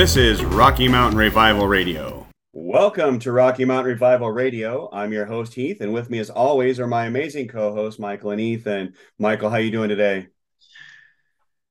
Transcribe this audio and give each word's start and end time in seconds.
This 0.00 0.16
is 0.16 0.42
Rocky 0.42 0.88
Mountain 0.88 1.18
Revival 1.18 1.68
Radio. 1.68 2.26
Welcome 2.54 3.18
to 3.18 3.32
Rocky 3.32 3.66
Mountain 3.66 3.92
Revival 3.92 4.30
Radio. 4.30 4.88
I'm 4.92 5.12
your 5.12 5.26
host 5.26 5.52
Heath, 5.52 5.82
and 5.82 5.92
with 5.92 6.08
me, 6.08 6.18
as 6.20 6.30
always, 6.30 6.80
are 6.80 6.86
my 6.86 7.04
amazing 7.04 7.48
co-hosts 7.48 8.00
Michael 8.00 8.30
and 8.30 8.40
Ethan. 8.40 8.94
Michael, 9.18 9.50
how 9.50 9.58
you 9.58 9.70
doing 9.70 9.90
today? 9.90 10.28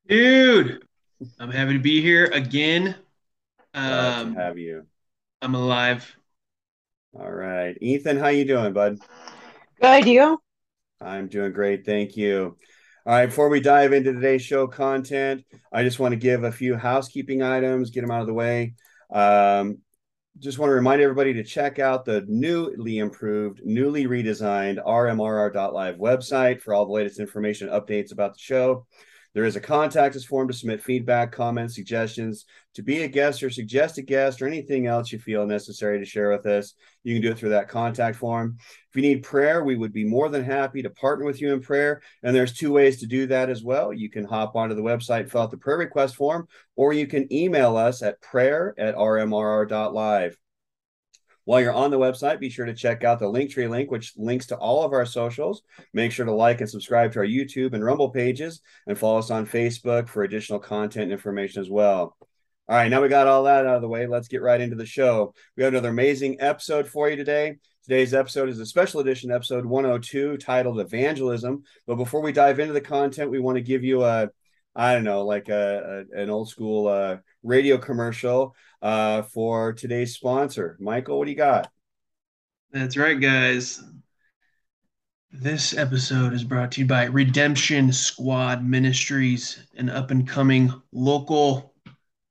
Dude, 0.10 0.84
I'm 1.40 1.52
happy 1.52 1.73
to 1.73 1.80
be 1.80 2.02
here 2.02 2.26
again. 2.26 2.95
Glad 3.76 4.22
um, 4.22 4.34
to 4.34 4.41
have 4.41 4.58
you. 4.58 4.88
I'm 5.40 5.54
alive. 5.54 6.16
All 7.13 7.30
right, 7.30 7.77
Ethan, 7.80 8.17
how 8.17 8.30
you 8.30 8.44
doing, 8.44 8.73
bud? 8.73 8.98
Good, 9.80 10.08
you? 10.08 10.41
I'm 11.00 11.27
doing 11.27 11.53
great, 11.53 11.86
thank 11.86 12.17
you. 12.17 12.58
All 13.05 13.14
right, 13.14 13.27
before 13.27 13.50
we 13.50 13.59
dive 13.59 13.94
into 13.94 14.12
today's 14.12 14.41
show 14.41 14.66
content, 14.66 15.45
I 15.72 15.84
just 15.84 16.00
want 16.00 16.14
to 16.14 16.20
give 16.20 16.44
a 16.44 16.52
few 16.52 16.76
housekeeping 16.76 17.44
items, 17.44 17.91
get 17.91 18.02
them 18.02 18.09
out 18.09 18.22
of 18.22 18.28
the 18.28 18.34
way. 18.34 18.73
Um, 19.14 19.78
just 20.39 20.58
want 20.58 20.72
to 20.72 20.73
remind 20.76 21.03
everybody 21.03 21.34
to 21.34 21.44
check 21.44 21.78
out 21.78 22.05
the 22.05 22.26
newly 22.28 22.98
improved, 22.98 23.62
newly 23.64 24.08
redesigned 24.08 24.84
rmrr.live 24.84 25.98
website 25.98 26.62
for 26.62 26.73
all 26.73 26.88
the 26.88 26.94
latest 26.94 27.20
information 27.20 27.70
updates 27.70 28.12
about 28.12 28.34
the 28.34 28.39
show. 28.39 28.88
There 29.39 29.45
is 29.45 29.55
a 29.55 29.61
contact 29.61 30.17
us 30.17 30.25
form 30.25 30.49
to 30.49 30.53
submit 30.53 30.84
feedback, 30.84 31.31
comments, 31.31 31.73
suggestions, 31.73 32.43
to 32.73 32.84
be 32.84 33.03
a 33.03 33.08
guest 33.08 33.41
or 33.41 33.50
suggest 33.50 33.97
a 33.97 34.02
guest 34.02 34.41
or 34.41 34.47
anything 34.47 34.86
else 34.86 35.14
you 35.14 35.17
feel 35.17 35.45
necessary 35.45 35.97
to 35.97 36.03
share 36.03 36.30
with 36.30 36.45
us. 36.45 36.73
You 37.05 37.16
can 37.16 37.22
do 37.22 37.31
it 37.31 37.39
through 37.39 37.52
that 37.52 37.69
contact 37.69 38.17
form. 38.17 38.58
If 38.59 38.97
you 38.97 39.02
need 39.02 39.23
prayer, 39.23 39.64
we 39.64 39.77
would 39.77 39.94
be 39.94 40.03
more 40.03 40.27
than 40.27 40.44
happy 40.44 40.81
to 40.81 40.89
partner 40.89 41.23
with 41.23 41.39
you 41.39 41.53
in 41.53 41.61
prayer. 41.61 42.02
And 42.22 42.36
there's 42.36 42.52
two 42.52 42.73
ways 42.73 42.99
to 42.99 43.08
do 43.08 43.27
that 43.27 43.49
as 43.49 43.64
well. 43.64 43.94
You 43.94 44.09
can 44.09 44.25
hop 44.25 44.58
onto 44.58 44.75
the 44.75 44.81
website, 44.81 45.31
fill 45.31 45.44
out 45.44 45.52
the 45.52 45.58
prayer 45.58 45.77
request 45.77 46.17
form, 46.17 46.45
or 46.75 46.92
you 46.92 47.08
can 47.08 47.31
email 47.31 47.77
us 47.77 48.03
at 48.03 48.19
prayer 48.19 48.75
at 48.77 48.95
rmrr.live. 48.95 50.38
While 51.50 51.61
you're 51.61 51.73
on 51.73 51.89
the 51.89 51.97
website, 51.97 52.39
be 52.39 52.52
sure 52.52 52.67
to 52.67 52.75
check 52.75 53.03
out 53.03 53.17
the 53.17 53.25
Linktree 53.25 53.67
link, 53.67 53.89
which 53.89 54.14
links 54.16 54.45
to 54.45 54.55
all 54.58 54.83
of 54.83 54.94
our 54.94 55.03
socials. 55.03 55.64
Make 55.95 56.11
sure 56.11 56.28
to 56.28 56.31
like 56.31 56.61
and 56.61 56.69
subscribe 56.69 57.11
to 57.14 57.19
our 57.22 57.25
YouTube 57.25 57.73
and 57.73 57.83
Rumble 57.83 58.11
pages 58.11 58.61
and 58.86 58.95
follow 58.95 59.17
us 59.17 59.31
on 59.31 59.47
Facebook 59.47 60.09
for 60.09 60.22
additional 60.22 60.59
content 60.59 61.11
information 61.11 61.59
as 61.59 61.67
well. 61.67 62.16
All 62.67 62.75
right, 62.75 62.88
now 62.88 63.02
we 63.02 63.08
got 63.08 63.25
all 63.25 63.45
that 63.45 63.66
out 63.66 63.77
of 63.77 63.81
the 63.81 63.88
way. 63.88 64.05
Let's 64.05 64.27
get 64.27 64.44
right 64.44 64.61
into 64.61 64.75
the 64.75 64.86
show. 64.86 65.33
We 65.58 65.64
have 65.64 65.73
another 65.73 65.89
amazing 65.89 66.39
episode 66.39 66.88
for 66.88 67.09
you 67.09 67.16
today. 67.16 67.58
Today's 67.81 68.14
episode 68.14 68.50
is 68.50 68.59
a 68.59 68.66
special 68.67 69.00
edition 69.00 69.31
episode 69.31 69.66
102 69.66 70.38
titled 70.38 70.80
Evangelism. 70.80 71.64
But 71.88 71.95
before 71.95 72.22
we 72.22 72.31
dive 72.31 72.59
into 72.59 72.73
the 72.73 72.80
content, 72.81 73.31
we 73.31 73.39
want 73.39 73.55
to 73.55 73.64
give 73.64 73.83
you 73.83 74.03
a 74.03 74.30
I 74.75 74.94
don't 74.94 75.03
know, 75.03 75.25
like 75.25 75.50
a, 75.50 76.05
a 76.14 76.22
an 76.22 76.30
old 76.30 76.47
school 76.47 76.88
uh, 76.88 77.17
radio 77.42 77.80
commercial 77.80 78.55
uh, 78.81 79.23
for 79.23 79.73
today's 79.73 80.13
sponsor. 80.13 80.77
Michael, 80.80 81.17
what 81.17 81.25
do 81.25 81.31
you 81.31 81.38
got? 81.38 81.72
That's 82.72 82.97
right, 82.97 83.19
guys. 83.19 83.81
This 85.31 85.77
episode 85.77 86.33
is 86.33 86.44
brought 86.44 86.71
to 86.73 86.81
you 86.81 86.88
by 86.88 87.05
Redemption 87.05 87.91
Squad 87.91 88.63
Ministries, 88.63 89.63
an 89.77 89.89
up 89.89 90.11
and 90.11 90.27
coming 90.27 90.73
local 90.91 91.73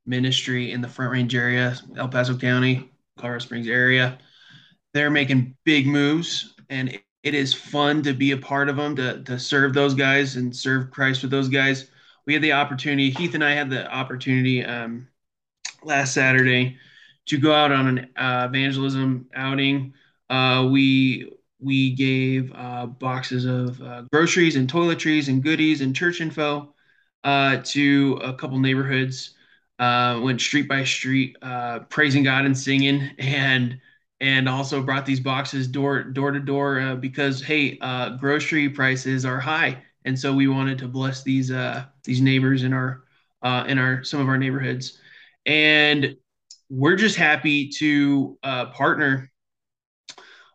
ministry 0.05 0.73
in 0.73 0.81
the 0.81 0.89
Front 0.89 1.13
Range 1.13 1.35
area, 1.35 1.77
El 1.97 2.09
Paso 2.09 2.37
County, 2.37 2.91
Colorado 3.17 3.45
Springs 3.45 3.69
area. 3.69 4.19
They're 4.95 5.11
making 5.11 5.55
big 5.65 5.87
moves, 5.87 6.55
and 6.71 6.99
it 7.23 7.35
is 7.35 7.55
fun 7.55 8.03
to 8.03 8.15
be 8.15 8.33
a 8.33 8.37
part 8.37 8.69
of 8.69 8.77
them, 8.77 8.97
to, 8.97 9.23
to 9.23 9.39
serve 9.39 9.75
those 9.75 9.95
guys 9.95 10.37
and 10.37 10.55
serve 10.55 10.91
Christ 10.91 11.23
with 11.23 11.31
those 11.31 11.49
guys 11.49 11.91
we 12.29 12.35
had 12.35 12.43
the 12.43 12.53
opportunity. 12.53 13.09
Heath 13.09 13.35
and 13.35 13.43
I 13.43 13.53
had 13.53 13.71
the 13.71 13.91
opportunity 13.91 14.63
um, 14.63 15.09
last 15.83 16.15
Saturday 16.15 16.77
to 17.29 17.39
go 17.39 17.53
out 17.53 17.71
on 17.71 17.87
an 17.87 18.11
uh, 18.17 18.47
evangelism 18.49 19.27
outing. 19.35 19.95
Uh, 20.29 20.69
we 20.71 21.31
we 21.61 21.95
gave 21.95 22.53
uh, 22.55 22.87
boxes 22.87 23.45
of 23.45 23.81
uh, 23.83 24.03
groceries 24.13 24.57
and 24.57 24.71
toiletries 24.71 25.29
and 25.29 25.43
goodies 25.43 25.81
and 25.81 25.95
church 25.95 26.21
info 26.21 26.75
uh, 27.25 27.59
to 27.65 28.19
a 28.23 28.33
couple 28.35 28.59
neighborhoods. 28.59 29.35
Uh, 29.79 30.19
went 30.23 30.41
street 30.41 30.69
by 30.69 30.83
street, 30.83 31.37
praising 31.89 32.25
God 32.25 32.45
and 32.45 32.57
singing, 32.57 33.11
and 33.19 33.79
and 34.21 34.49
also 34.49 34.83
brought 34.83 35.07
these 35.07 35.21
boxes 35.21 35.69
door 35.69 36.03
door 36.03 36.33
to 36.33 36.41
door 36.41 36.97
because 36.97 37.43
hey, 37.43 37.79
grocery 38.19 38.69
prices 38.69 39.25
are 39.25 39.39
high 39.39 39.81
and 40.05 40.19
so 40.19 40.35
we 40.35 40.49
wanted 40.49 40.79
to 40.79 40.89
bless 40.89 41.23
these 41.23 41.53
these 42.03 42.21
neighbors 42.21 42.65
in 42.65 42.73
our 42.73 43.05
in 43.69 43.79
our 43.79 44.03
some 44.03 44.21
of 44.21 44.29
our 44.29 44.39
neighborhoods, 44.39 44.98
and 45.49 46.15
we're 46.69 46.97
just 46.97 47.17
happy 47.17 47.71
to 47.71 48.39
uh, 48.43 48.67
partner 48.67 49.31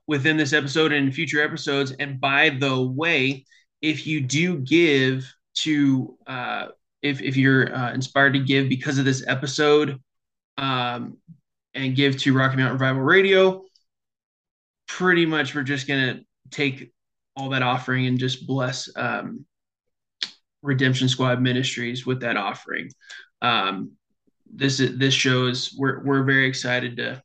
within 0.05 0.37
this 0.37 0.53
episode 0.53 0.91
and 0.91 1.13
future 1.13 1.41
episodes. 1.41 1.91
And 1.93 2.21
by 2.21 2.49
the 2.49 2.79
way, 2.79 3.45
if 3.81 4.05
you 4.05 4.21
do 4.21 4.59
give 4.59 5.29
to 5.55 6.15
uh, 6.27 6.67
if 7.01 7.21
if 7.21 7.35
you're 7.35 7.75
uh, 7.75 7.93
inspired 7.93 8.33
to 8.33 8.39
give 8.39 8.69
because 8.69 8.99
of 8.99 9.05
this 9.05 9.25
episode, 9.27 9.99
um, 10.57 11.17
and 11.73 11.95
give 11.95 12.17
to 12.19 12.33
Rocky 12.33 12.57
Mountain 12.57 12.73
Revival 12.73 13.01
Radio, 13.01 13.63
pretty 14.87 15.25
much 15.25 15.55
we're 15.55 15.63
just 15.63 15.87
gonna 15.87 16.21
take 16.51 16.93
all 17.35 17.49
that 17.49 17.63
offering 17.63 18.05
and 18.05 18.19
just 18.19 18.45
bless 18.45 18.87
um, 18.95 19.43
Redemption 20.61 21.09
Squad 21.09 21.41
Ministries 21.41 22.05
with 22.05 22.21
that 22.21 22.37
offering. 22.37 22.91
Um, 23.41 23.93
this 24.55 24.79
is 24.79 24.97
this 24.97 25.13
shows 25.13 25.75
we're 25.77 26.03
we're 26.03 26.23
very 26.23 26.47
excited 26.47 26.97
to 26.97 27.21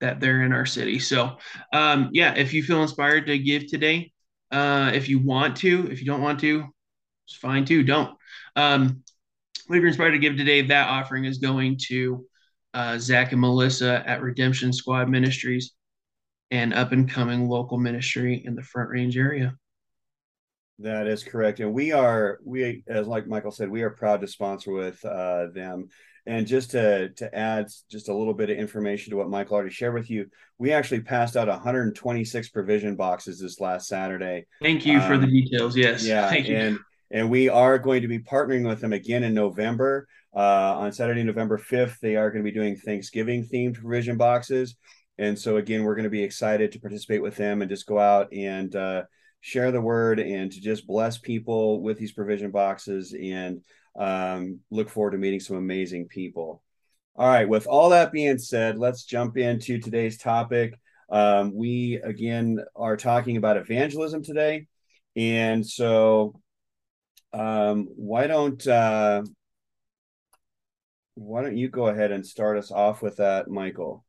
that 0.00 0.20
they're 0.20 0.42
in 0.42 0.52
our 0.52 0.66
city. 0.66 0.98
So 0.98 1.36
um, 1.72 2.10
yeah, 2.12 2.34
if 2.34 2.52
you 2.52 2.62
feel 2.62 2.82
inspired 2.82 3.26
to 3.26 3.38
give 3.38 3.68
today, 3.68 4.12
uh, 4.50 4.90
if 4.92 5.08
you 5.08 5.20
want 5.20 5.56
to, 5.58 5.88
if 5.90 6.00
you 6.00 6.06
don't 6.06 6.20
want 6.20 6.40
to, 6.40 6.64
it's 7.26 7.36
fine 7.36 7.64
too. 7.64 7.82
Don't. 7.84 8.16
Um, 8.56 9.02
if 9.68 9.76
you're 9.76 9.86
inspired 9.86 10.10
to 10.12 10.18
give 10.18 10.36
today, 10.36 10.62
that 10.62 10.88
offering 10.88 11.24
is 11.24 11.38
going 11.38 11.78
to 11.88 12.26
uh, 12.74 12.98
Zach 12.98 13.32
and 13.32 13.40
Melissa 13.40 14.02
at 14.06 14.22
Redemption 14.22 14.72
Squad 14.72 15.08
Ministries, 15.08 15.72
an 16.50 16.72
up 16.72 16.92
and 16.92 17.08
coming 17.08 17.48
local 17.48 17.78
ministry 17.78 18.42
in 18.44 18.54
the 18.54 18.62
Front 18.62 18.90
Range 18.90 19.16
area. 19.16 19.54
That 20.78 21.06
is 21.06 21.22
correct, 21.22 21.60
and 21.60 21.72
we 21.72 21.92
are 21.92 22.40
we 22.44 22.82
as 22.88 23.06
like 23.06 23.26
Michael 23.26 23.52
said, 23.52 23.68
we 23.68 23.82
are 23.82 23.90
proud 23.90 24.20
to 24.20 24.26
sponsor 24.26 24.72
with 24.72 25.04
uh, 25.04 25.48
them. 25.54 25.88
And 26.24 26.46
just 26.46 26.70
to 26.72 27.10
to 27.10 27.34
add 27.34 27.68
just 27.90 28.08
a 28.08 28.14
little 28.14 28.34
bit 28.34 28.50
of 28.50 28.56
information 28.56 29.10
to 29.10 29.16
what 29.16 29.28
Michael 29.28 29.56
already 29.56 29.70
shared 29.70 29.94
with 29.94 30.08
you, 30.08 30.26
we 30.58 30.72
actually 30.72 31.00
passed 31.00 31.36
out 31.36 31.48
126 31.48 32.48
provision 32.50 32.96
boxes 32.96 33.40
this 33.40 33.60
last 33.60 33.88
Saturday. 33.88 34.46
Thank 34.60 34.86
you 34.86 34.98
um, 34.98 35.08
for 35.08 35.18
the 35.18 35.24
um, 35.24 35.30
details. 35.30 35.76
Yes, 35.76 36.04
yeah, 36.04 36.28
Thank 36.30 36.48
and 36.48 36.78
and 37.10 37.30
we 37.30 37.48
are 37.48 37.78
going 37.78 38.02
to 38.02 38.08
be 38.08 38.20
partnering 38.20 38.66
with 38.66 38.80
them 38.80 38.92
again 38.92 39.24
in 39.24 39.34
November. 39.34 40.08
Uh, 40.34 40.78
on 40.78 40.92
Saturday, 40.92 41.22
November 41.22 41.58
5th, 41.58 41.98
they 42.00 42.16
are 42.16 42.30
going 42.30 42.42
to 42.42 42.50
be 42.50 42.54
doing 42.54 42.74
Thanksgiving 42.74 43.46
themed 43.46 43.74
provision 43.74 44.16
boxes. 44.16 44.76
And 45.18 45.38
so 45.38 45.58
again, 45.58 45.84
we're 45.84 45.94
going 45.94 46.04
to 46.04 46.10
be 46.10 46.22
excited 46.22 46.72
to 46.72 46.80
participate 46.80 47.20
with 47.20 47.36
them 47.36 47.60
and 47.60 47.68
just 47.68 47.86
go 47.86 47.98
out 47.98 48.32
and 48.32 48.74
uh, 48.74 49.02
share 49.42 49.72
the 49.72 49.80
word 49.80 50.20
and 50.20 50.50
to 50.52 50.60
just 50.60 50.86
bless 50.86 51.18
people 51.18 51.82
with 51.82 51.98
these 51.98 52.12
provision 52.12 52.50
boxes 52.52 53.12
and 53.12 53.62
um, 53.98 54.60
look 54.70 54.88
forward 54.88 55.10
to 55.10 55.18
meeting 55.18 55.40
some 55.40 55.56
amazing 55.56 56.06
people. 56.06 56.62
All 57.16 57.28
right, 57.28 57.48
with 57.48 57.66
all 57.66 57.90
that 57.90 58.12
being 58.12 58.38
said, 58.38 58.78
let's 58.78 59.04
jump 59.04 59.36
into 59.36 59.78
today's 59.78 60.16
topic. 60.16 60.78
Um, 61.10 61.54
we 61.54 62.00
again 62.02 62.58
are 62.74 62.96
talking 62.96 63.36
about 63.36 63.58
evangelism 63.58 64.22
today. 64.22 64.66
And 65.14 65.66
so 65.66 66.40
um, 67.34 67.88
why 67.96 68.28
don't 68.28 68.66
uh, 68.66 69.22
why 71.14 71.42
don't 71.42 71.56
you 71.56 71.68
go 71.68 71.88
ahead 71.88 72.12
and 72.12 72.26
start 72.26 72.56
us 72.56 72.70
off 72.70 73.02
with 73.02 73.16
that, 73.16 73.48
Michael? 73.48 74.04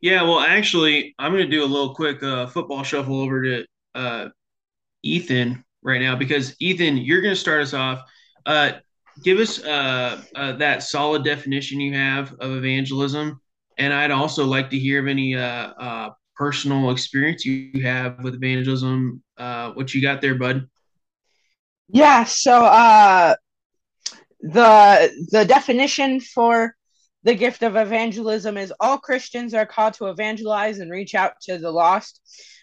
Yeah, 0.00 0.22
well, 0.22 0.40
actually, 0.40 1.14
I'm 1.18 1.32
going 1.32 1.44
to 1.44 1.50
do 1.50 1.62
a 1.62 1.66
little 1.66 1.94
quick 1.94 2.22
uh, 2.22 2.46
football 2.46 2.82
shuffle 2.82 3.20
over 3.20 3.42
to 3.42 3.64
uh, 3.94 4.28
Ethan 5.02 5.64
right 5.82 6.00
now 6.00 6.16
because 6.16 6.54
Ethan, 6.60 6.96
you're 6.96 7.20
going 7.20 7.34
to 7.34 7.40
start 7.40 7.62
us 7.62 7.74
off. 7.74 8.02
Uh, 8.46 8.72
give 9.22 9.38
us 9.38 9.62
uh, 9.62 10.22
uh, 10.34 10.52
that 10.52 10.82
solid 10.82 11.24
definition 11.24 11.80
you 11.80 11.92
have 11.94 12.32
of 12.40 12.52
evangelism, 12.52 13.40
and 13.78 13.92
I'd 13.92 14.10
also 14.10 14.44
like 14.44 14.70
to 14.70 14.78
hear 14.78 15.00
of 15.00 15.08
any 15.08 15.34
uh, 15.34 15.40
uh, 15.42 16.10
personal 16.36 16.90
experience 16.90 17.44
you 17.44 17.82
have 17.82 18.22
with 18.22 18.34
evangelism. 18.34 19.22
Uh, 19.36 19.72
what 19.72 19.94
you 19.94 20.00
got 20.00 20.20
there, 20.20 20.34
bud? 20.34 20.68
Yeah. 21.88 22.24
So, 22.24 22.62
the 24.40 25.26
the 25.30 25.44
definition 25.44 26.20
for 26.20 26.74
the 27.24 27.34
gift 27.34 27.62
of 27.62 27.76
evangelism 27.76 28.56
is 28.56 28.72
all 28.80 28.98
Christians 28.98 29.54
are 29.54 29.66
called 29.66 29.94
to 29.94 30.06
evangelize 30.06 30.78
and 30.78 30.90
reach 30.90 31.14
out 31.14 31.34
to 31.42 31.58
the 31.58 31.70
lost 31.70 32.20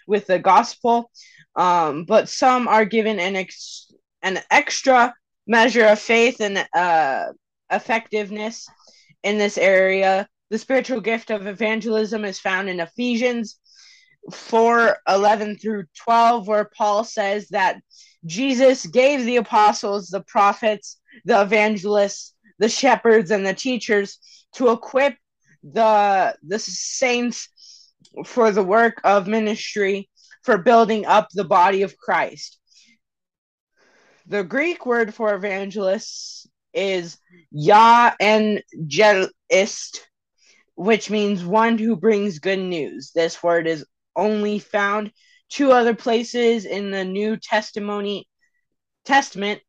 with 0.07 0.27
the 0.27 0.39
gospel, 0.39 1.11
um, 1.56 2.06
but 2.06 2.29
some 2.29 2.67
are 2.67 2.85
given 2.85 3.19
an 3.19 3.35
ex- 3.35 3.91
an 4.21 4.39
extra 4.51 5.13
measure 5.47 5.85
of 5.85 6.00
faith 6.00 6.41
and 6.41 6.67
uh, 6.73 7.27
effectiveness 7.71 8.67
in 9.23 9.38
this 9.38 9.57
area. 9.57 10.27
The 10.50 10.57
spiritual 10.57 11.00
gift 11.00 11.29
of 11.29 11.47
evangelism 11.47 12.25
is 12.25 12.39
found 12.39 12.69
in 12.69 12.79
Ephesians 12.79 13.59
4 14.31 14.97
11 15.07 15.57
through 15.57 15.85
12, 16.03 16.47
where 16.47 16.69
Paul 16.75 17.03
says 17.03 17.50
that 17.50 17.79
Jesus 18.25 18.85
gave 18.85 19.25
the 19.25 19.38
apostles, 19.38 20.07
the 20.07 20.21
prophets, 20.21 21.00
the 21.23 21.41
evangelists, 21.41 22.33
the 22.57 22.67
shepherds, 22.67 23.31
and 23.31 23.45
the 23.45 23.53
teachers 23.53 24.19
to 24.53 24.69
equip 24.71 25.15
the 25.63 26.35
the 26.43 26.59
saints 26.59 27.49
for 28.25 28.51
the 28.51 28.63
work 28.63 29.01
of 29.03 29.27
ministry 29.27 30.09
for 30.43 30.57
building 30.57 31.05
up 31.05 31.27
the 31.33 31.43
body 31.43 31.81
of 31.81 31.97
Christ. 31.97 32.57
The 34.27 34.43
Greek 34.43 34.85
word 34.85 35.13
for 35.13 35.33
evangelists 35.33 36.47
is 36.73 37.17
ya 37.51 38.11
and 38.19 38.63
jelist, 38.85 40.01
which 40.75 41.09
means 41.09 41.43
one 41.43 41.77
who 41.77 41.95
brings 41.95 42.39
good 42.39 42.59
news. 42.59 43.11
This 43.13 43.41
word 43.41 43.67
is 43.67 43.85
only 44.15 44.59
found 44.59 45.11
two 45.49 45.71
other 45.71 45.95
places 45.95 46.65
in 46.65 46.91
the 46.91 47.03
New 47.03 47.37
Testimony 47.37 48.27
Testament 49.03 49.61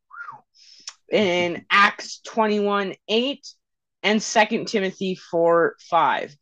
in 1.10 1.64
Acts 1.70 2.20
21 2.20 2.94
8 3.08 3.54
and 4.02 4.22
Second 4.22 4.66
Timothy 4.66 5.14
4 5.14 5.76
5. 5.88 6.36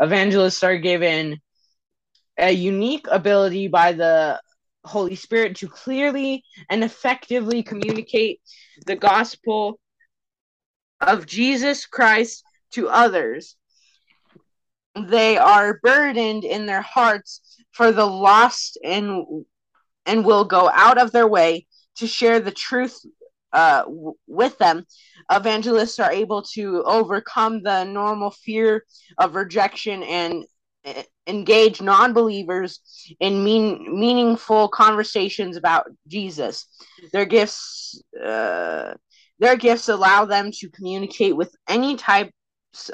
Evangelists 0.00 0.62
are 0.62 0.78
given 0.78 1.40
a 2.38 2.50
unique 2.50 3.06
ability 3.10 3.68
by 3.68 3.92
the 3.92 4.40
Holy 4.84 5.14
Spirit 5.14 5.56
to 5.56 5.68
clearly 5.68 6.44
and 6.68 6.82
effectively 6.82 7.62
communicate 7.62 8.40
the 8.86 8.96
gospel 8.96 9.78
of 11.00 11.26
Jesus 11.26 11.86
Christ 11.86 12.42
to 12.72 12.88
others. 12.88 13.56
They 14.94 15.36
are 15.36 15.78
burdened 15.82 16.44
in 16.44 16.66
their 16.66 16.82
hearts 16.82 17.40
for 17.72 17.92
the 17.92 18.06
lost 18.06 18.78
and 18.82 19.44
and 20.04 20.24
will 20.24 20.44
go 20.44 20.68
out 20.72 20.98
of 20.98 21.12
their 21.12 21.28
way 21.28 21.66
to 21.96 22.06
share 22.06 22.40
the 22.40 22.50
truth 22.50 22.98
uh, 23.52 23.84
with 24.26 24.56
them, 24.58 24.86
evangelists 25.30 25.98
are 25.98 26.12
able 26.12 26.42
to 26.54 26.82
overcome 26.84 27.62
the 27.62 27.84
normal 27.84 28.30
fear 28.30 28.84
of 29.18 29.34
rejection 29.34 30.02
and 30.02 30.44
engage 31.26 31.80
non-believers 31.80 32.80
in 33.20 33.44
mean, 33.44 33.98
meaningful 34.00 34.68
conversations 34.68 35.56
about 35.56 35.86
Jesus. 36.08 36.66
Their 37.12 37.24
gifts, 37.24 38.02
uh, 38.20 38.94
their 39.38 39.56
gifts 39.56 39.88
allow 39.88 40.24
them 40.24 40.50
to 40.52 40.70
communicate 40.70 41.36
with 41.36 41.54
any 41.68 41.96
types 41.96 42.32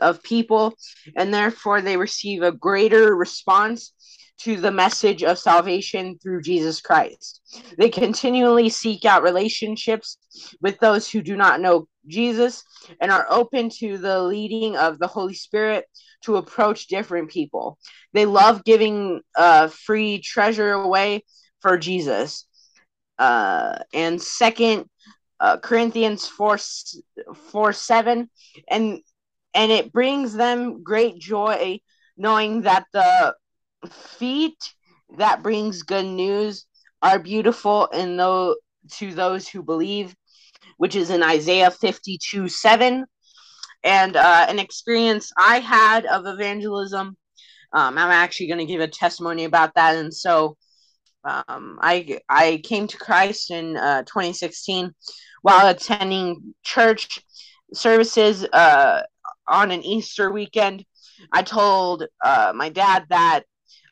of 0.00 0.22
people, 0.22 0.74
and 1.16 1.32
therefore 1.32 1.80
they 1.80 1.96
receive 1.96 2.42
a 2.42 2.52
greater 2.52 3.14
response 3.14 3.92
to 4.38 4.56
the 4.56 4.70
message 4.70 5.22
of 5.24 5.38
salvation 5.38 6.18
through 6.22 6.42
Jesus 6.42 6.80
Christ. 6.80 7.40
They 7.76 7.88
continually 7.88 8.68
seek 8.68 9.04
out 9.04 9.22
relationships 9.22 10.18
with 10.60 10.78
those 10.78 11.10
who 11.10 11.22
do 11.22 11.36
not 11.36 11.60
know 11.60 11.88
Jesus 12.06 12.62
and 13.00 13.10
are 13.10 13.26
open 13.30 13.68
to 13.78 13.98
the 13.98 14.22
leading 14.22 14.76
of 14.76 14.98
the 14.98 15.06
Holy 15.06 15.34
Spirit 15.34 15.86
to 16.22 16.36
approach 16.36 16.86
different 16.86 17.30
people. 17.30 17.78
They 18.12 18.26
love 18.26 18.64
giving 18.64 19.20
uh, 19.36 19.68
free 19.68 20.20
treasure 20.20 20.72
away 20.72 21.24
for 21.60 21.76
Jesus. 21.76 22.46
Uh, 23.18 23.78
and 23.92 24.22
second 24.22 24.86
uh, 25.40 25.56
Corinthians 25.58 26.26
4, 26.26 26.58
4 27.50 27.72
7 27.72 28.30
and 28.68 29.00
and 29.54 29.72
it 29.72 29.92
brings 29.92 30.34
them 30.34 30.82
great 30.82 31.18
joy 31.18 31.80
knowing 32.16 32.62
that 32.62 32.84
the 32.92 33.34
feet 33.86 34.56
that 35.16 35.42
brings 35.42 35.82
good 35.82 36.04
news 36.04 36.66
are 37.02 37.18
beautiful 37.18 37.88
and 37.92 38.18
though 38.18 38.56
to 38.90 39.14
those 39.14 39.48
who 39.48 39.62
believe, 39.62 40.14
which 40.76 40.96
is 40.96 41.10
in 41.10 41.22
Isaiah 41.22 41.70
52 41.70 42.48
7. 42.48 43.04
And 43.84 44.16
uh, 44.16 44.46
an 44.48 44.58
experience 44.58 45.30
I 45.36 45.60
had 45.60 46.04
of 46.06 46.26
evangelism. 46.26 47.16
Um, 47.72 47.98
I'm 47.98 48.10
actually 48.10 48.48
going 48.48 48.58
to 48.58 48.66
give 48.66 48.80
a 48.80 48.88
testimony 48.88 49.44
about 49.44 49.74
that. 49.74 49.96
And 49.96 50.12
so 50.12 50.56
um, 51.24 51.78
I, 51.80 52.18
I 52.28 52.60
came 52.64 52.86
to 52.88 52.98
Christ 52.98 53.50
in 53.50 53.76
uh, 53.76 54.02
2016 54.02 54.92
while 55.42 55.68
attending 55.68 56.54
church 56.64 57.20
services 57.72 58.44
uh, 58.44 59.02
on 59.46 59.70
an 59.70 59.82
Easter 59.82 60.30
weekend. 60.30 60.84
I 61.32 61.42
told 61.42 62.04
uh, 62.24 62.52
my 62.54 62.68
dad 62.68 63.06
that 63.10 63.42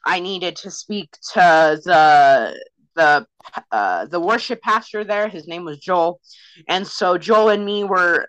I 0.06 0.20
needed 0.20 0.54
to 0.56 0.70
speak 0.70 1.10
to 1.32 1.80
the 1.84 2.58
the 2.94 3.26
uh, 3.72 4.06
the 4.06 4.20
worship 4.20 4.62
pastor 4.62 5.04
there. 5.04 5.28
His 5.28 5.48
name 5.48 5.64
was 5.64 5.80
Joel, 5.80 6.20
and 6.68 6.86
so 6.86 7.18
Joel 7.18 7.50
and 7.50 7.64
me 7.64 7.82
were 7.84 8.26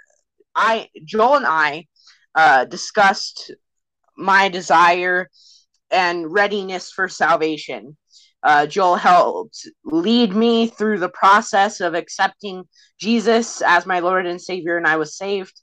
I 0.56 0.90
Joel 1.06 1.36
and 1.36 1.46
I 1.48 1.86
uh, 2.34 2.66
discussed 2.66 3.52
my 4.18 4.50
desire 4.50 5.30
and 5.92 6.34
readiness 6.34 6.92
for 6.92 7.08
salvation. 7.08 7.96
Uh, 8.42 8.66
Joel 8.66 8.96
helped 8.96 9.68
lead 9.86 10.36
me 10.36 10.68
through 10.68 11.00
the 11.00 11.10
process 11.10 11.80
of 11.80 11.94
accepting 11.94 12.64
Jesus 13.00 13.62
as 13.62 13.86
my 13.86 14.00
Lord 14.00 14.26
and 14.26 14.42
Savior, 14.42 14.78
and 14.78 14.88
I 14.88 14.98
was 14.98 15.16
saved. 15.16 15.62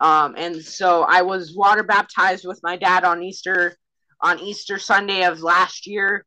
Um, 0.00 0.34
and 0.36 0.62
so 0.62 1.02
I 1.02 1.22
was 1.22 1.56
water 1.56 1.82
baptized 1.82 2.46
with 2.46 2.60
my 2.62 2.76
dad 2.76 3.04
on 3.04 3.22
Easter 3.22 3.76
on 4.24 4.40
Easter 4.40 4.78
Sunday 4.78 5.24
of 5.24 5.42
last 5.42 5.86
year 5.86 6.24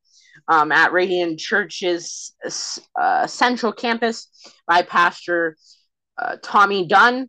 um, 0.47 0.71
at 0.71 0.93
Radiant 0.93 1.39
Church's 1.39 2.33
uh, 2.95 3.25
central 3.25 3.73
campus 3.73 4.29
by 4.67 4.83
Pastor 4.83 5.57
uh, 6.17 6.37
Tommy 6.43 6.87
Dunn 6.87 7.27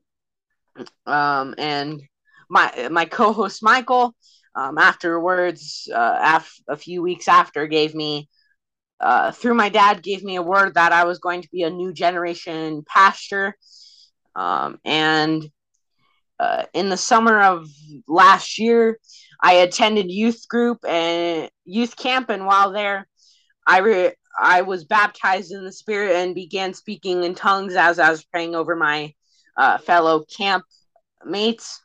um, 1.06 1.54
and 1.58 2.00
my 2.50 2.88
my 2.90 3.06
co-host 3.06 3.62
Michael. 3.62 4.14
Um, 4.54 4.76
afterwards, 4.76 5.88
uh, 5.94 6.18
af- 6.20 6.60
a 6.68 6.76
few 6.76 7.00
weeks 7.00 7.28
after, 7.28 7.66
gave 7.68 7.94
me 7.94 8.28
uh, 9.00 9.30
through 9.30 9.54
my 9.54 9.68
dad 9.68 10.02
gave 10.02 10.24
me 10.24 10.36
a 10.36 10.42
word 10.42 10.74
that 10.74 10.92
I 10.92 11.04
was 11.04 11.18
going 11.18 11.42
to 11.42 11.48
be 11.50 11.62
a 11.62 11.70
new 11.70 11.92
generation 11.92 12.82
pastor, 12.86 13.56
um, 14.34 14.78
and 14.84 15.48
uh, 16.40 16.64
in 16.74 16.88
the 16.88 16.96
summer 16.96 17.40
of 17.40 17.68
last 18.08 18.58
year, 18.58 18.98
I 19.40 19.54
attended 19.54 20.10
youth 20.10 20.48
group 20.48 20.84
and 20.84 21.50
youth 21.64 21.96
camp, 21.96 22.28
and 22.28 22.46
while 22.46 22.72
there, 22.72 23.06
I 23.66 23.78
re- 23.78 24.14
I 24.40 24.62
was 24.62 24.84
baptized 24.84 25.52
in 25.52 25.64
the 25.64 25.72
Spirit 25.72 26.16
and 26.16 26.34
began 26.34 26.74
speaking 26.74 27.24
in 27.24 27.34
tongues 27.34 27.74
as 27.74 27.98
I 27.98 28.10
was 28.10 28.24
praying 28.24 28.54
over 28.54 28.76
my 28.76 29.14
uh, 29.56 29.78
fellow 29.78 30.24
camp 30.24 30.64
mates, 31.24 31.80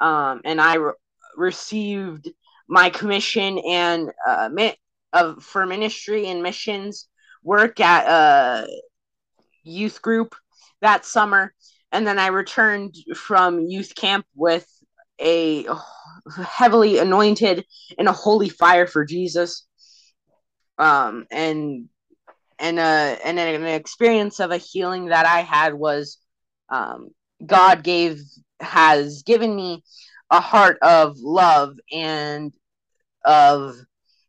um, 0.00 0.40
and 0.44 0.60
I 0.60 0.74
re- 0.74 0.92
received 1.36 2.30
my 2.68 2.90
commission 2.90 3.58
and 3.58 4.10
uh, 4.26 4.48
mi- 4.52 4.76
of 5.12 5.42
for 5.42 5.66
ministry 5.66 6.26
and 6.26 6.42
missions 6.42 7.08
work 7.42 7.80
at 7.80 8.06
a 8.06 8.68
youth 9.62 10.02
group 10.02 10.34
that 10.80 11.04
summer, 11.04 11.54
and 11.92 12.06
then 12.06 12.18
I 12.18 12.28
returned 12.28 12.94
from 13.14 13.60
youth 13.60 13.94
camp 13.94 14.26
with 14.34 14.66
a 15.20 15.66
heavily 16.44 16.98
anointed 16.98 17.64
in 17.96 18.06
a 18.06 18.12
holy 18.12 18.48
fire 18.48 18.86
for 18.86 19.04
Jesus. 19.04 19.66
Um, 20.78 21.26
and 21.30 21.88
and 22.58 22.78
uh 22.78 23.16
and 23.24 23.38
an 23.38 23.64
experience 23.66 24.40
of 24.40 24.50
a 24.50 24.56
healing 24.56 25.06
that 25.06 25.26
I 25.26 25.40
had 25.40 25.74
was 25.74 26.18
um, 26.68 27.10
God 27.44 27.82
gave 27.82 28.20
has 28.60 29.22
given 29.22 29.54
me 29.54 29.84
a 30.30 30.40
heart 30.40 30.78
of 30.82 31.18
love 31.18 31.78
and 31.92 32.52
of 33.24 33.76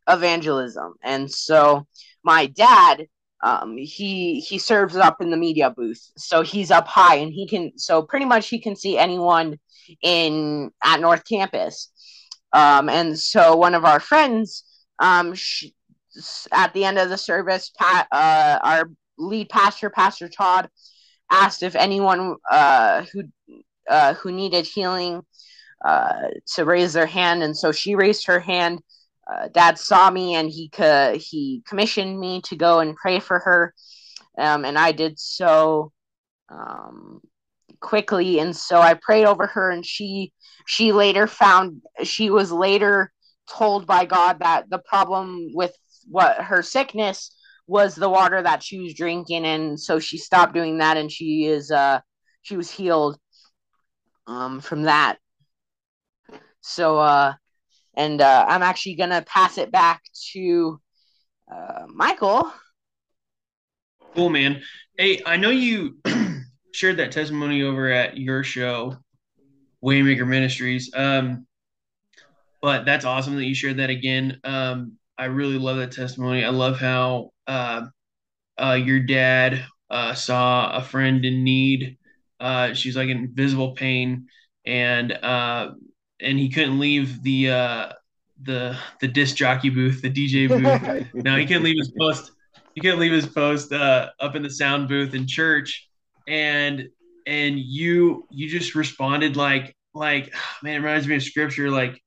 evangelism. 0.08 0.94
And 1.02 1.30
so 1.30 1.86
my 2.22 2.46
dad 2.46 3.06
um, 3.42 3.76
he 3.78 4.40
he 4.40 4.58
serves 4.58 4.96
up 4.96 5.22
in 5.22 5.30
the 5.30 5.36
media 5.36 5.70
booth 5.70 6.10
so 6.16 6.42
he's 6.42 6.70
up 6.70 6.86
high 6.86 7.16
and 7.16 7.32
he 7.32 7.46
can 7.46 7.72
so 7.78 8.02
pretty 8.02 8.26
much 8.26 8.48
he 8.48 8.58
can 8.58 8.76
see 8.76 8.98
anyone 8.98 9.58
in 10.02 10.70
at 10.84 11.00
North 11.00 11.24
Campus. 11.28 11.90
Um, 12.52 12.88
and 12.88 13.18
so 13.18 13.56
one 13.56 13.74
of 13.74 13.84
our 13.84 14.00
friends, 14.00 14.64
um, 14.98 15.34
she, 15.34 15.74
at 16.52 16.72
the 16.74 16.84
end 16.84 16.98
of 16.98 17.08
the 17.08 17.18
service, 17.18 17.70
Pat, 17.78 18.08
uh, 18.10 18.58
our 18.62 18.90
lead 19.18 19.48
pastor, 19.48 19.90
Pastor 19.90 20.28
Todd, 20.28 20.68
asked 21.30 21.62
if 21.62 21.76
anyone 21.76 22.36
uh, 22.50 23.04
who 23.12 23.22
uh, 23.88 24.14
who 24.14 24.32
needed 24.32 24.66
healing 24.66 25.22
uh, 25.84 26.28
to 26.54 26.64
raise 26.64 26.92
their 26.92 27.06
hand, 27.06 27.42
and 27.42 27.56
so 27.56 27.72
she 27.72 27.94
raised 27.94 28.26
her 28.26 28.40
hand. 28.40 28.80
Uh, 29.32 29.48
Dad 29.48 29.78
saw 29.78 30.10
me, 30.10 30.34
and 30.34 30.50
he 30.50 30.68
co- 30.68 31.16
he 31.16 31.62
commissioned 31.66 32.18
me 32.18 32.40
to 32.42 32.56
go 32.56 32.80
and 32.80 32.96
pray 32.96 33.20
for 33.20 33.38
her, 33.38 33.74
um, 34.38 34.64
and 34.64 34.76
I 34.76 34.92
did 34.92 35.18
so 35.18 35.92
um, 36.48 37.20
quickly. 37.80 38.40
And 38.40 38.56
so 38.56 38.80
I 38.80 38.94
prayed 38.94 39.26
over 39.26 39.46
her, 39.46 39.70
and 39.70 39.84
she 39.84 40.32
she 40.66 40.92
later 40.92 41.26
found 41.26 41.82
she 42.04 42.30
was 42.30 42.50
later 42.50 43.12
told 43.48 43.86
by 43.86 44.04
God 44.04 44.38
that 44.40 44.70
the 44.70 44.78
problem 44.78 45.50
with 45.54 45.76
what 46.08 46.36
her 46.42 46.62
sickness 46.62 47.34
was 47.70 47.94
the 47.94 48.08
water 48.08 48.42
that 48.42 48.62
she 48.64 48.80
was 48.80 48.94
drinking 48.94 49.44
and 49.46 49.78
so 49.78 50.00
she 50.00 50.18
stopped 50.18 50.52
doing 50.52 50.78
that 50.78 50.96
and 50.96 51.10
she 51.10 51.46
is 51.46 51.70
uh 51.70 52.00
she 52.42 52.56
was 52.56 52.68
healed 52.68 53.16
um 54.26 54.60
from 54.60 54.82
that 54.82 55.18
so 56.60 56.98
uh 56.98 57.32
and 57.94 58.20
uh 58.20 58.44
i'm 58.48 58.62
actually 58.62 58.96
gonna 58.96 59.22
pass 59.22 59.56
it 59.56 59.70
back 59.70 60.02
to 60.32 60.80
uh 61.52 61.86
michael 61.86 62.52
cool 64.16 64.30
man 64.30 64.60
hey 64.98 65.22
i 65.24 65.36
know 65.36 65.50
you 65.50 65.96
shared 66.72 66.96
that 66.96 67.12
testimony 67.12 67.62
over 67.62 67.90
at 67.90 68.16
your 68.16 68.42
show 68.42 68.96
waymaker 69.84 70.26
ministries 70.26 70.90
um 70.94 71.46
but 72.62 72.84
that's 72.84 73.04
awesome 73.04 73.36
that 73.36 73.44
you 73.44 73.54
shared 73.54 73.78
that 73.78 73.90
again 73.90 74.38
um 74.44 74.92
I 75.20 75.26
really 75.26 75.58
love 75.58 75.76
that 75.76 75.92
testimony. 75.92 76.46
I 76.46 76.48
love 76.48 76.80
how 76.80 77.32
uh, 77.46 77.82
uh, 78.56 78.78
your 78.82 79.00
dad 79.00 79.66
uh, 79.90 80.14
saw 80.14 80.74
a 80.74 80.82
friend 80.82 81.22
in 81.26 81.44
need. 81.44 81.98
Uh, 82.40 82.72
she's 82.72 82.96
like 82.96 83.10
in 83.10 83.30
visible 83.34 83.72
pain, 83.72 84.28
and 84.64 85.12
uh, 85.12 85.72
and 86.18 86.38
he 86.38 86.48
couldn't 86.48 86.80
leave 86.80 87.22
the 87.22 87.50
uh, 87.50 87.92
the 88.40 88.78
the 89.02 89.08
disc 89.08 89.36
jockey 89.36 89.68
booth, 89.68 90.00
the 90.00 90.08
DJ 90.08 90.48
booth. 91.12 91.14
no, 91.22 91.36
he 91.36 91.44
couldn't 91.44 91.64
leave 91.64 91.76
his 91.78 91.92
post. 91.98 92.32
He 92.74 92.80
couldn't 92.80 93.00
leave 93.00 93.12
his 93.12 93.26
post 93.26 93.70
up 93.74 94.34
in 94.34 94.42
the 94.42 94.48
sound 94.48 94.88
booth 94.88 95.12
in 95.12 95.26
church, 95.26 95.86
and 96.28 96.88
and 97.26 97.58
you 97.58 98.26
you 98.30 98.48
just 98.48 98.74
responded 98.74 99.36
like 99.36 99.76
like 99.94 100.32
man, 100.62 100.74
it 100.74 100.78
reminds 100.78 101.06
me 101.06 101.16
of 101.16 101.22
scripture, 101.22 101.70
like 101.70 102.02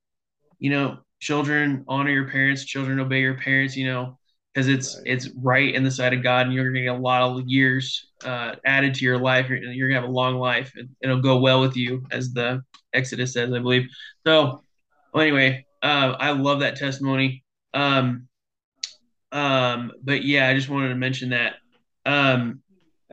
you 0.60 0.70
know 0.70 1.00
children 1.20 1.86
honor 1.88 2.12
your 2.12 2.30
parents, 2.30 2.66
children 2.66 3.00
obey 3.00 3.22
your 3.22 3.36
parents, 3.36 3.76
you 3.76 3.86
know, 3.86 4.18
because 4.54 4.68
it's 4.68 4.98
right. 4.98 5.04
it's 5.06 5.30
right 5.42 5.74
in 5.74 5.84
the 5.84 5.92
sight 5.92 6.14
of 6.14 6.24
God, 6.24 6.46
and 6.46 6.54
you're 6.54 6.70
gonna 6.70 6.84
get 6.84 6.96
a 6.96 6.98
lot 6.98 7.22
of 7.22 7.48
years 7.48 8.12
uh, 8.24 8.56
added 8.66 8.94
to 8.96 9.06
your 9.06 9.18
life. 9.18 9.50
You're, 9.50 9.60
you're, 9.60 9.88
gonna 9.88 10.02
have 10.02 10.10
a 10.10 10.14
long 10.14 10.36
life, 10.36 10.74
and 10.76 10.90
it'll 11.02 11.22
go 11.22 11.40
well 11.40 11.62
with 11.62 11.76
you, 11.76 12.06
as 12.12 12.34
the 12.34 12.64
Exodus 12.94 13.34
says, 13.34 13.52
I 13.52 13.60
believe. 13.60 13.88
So, 14.26 14.64
well, 15.14 15.24
anyway, 15.24 15.66
uh, 15.82 16.16
I 16.20 16.32
love 16.32 16.60
that 16.60 16.76
testimony. 16.76 17.44
Um, 17.74 18.28
um, 19.32 19.92
but 20.04 20.24
yeah, 20.24 20.48
I 20.48 20.54
just 20.54 20.70
wanted 20.70 20.90
to 20.90 20.96
mention 20.96 21.30
that. 21.30 21.56
Um, 22.06 22.62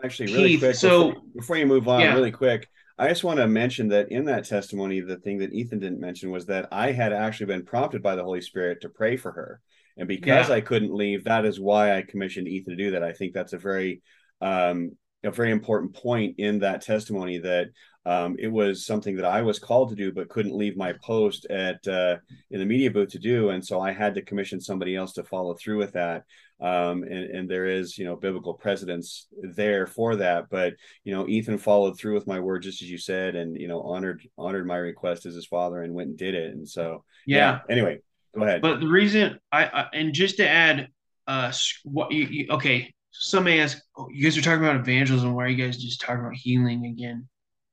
Actually, 0.02 0.33
really 0.33 0.50
Heath, 0.50 0.61
quick. 0.61 0.75
So 0.75 1.09
before, 1.09 1.23
before, 1.37 1.57
you 1.57 1.66
move 1.66 1.88
on, 1.88 2.00
yeah. 2.00 2.14
really 2.14 2.30
quick, 2.30 2.69
I 2.99 3.09
just 3.09 3.25
want 3.25 3.38
to 3.38 3.47
mention 3.47 3.88
that 3.88 4.11
in 4.11 4.25
that 4.26 4.45
testimony, 4.45 5.00
the 5.00 5.16
thing 5.16 5.38
that 5.38 5.52
Ethan 5.52 5.78
didn't 5.78 6.00
mention 6.00 6.30
was 6.30 6.47
that 6.47 6.69
I 6.71 6.92
had 6.92 7.12
actually 7.12 7.47
been 7.47 7.64
prompted 7.64 8.02
by 8.02 8.14
the 8.14 8.23
Holy 8.23 8.40
Spirit 8.40 8.83
to 8.83 8.88
pray 8.88 9.16
for 9.16 9.33
her. 9.33 9.61
And 9.97 10.07
because 10.07 10.49
yeah. 10.49 10.54
I 10.54 10.61
couldn't 10.61 10.95
leave, 10.95 11.25
that 11.25 11.45
is 11.45 11.61
why 11.61 11.97
I 11.97 12.02
commissioned 12.02 12.49
Ethan 12.49 12.76
to 12.76 12.85
do 12.85 12.90
that. 12.92 13.02
I 13.02 13.12
think 13.12 13.33
that's 13.33 13.52
a 13.52 13.59
very 13.59 14.02
um, 14.40 14.92
a 15.22 15.30
very 15.30 15.50
important 15.50 15.94
point 15.94 16.36
in 16.38 16.60
that 16.60 16.82
testimony 16.82 17.38
that 17.38 17.68
um, 18.06 18.36
it 18.38 18.48
was 18.48 18.86
something 18.86 19.16
that 19.16 19.26
I 19.26 19.42
was 19.42 19.58
called 19.58 19.90
to 19.90 19.94
do, 19.94 20.10
but 20.10 20.30
couldn't 20.30 20.56
leave 20.56 20.76
my 20.76 20.94
post 20.94 21.46
at 21.50 21.86
uh, 21.86 22.16
in 22.50 22.58
the 22.58 22.64
media 22.64 22.90
booth 22.90 23.10
to 23.10 23.18
do, 23.18 23.50
and 23.50 23.64
so 23.64 23.78
I 23.78 23.92
had 23.92 24.14
to 24.14 24.22
commission 24.22 24.60
somebody 24.60 24.96
else 24.96 25.12
to 25.14 25.24
follow 25.24 25.54
through 25.54 25.78
with 25.78 25.92
that. 25.92 26.24
Um, 26.60 27.02
and, 27.02 27.12
and 27.12 27.50
there 27.50 27.66
is 27.66 27.98
you 27.98 28.06
know 28.06 28.16
biblical 28.16 28.54
precedence 28.54 29.26
there 29.42 29.86
for 29.86 30.16
that. 30.16 30.48
But 30.50 30.74
you 31.04 31.12
know 31.12 31.28
ethan 31.28 31.58
followed 31.58 31.98
through 31.98 32.14
with 32.14 32.26
my 32.26 32.40
word 32.40 32.62
just 32.62 32.80
as 32.82 32.90
you 32.90 32.98
said 32.98 33.34
and 33.36 33.58
you 33.58 33.68
know 33.68 33.82
honored 33.82 34.26
honored 34.38 34.66
my 34.66 34.76
request 34.76 35.26
as 35.26 35.34
his 35.34 35.46
father 35.46 35.82
and 35.82 35.94
went 35.94 36.08
and 36.08 36.18
did 36.18 36.34
it. 36.34 36.54
And 36.54 36.66
so 36.66 37.04
yeah, 37.26 37.36
yeah. 37.36 37.60
anyway 37.68 37.98
go 38.34 38.42
ahead. 38.44 38.62
But 38.62 38.80
the 38.80 38.88
reason 38.88 39.38
I, 39.52 39.64
I 39.66 39.86
and 39.92 40.14
just 40.14 40.38
to 40.38 40.48
add 40.48 40.88
uh 41.26 41.52
what 41.84 42.12
you, 42.12 42.24
you 42.24 42.46
okay 42.50 42.92
some 43.11 43.45
may 43.45 43.61
ask 43.61 43.81
oh, 43.97 44.09
you 44.11 44.23
guys 44.23 44.37
are 44.37 44.43
talking 44.43 44.64
about 44.64 44.76
evangelism 44.76 45.35
why 45.35 45.45
are 45.45 45.49
you 45.49 45.62
guys 45.62 45.76
just 45.76 46.00
talking 46.00 46.21
about 46.21 46.35
healing 46.35 46.87
again 46.87 47.29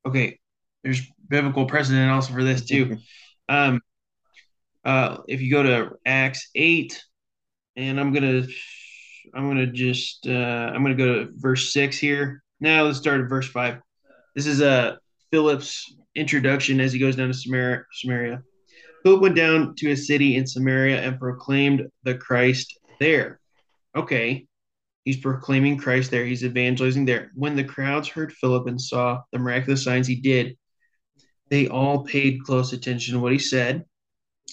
okay 0.05 0.39
there's 0.83 1.01
biblical 1.27 1.65
precedent 1.65 2.11
also 2.11 2.33
for 2.33 2.43
this 2.43 2.65
too 2.65 2.97
um 3.49 3.81
uh 4.85 5.17
if 5.27 5.41
you 5.41 5.51
go 5.51 5.63
to 5.63 5.91
acts 6.05 6.49
8 6.55 7.03
and 7.75 7.99
i'm 7.99 8.13
gonna 8.13 8.47
I'm 9.33 9.47
gonna 9.47 9.67
just 9.67 10.27
uh, 10.27 10.71
I'm 10.73 10.83
gonna 10.83 10.95
go 10.95 11.25
to 11.25 11.31
verse 11.35 11.71
six 11.73 11.97
here. 11.97 12.43
Now 12.59 12.83
let's 12.83 12.97
start 12.97 13.21
at 13.21 13.29
verse 13.29 13.47
five. 13.47 13.79
This 14.35 14.47
is 14.47 14.61
uh, 14.61 14.95
Philip's 15.31 15.95
introduction 16.15 16.79
as 16.79 16.93
he 16.93 16.99
goes 16.99 17.15
down 17.15 17.27
to 17.27 17.33
Samaria. 17.33 17.83
Samaria. 17.93 18.41
Philip 19.03 19.21
went 19.21 19.35
down 19.35 19.75
to 19.77 19.91
a 19.91 19.97
city 19.97 20.35
in 20.35 20.47
Samaria 20.47 21.01
and 21.01 21.19
proclaimed 21.19 21.87
the 22.03 22.15
Christ 22.15 22.79
there. 22.99 23.39
Okay, 23.95 24.47
he's 25.07 25.15
proclaiming 25.15 25.77
Christ 25.77 26.11
there. 26.11 26.25
He's 26.25 26.43
evangelizing 26.43 27.05
there. 27.05 27.31
When 27.33 27.55
the 27.55 27.63
crowds 27.63 28.09
heard 28.09 28.33
Philip 28.33 28.67
and 28.67 28.79
saw 28.79 29.21
the 29.31 29.39
miraculous 29.39 29.81
signs 29.81 30.05
he 30.05 30.17
did, 30.17 30.57
they 31.49 31.69
all 31.69 32.03
paid 32.03 32.43
close 32.43 32.73
attention 32.73 33.13
to 33.13 33.21
what 33.21 33.31
he 33.31 33.39
said. 33.39 33.85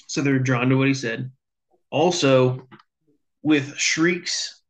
So 0.07 0.21
they're 0.21 0.39
drawn 0.39 0.69
to 0.69 0.77
what 0.77 0.87
he 0.87 0.95
said. 0.95 1.33
Also, 1.91 2.69
with 3.43 3.77
shrieks 3.77 4.63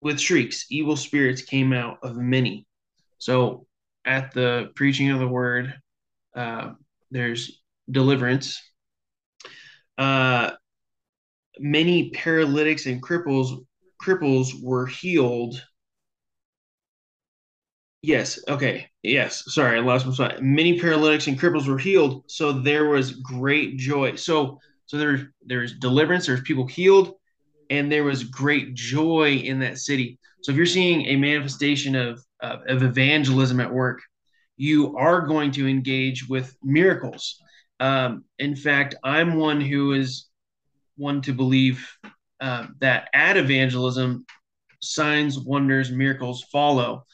with 0.00 0.20
shrieks, 0.20 0.66
evil 0.70 0.94
spirits 0.94 1.42
came 1.42 1.72
out 1.72 1.98
of 2.04 2.16
many. 2.16 2.64
So 3.18 3.66
at 4.04 4.32
the 4.32 4.70
preaching 4.76 5.10
of 5.10 5.18
the 5.18 5.26
word, 5.26 5.74
uh, 6.36 6.74
there's 7.10 7.60
deliverance. 7.90 8.62
Uh, 9.98 10.52
many 11.58 12.10
paralytics 12.10 12.86
and 12.86 13.02
cripples 13.02 13.66
cripples 14.02 14.52
were 14.62 14.86
healed. 14.86 15.62
Yes. 18.02 18.38
Okay. 18.48 18.88
Yes. 19.02 19.42
Sorry, 19.52 19.76
I 19.76 19.82
lost 19.82 20.06
my 20.06 20.12
spot. 20.12 20.42
Many 20.42 20.80
paralytics 20.80 21.26
and 21.26 21.38
cripples 21.38 21.66
were 21.66 21.78
healed, 21.78 22.24
so 22.26 22.52
there 22.52 22.88
was 22.88 23.12
great 23.12 23.76
joy. 23.76 24.14
So, 24.14 24.60
so 24.86 24.98
there's 24.98 25.22
there's 25.44 25.78
deliverance. 25.78 26.26
There's 26.26 26.42
people 26.42 26.66
healed 26.66 27.14
and 27.70 27.90
there 27.90 28.04
was 28.04 28.24
great 28.24 28.74
joy 28.74 29.34
in 29.34 29.58
that 29.60 29.78
city. 29.78 30.18
So 30.42 30.52
if 30.52 30.56
you're 30.56 30.66
seeing 30.66 31.06
a 31.06 31.16
manifestation 31.16 31.94
of, 31.94 32.22
of, 32.40 32.60
of 32.68 32.82
evangelism 32.82 33.60
at 33.60 33.72
work, 33.72 34.00
you 34.56 34.96
are 34.96 35.26
going 35.26 35.50
to 35.52 35.68
engage 35.68 36.28
with 36.28 36.56
miracles. 36.62 37.40
Um, 37.80 38.24
in 38.38 38.56
fact, 38.56 38.94
I'm 39.04 39.36
one 39.36 39.60
who 39.60 39.92
is 39.92 40.26
one 40.96 41.22
to 41.22 41.32
believe 41.32 41.86
uh, 42.40 42.66
that 42.80 43.08
at 43.12 43.36
evangelism, 43.36 44.24
signs, 44.80 45.38
wonders, 45.38 45.90
miracles 45.90 46.44
follow. 46.52 47.04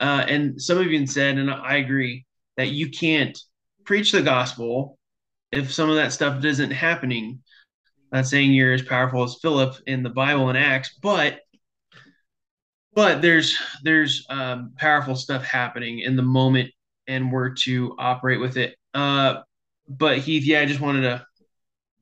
Uh, 0.00 0.24
and 0.28 0.60
some 0.60 0.78
of 0.78 0.86
you 0.86 1.06
said, 1.06 1.38
and 1.38 1.50
I 1.50 1.76
agree, 1.76 2.26
that 2.56 2.70
you 2.70 2.90
can't 2.90 3.38
preach 3.84 4.12
the 4.12 4.22
gospel 4.22 4.98
if 5.52 5.72
some 5.72 5.88
of 5.88 5.96
that 5.96 6.12
stuff 6.12 6.44
isn't 6.44 6.70
happening 6.70 7.40
not 8.14 8.28
saying 8.28 8.52
you're 8.52 8.72
as 8.72 8.82
powerful 8.82 9.24
as 9.24 9.34
Philip 9.42 9.74
in 9.88 10.04
the 10.04 10.08
Bible 10.08 10.48
and 10.48 10.56
Acts, 10.56 10.96
but 11.02 11.40
but 12.94 13.20
there's 13.20 13.56
there's 13.82 14.24
um, 14.30 14.72
powerful 14.78 15.16
stuff 15.16 15.42
happening 15.42 15.98
in 15.98 16.14
the 16.14 16.22
moment, 16.22 16.70
and 17.08 17.32
we're 17.32 17.54
to 17.64 17.96
operate 17.98 18.40
with 18.40 18.56
it. 18.56 18.76
Uh, 18.94 19.40
but 19.88 20.18
Heath, 20.18 20.44
yeah, 20.44 20.60
I 20.60 20.66
just 20.66 20.80
wanted 20.80 21.02
to 21.02 21.26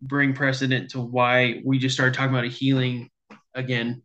bring 0.03 0.35
precedent 0.35 0.91
to 0.91 1.01
why 1.01 1.63
we 1.65 1.79
just 1.79 1.95
started 1.95 2.15
talking 2.15 2.31
about 2.31 2.45
a 2.45 2.49
healing 2.49 3.09
again. 3.55 4.03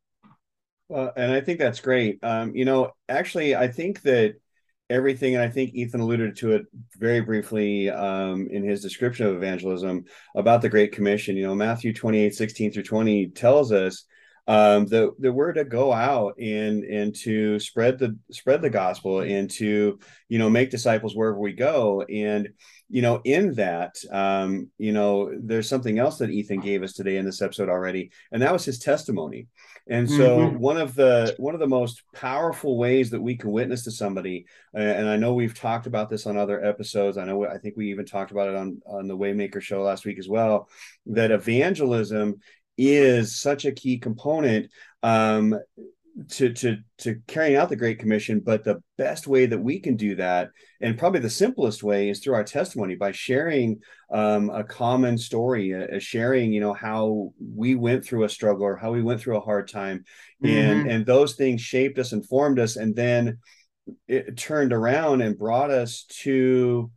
Well, 0.87 1.11
and 1.17 1.33
I 1.33 1.41
think 1.41 1.59
that's 1.59 1.81
great. 1.81 2.19
Um, 2.23 2.55
you 2.55 2.63
know, 2.63 2.91
actually, 3.09 3.55
I 3.55 3.67
think 3.67 4.01
that 4.03 4.35
everything, 4.89 5.35
and 5.35 5.43
I 5.43 5.49
think 5.49 5.73
Ethan 5.73 5.99
alluded 5.99 6.37
to 6.37 6.53
it 6.53 6.65
very 6.97 7.19
briefly 7.19 7.89
um, 7.89 8.47
in 8.49 8.63
his 8.63 8.81
description 8.81 9.25
of 9.25 9.35
evangelism 9.35 10.05
about 10.35 10.61
the 10.61 10.69
Great 10.69 10.93
Commission. 10.93 11.35
You 11.35 11.47
know, 11.47 11.55
Matthew 11.55 11.93
28, 11.93 12.33
16 12.33 12.71
through 12.71 12.83
20 12.83 13.27
tells 13.29 13.71
us 13.71 14.05
um, 14.47 14.85
the 14.85 15.11
the 15.19 15.31
we're 15.31 15.53
to 15.53 15.65
go 15.65 15.91
out 15.91 16.37
and 16.39 16.83
and 16.83 17.15
to 17.15 17.59
spread 17.59 17.99
the 17.99 18.17
spread 18.31 18.61
the 18.61 18.69
gospel 18.69 19.19
and 19.19 19.49
to 19.51 19.99
you 20.29 20.39
know 20.39 20.49
make 20.49 20.69
disciples 20.69 21.15
wherever 21.15 21.39
we 21.39 21.53
go 21.53 22.01
and 22.03 22.49
you 22.89 23.01
know 23.01 23.21
in 23.25 23.53
that 23.55 23.95
um, 24.11 24.69
you 24.77 24.93
know 24.93 25.31
there's 25.39 25.67
something 25.67 25.99
else 25.99 26.17
that 26.17 26.29
Ethan 26.29 26.61
gave 26.61 26.81
us 26.81 26.93
today 26.93 27.17
in 27.17 27.25
this 27.25 27.41
episode 27.41 27.69
already 27.69 28.11
and 28.31 28.41
that 28.41 28.53
was 28.53 28.63
his 28.63 28.79
testimony 28.79 29.47
And 29.89 30.09
so 30.09 30.39
mm-hmm. 30.39 30.59
one 30.59 30.77
of 30.77 30.95
the 30.95 31.33
one 31.37 31.53
of 31.53 31.61
the 31.61 31.67
most 31.67 32.03
powerful 32.13 32.77
ways 32.77 33.09
that 33.11 33.21
we 33.21 33.37
can 33.37 33.51
witness 33.51 33.83
to 33.85 33.91
somebody, 33.91 34.45
and 34.73 35.07
I 35.07 35.15
know 35.15 35.33
we've 35.33 35.57
talked 35.57 35.87
about 35.87 36.09
this 36.09 36.25
on 36.25 36.37
other 36.37 36.63
episodes. 36.63 37.17
I 37.17 37.23
know 37.23 37.45
I 37.45 37.57
think 37.57 37.75
we 37.77 37.89
even 37.89 38.05
talked 38.05 38.31
about 38.31 38.49
it 38.49 38.55
on 38.55 38.81
on 38.85 39.07
the 39.07 39.17
Waymaker 39.17 39.61
show 39.61 39.81
last 39.83 40.05
week 40.05 40.19
as 40.19 40.27
well. 40.27 40.67
That 41.05 41.31
evangelism 41.31 42.41
is 42.77 43.39
such 43.39 43.65
a 43.65 43.71
key 43.71 43.97
component 43.97 44.69
um, 45.03 45.55
to 46.29 46.51
to 46.51 46.77
to 46.97 47.21
carrying 47.27 47.55
out 47.55 47.69
the 47.69 47.75
great 47.75 47.99
commission 47.99 48.39
but 48.39 48.63
the 48.63 48.81
best 48.97 49.27
way 49.27 49.45
that 49.45 49.59
we 49.59 49.79
can 49.79 49.95
do 49.95 50.15
that 50.15 50.49
and 50.81 50.97
probably 50.97 51.19
the 51.19 51.29
simplest 51.29 51.83
way 51.83 52.09
is 52.09 52.19
through 52.19 52.33
our 52.33 52.43
testimony 52.43 52.95
by 52.95 53.11
sharing 53.11 53.79
um, 54.11 54.49
a 54.49 54.63
common 54.63 55.17
story 55.17 55.75
uh, 55.75 55.99
sharing 55.99 56.51
you 56.51 56.59
know 56.59 56.73
how 56.73 57.31
we 57.55 57.75
went 57.75 58.03
through 58.03 58.23
a 58.23 58.29
struggle 58.29 58.65
or 58.65 58.75
how 58.75 58.91
we 58.91 59.03
went 59.03 59.21
through 59.21 59.37
a 59.37 59.41
hard 59.41 59.69
time 59.69 60.03
mm-hmm. 60.43 60.55
and 60.55 60.89
and 60.89 61.05
those 61.05 61.35
things 61.35 61.61
shaped 61.61 61.99
us 61.99 62.13
and 62.13 62.25
formed 62.25 62.59
us 62.59 62.77
and 62.77 62.95
then 62.95 63.37
it 64.07 64.37
turned 64.37 64.73
around 64.73 65.21
and 65.21 65.37
brought 65.37 65.69
us 65.69 66.05
to 66.09 66.89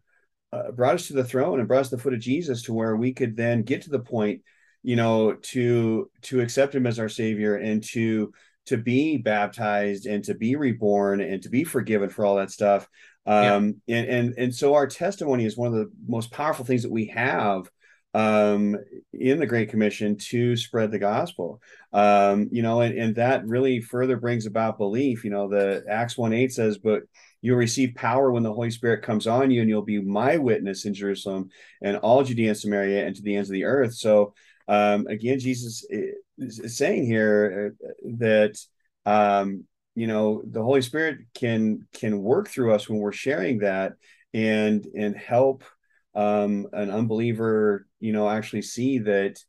uh, 0.52 0.70
brought 0.72 0.94
us 0.94 1.08
to 1.08 1.12
the 1.12 1.24
throne 1.24 1.58
and 1.58 1.68
brought 1.68 1.80
us 1.80 1.90
to 1.90 1.96
the 1.96 2.02
foot 2.02 2.14
of 2.14 2.20
jesus 2.20 2.62
to 2.62 2.72
where 2.72 2.96
we 2.96 3.12
could 3.12 3.36
then 3.36 3.62
get 3.62 3.82
to 3.82 3.90
the 3.90 4.00
point 4.00 4.40
you 4.82 4.96
know 4.96 5.34
to 5.34 6.10
to 6.22 6.40
accept 6.40 6.74
him 6.74 6.86
as 6.86 6.98
our 6.98 7.08
savior 7.08 7.56
and 7.56 7.82
to 7.84 8.32
to 8.66 8.76
be 8.76 9.16
baptized 9.16 10.06
and 10.06 10.22
to 10.24 10.34
be 10.34 10.56
reborn 10.56 11.20
and 11.20 11.42
to 11.42 11.48
be 11.48 11.64
forgiven 11.64 12.08
for 12.08 12.24
all 12.24 12.36
that 12.36 12.50
stuff. 12.50 12.88
Um, 13.26 13.80
yeah. 13.86 13.96
and, 13.98 14.08
and, 14.08 14.34
and 14.38 14.54
so 14.54 14.74
our 14.74 14.86
testimony 14.86 15.44
is 15.44 15.56
one 15.56 15.68
of 15.68 15.74
the 15.74 15.90
most 16.06 16.30
powerful 16.30 16.64
things 16.64 16.82
that 16.82 16.92
we 16.92 17.06
have 17.06 17.68
um, 18.12 18.76
in 19.12 19.38
the 19.38 19.46
Great 19.46 19.70
Commission 19.70 20.16
to 20.16 20.56
spread 20.56 20.90
the 20.90 20.98
gospel. 20.98 21.60
Um, 21.92 22.48
you 22.50 22.62
know, 22.62 22.80
and, 22.80 22.96
and 22.98 23.16
that 23.16 23.46
really 23.46 23.80
further 23.80 24.16
brings 24.16 24.46
about 24.46 24.78
belief. 24.78 25.24
You 25.24 25.30
know, 25.30 25.48
the 25.48 25.84
Acts 25.88 26.16
1 26.18 26.32
8 26.32 26.52
says, 26.52 26.78
but 26.78 27.02
you'll 27.40 27.56
receive 27.56 27.94
power 27.94 28.30
when 28.30 28.42
the 28.42 28.52
Holy 28.52 28.70
Spirit 28.70 29.02
comes 29.02 29.26
on 29.26 29.50
you, 29.50 29.60
and 29.60 29.68
you'll 29.68 29.82
be 29.82 30.00
my 30.00 30.36
witness 30.36 30.84
in 30.84 30.94
Jerusalem 30.94 31.50
and 31.82 31.96
all 31.98 32.22
Judea 32.22 32.50
and 32.50 32.58
Samaria 32.58 33.06
and 33.06 33.16
to 33.16 33.22
the 33.22 33.36
ends 33.36 33.48
of 33.48 33.54
the 33.54 33.64
earth. 33.64 33.94
So 33.94 34.34
um, 34.70 35.08
again, 35.08 35.40
Jesus 35.40 35.84
is 36.38 36.78
saying 36.78 37.04
here 37.04 37.74
uh, 37.82 37.88
that 38.18 38.56
um, 39.04 39.64
you 39.96 40.06
know 40.06 40.42
the 40.48 40.62
Holy 40.62 40.80
Spirit 40.80 41.18
can 41.34 41.88
can 41.92 42.22
work 42.22 42.48
through 42.48 42.72
us 42.72 42.88
when 42.88 43.00
we're 43.00 43.10
sharing 43.10 43.58
that 43.58 43.94
and 44.32 44.86
and 44.96 45.16
help 45.16 45.64
um, 46.14 46.68
an 46.72 46.88
unbeliever, 46.88 47.88
you 47.98 48.12
know, 48.12 48.30
actually 48.30 48.62
see 48.62 48.98
that 48.98 49.42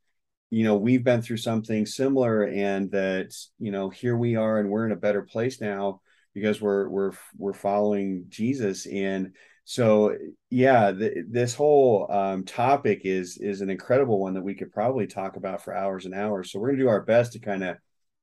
you 0.50 0.64
know 0.64 0.76
we've 0.76 1.04
been 1.04 1.22
through 1.22 1.38
something 1.38 1.86
similar 1.86 2.46
and 2.46 2.90
that 2.90 3.32
you 3.60 3.72
know 3.72 3.90
here 3.92 4.18
we 4.18 4.36
are 4.38 4.60
and 4.60 4.72
we're 4.72 4.88
in 4.88 4.92
a 4.92 4.96
better 4.96 5.22
place 5.22 5.62
now 5.62 6.02
because 6.34 6.60
we're 6.60 6.90
we're 6.90 7.12
we're 7.38 7.54
following 7.54 8.26
Jesus. 8.28 8.88
And 8.88 9.36
so 9.64 10.16
yeah 10.50 10.92
the, 10.92 11.24
this 11.30 11.54
whole 11.54 12.12
um, 12.12 12.44
topic 12.44 13.02
is 13.04 13.38
is 13.38 13.62
an 13.62 13.70
incredible 13.70 14.20
one 14.20 14.34
that 14.34 14.44
we 14.44 14.56
could 14.56 14.72
probably 14.72 15.08
talk 15.08 15.36
about 15.36 15.64
for 15.64 15.76
hours 15.76 16.06
and 16.06 16.14
hours. 16.14 16.52
So 16.52 16.60
we're 16.60 16.70
gonna 16.70 16.84
do 16.84 16.90
our 16.90 17.02
best 17.02 17.34
to 17.34 17.40
kind 17.40 17.64
of 17.64 17.78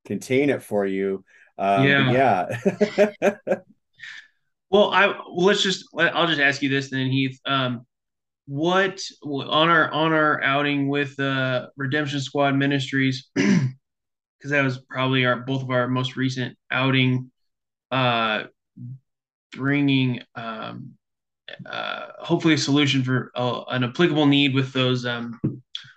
contain 0.04 0.50
it 0.50 0.62
for 0.62 0.86
you. 0.86 1.24
Um, 1.58 1.86
yeah. 1.86 2.48
yeah. 3.20 3.34
Well 4.70 4.90
i 4.90 5.06
well, 5.06 5.46
let's 5.46 5.62
just 5.62 5.86
i'll 5.96 6.26
just 6.26 6.40
ask 6.40 6.60
you 6.60 6.68
this 6.68 6.90
then 6.90 7.10
heath. 7.10 7.40
Um, 7.46 7.86
what 8.46 9.02
on 9.24 9.68
our 9.68 9.90
on 9.90 10.12
our 10.12 10.42
outing 10.42 10.88
with 10.88 11.18
uh 11.20 11.68
redemption 11.76 12.20
squad 12.20 12.54
ministries 12.54 13.28
because 13.34 13.70
that 14.44 14.62
was 14.62 14.78
probably 14.88 15.26
our 15.26 15.36
both 15.36 15.62
of 15.62 15.70
our 15.70 15.88
most 15.88 16.16
recent 16.16 16.56
outing 16.70 17.30
uh 17.90 18.44
bringing 19.52 20.22
um 20.34 20.97
uh, 21.66 22.06
hopefully 22.18 22.54
a 22.54 22.58
solution 22.58 23.02
for 23.02 23.30
uh, 23.34 23.62
an 23.68 23.84
applicable 23.84 24.26
need 24.26 24.54
with 24.54 24.72
those 24.72 25.06
um, 25.06 25.38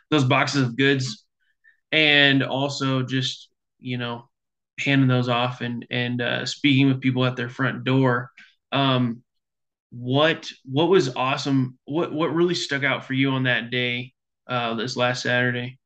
those 0.10 0.24
boxes 0.24 0.64
of 0.64 0.78
goods, 0.78 1.26
and 1.92 2.44
also 2.44 3.04
just 3.04 3.50
you 3.80 3.98
know 3.98 4.30
handing 4.80 5.08
those 5.08 5.30
off 5.30 5.62
and 5.62 5.86
and 5.90 6.22
uh, 6.22 6.46
speaking 6.46 6.88
with 6.88 7.02
people 7.02 7.26
at 7.26 7.36
their 7.36 7.50
front 7.50 7.84
door. 7.84 8.32
Um, 8.72 9.24
what 9.92 10.50
what 10.66 10.90
was 10.90 11.16
awesome? 11.16 11.78
What 11.86 12.14
what 12.14 12.34
really 12.34 12.56
stuck 12.56 12.84
out 12.84 13.06
for 13.06 13.14
you 13.14 13.32
on 13.32 13.44
that 13.44 13.72
day, 13.72 14.14
uh, 14.48 14.76
this 14.76 14.96
last 14.96 15.24
Saturday? 15.24 15.78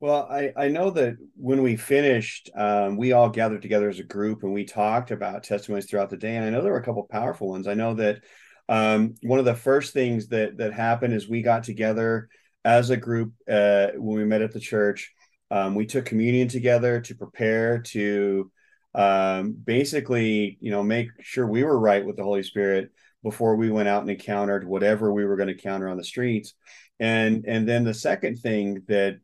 Well, 0.00 0.28
I, 0.30 0.52
I 0.54 0.68
know 0.68 0.90
that 0.90 1.16
when 1.34 1.62
we 1.62 1.76
finished, 1.76 2.50
um, 2.54 2.98
we 2.98 3.12
all 3.12 3.30
gathered 3.30 3.62
together 3.62 3.88
as 3.88 4.00
a 4.00 4.04
group 4.04 4.42
and 4.42 4.52
we 4.52 4.64
talked 4.66 5.10
about 5.12 5.44
testimonies 5.44 5.86
throughout 5.86 6.10
the 6.10 6.18
day. 6.18 6.36
And 6.36 6.44
I 6.44 6.50
know 6.50 6.60
there 6.60 6.72
were 6.72 6.78
a 6.80 6.84
couple 6.84 7.02
powerful 7.04 7.48
ones. 7.48 7.66
I 7.66 7.72
know 7.72 7.94
that 7.94 8.22
um, 8.68 9.14
one 9.22 9.38
of 9.38 9.44
the 9.44 9.54
first 9.54 9.92
things 9.92 10.28
that 10.28 10.58
that 10.58 10.72
happened 10.72 11.14
is 11.14 11.28
we 11.28 11.42
got 11.42 11.64
together 11.64 12.28
as 12.64 12.90
a 12.90 12.96
group 12.96 13.32
uh, 13.48 13.88
when 13.96 14.16
we 14.16 14.24
met 14.24 14.42
at 14.42 14.52
the 14.52 14.60
church. 14.60 15.12
Um, 15.50 15.74
we 15.74 15.86
took 15.86 16.06
communion 16.06 16.48
together 16.48 17.00
to 17.02 17.14
prepare 17.14 17.78
to 17.82 18.50
um, 18.94 19.52
basically, 19.52 20.56
you 20.60 20.70
know, 20.70 20.82
make 20.82 21.08
sure 21.20 21.46
we 21.46 21.64
were 21.64 21.78
right 21.78 22.04
with 22.04 22.16
the 22.16 22.22
Holy 22.22 22.42
Spirit 22.42 22.90
before 23.22 23.56
we 23.56 23.70
went 23.70 23.88
out 23.88 24.02
and 24.02 24.10
encountered 24.10 24.66
whatever 24.66 25.12
we 25.12 25.24
were 25.24 25.36
going 25.36 25.48
to 25.48 25.54
encounter 25.54 25.88
on 25.88 25.96
the 25.96 26.04
streets. 26.04 26.54
And 27.00 27.44
and 27.46 27.68
then 27.68 27.84
the 27.84 27.94
second 27.94 28.36
thing 28.36 28.82
that 28.88 29.18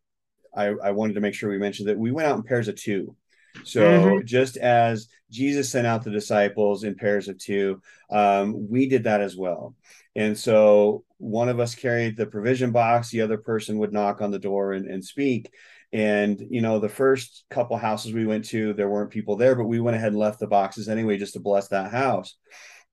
I, 0.55 0.67
I 0.67 0.91
wanted 0.91 1.15
to 1.15 1.21
make 1.21 1.35
sure 1.35 1.49
we 1.49 1.59
mentioned 1.59 1.89
that 1.89 1.99
we 1.99 2.11
went 2.11 2.29
out 2.29 2.37
in 2.37 2.43
pairs 2.43 2.69
of 2.69 2.77
two. 2.77 3.17
So 3.65 3.81
mm-hmm. 3.81 4.27
just 4.27 4.57
as 4.57 5.09
Jesus 5.31 5.71
sent 5.71 5.87
out 5.87 6.03
the 6.03 6.11
disciples 6.11 6.85
in 6.85 6.95
pairs 6.95 7.29
of 7.29 7.39
two, 7.39 7.81
um, 8.11 8.69
we 8.69 8.89
did 8.89 9.05
that 9.05 9.21
as 9.21 9.37
well. 9.37 9.75
And 10.17 10.37
so 10.37 11.05
one 11.19 11.49
of 11.49 11.61
us 11.61 11.75
carried 11.75 12.17
the 12.17 12.27
provision 12.27 12.73
box, 12.73 13.11
the 13.11 13.21
other 13.21 13.39
person 13.39 13.79
would 13.79 13.93
knock 13.93 14.21
on 14.21 14.31
the 14.31 14.39
door 14.39 14.73
and, 14.73 14.87
and 14.87 15.05
speak. 15.05 15.53
And 15.93 16.41
you 16.51 16.61
know, 16.61 16.79
the 16.79 16.89
first 16.89 17.45
couple 17.51 17.77
houses 17.77 18.13
we 18.13 18.27
went 18.27 18.45
to, 18.47 18.73
there 18.75 18.89
weren't 18.89 19.11
people 19.11 19.37
there, 19.37 19.55
but 19.55 19.65
we 19.65 19.81
went 19.81 19.97
ahead 19.97 20.09
and 20.13 20.19
left 20.19 20.41
the 20.41 20.47
boxes 20.47 20.89
anyway 20.89 21.19
just 21.19 21.35
to 21.35 21.41
bless 21.41 21.69
that 21.69 21.91
house. 21.91 22.37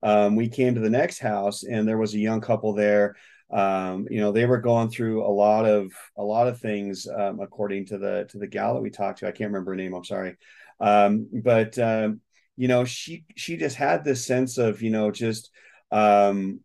Um, 0.02 0.36
we 0.36 0.48
came 0.48 0.74
to 0.74 0.80
the 0.80 0.90
next 0.90 1.18
house, 1.18 1.64
and 1.64 1.86
there 1.86 1.98
was 1.98 2.14
a 2.14 2.18
young 2.18 2.40
couple 2.40 2.72
there 2.72 3.16
um, 3.50 4.06
you 4.10 4.20
know 4.20 4.32
they 4.32 4.46
were 4.46 4.60
going 4.60 4.90
through 4.90 5.24
a 5.24 5.28
lot 5.32 5.64
of 5.64 5.92
a 6.16 6.22
lot 6.22 6.48
of 6.48 6.60
things 6.60 7.06
um, 7.06 7.40
according 7.40 7.86
to 7.86 7.98
the 7.98 8.26
to 8.30 8.38
the 8.38 8.46
gal 8.46 8.74
that 8.74 8.82
we 8.82 8.90
talked 8.90 9.20
to. 9.20 9.26
I 9.26 9.32
can't 9.32 9.50
remember 9.50 9.72
her 9.72 9.76
name 9.76 9.94
i'm 9.94 10.04
sorry. 10.04 10.36
Um, 10.80 11.28
but 11.32 11.78
um, 11.78 12.20
you 12.56 12.68
know 12.68 12.84
she 12.84 13.24
she 13.36 13.56
just 13.56 13.76
had 13.76 14.04
this 14.04 14.26
sense 14.26 14.58
of 14.58 14.82
you 14.82 14.90
know 14.90 15.10
just 15.10 15.50
um, 15.90 16.60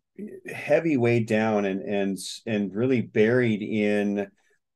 heavy 0.52 0.96
weighed 0.96 1.26
down 1.26 1.64
and 1.64 1.80
and 1.82 2.18
and 2.46 2.74
really 2.74 3.00
buried 3.00 3.62
in 3.62 4.28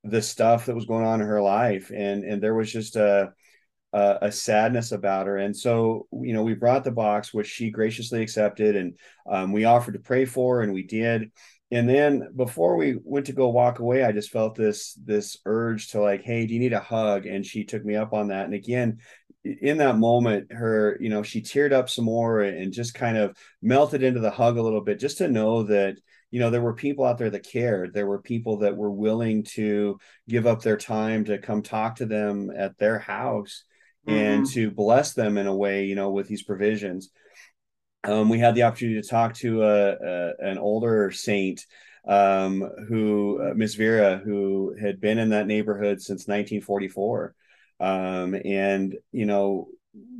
the 0.04 0.22
stuff 0.22 0.66
that 0.66 0.74
was 0.74 0.86
going 0.86 1.04
on 1.04 1.20
in 1.20 1.26
her 1.26 1.42
life. 1.42 1.90
And 1.94 2.24
and 2.24 2.42
there 2.42 2.54
was 2.54 2.72
just 2.72 2.96
a 2.96 3.32
a, 3.92 4.18
a 4.22 4.32
sadness 4.32 4.92
about 4.92 5.26
her. 5.26 5.38
And 5.38 5.56
so 5.56 6.06
you 6.12 6.32
know 6.32 6.42
we 6.42 6.54
brought 6.54 6.84
the 6.84 6.90
box 6.90 7.32
which 7.32 7.48
she 7.48 7.70
graciously 7.70 8.22
accepted 8.22 8.76
and 8.76 8.98
um, 9.30 9.52
we 9.52 9.64
offered 9.64 9.94
to 9.94 10.00
pray 10.00 10.24
for 10.24 10.62
and 10.62 10.72
we 10.72 10.82
did 10.82 11.30
and 11.70 11.88
then 11.88 12.30
before 12.34 12.76
we 12.76 12.96
went 13.04 13.26
to 13.26 13.32
go 13.32 13.48
walk 13.48 13.78
away 13.78 14.02
i 14.02 14.12
just 14.12 14.30
felt 14.30 14.54
this 14.54 14.94
this 15.04 15.38
urge 15.44 15.88
to 15.88 16.00
like 16.00 16.22
hey 16.22 16.46
do 16.46 16.54
you 16.54 16.60
need 16.60 16.72
a 16.72 16.80
hug? 16.80 17.26
And 17.26 17.44
she 17.44 17.64
took 17.64 17.84
me 17.84 17.94
up 17.94 18.12
on 18.12 18.28
that. 18.28 18.46
And 18.46 18.54
again 18.54 18.98
in 19.44 19.78
that 19.78 19.96
moment 19.96 20.52
her 20.52 20.98
you 21.00 21.08
know 21.08 21.22
she 21.22 21.40
teared 21.40 21.72
up 21.72 21.88
some 21.88 22.04
more 22.04 22.40
and 22.40 22.72
just 22.72 22.94
kind 22.94 23.16
of 23.16 23.36
melted 23.62 24.02
into 24.02 24.20
the 24.20 24.30
hug 24.30 24.56
a 24.56 24.62
little 24.62 24.80
bit 24.80 24.98
just 24.98 25.18
to 25.18 25.28
know 25.28 25.62
that 25.62 25.96
you 26.30 26.40
know 26.40 26.50
there 26.50 26.60
were 26.60 26.74
people 26.74 27.04
out 27.04 27.16
there 27.18 27.30
that 27.30 27.48
cared. 27.48 27.94
There 27.94 28.06
were 28.06 28.20
people 28.20 28.58
that 28.58 28.76
were 28.76 28.90
willing 28.90 29.44
to 29.54 29.98
give 30.28 30.46
up 30.46 30.60
their 30.60 30.76
time 30.76 31.24
to 31.26 31.38
come 31.38 31.62
talk 31.62 31.96
to 31.96 32.06
them 32.06 32.50
at 32.54 32.76
their 32.76 32.98
house 32.98 33.64
mm-hmm. 34.06 34.18
and 34.18 34.46
to 34.50 34.70
bless 34.70 35.14
them 35.14 35.38
in 35.38 35.46
a 35.46 35.56
way 35.56 35.84
you 35.84 35.94
know 35.94 36.10
with 36.10 36.28
these 36.28 36.42
provisions 36.42 37.10
um, 38.04 38.28
we 38.28 38.38
had 38.38 38.54
the 38.54 38.62
opportunity 38.62 39.00
to 39.00 39.08
talk 39.08 39.34
to 39.34 39.62
a, 39.62 39.92
a 39.92 40.32
an 40.40 40.58
older 40.58 41.10
saint 41.10 41.66
um, 42.06 42.62
who 42.88 43.40
uh, 43.42 43.54
Miss 43.54 43.74
Vera, 43.74 44.16
who 44.16 44.74
had 44.80 45.00
been 45.00 45.18
in 45.18 45.30
that 45.30 45.46
neighborhood 45.46 46.00
since 46.00 46.26
1944, 46.26 47.34
um, 47.80 48.34
and 48.44 48.96
you 49.12 49.26
know 49.26 49.68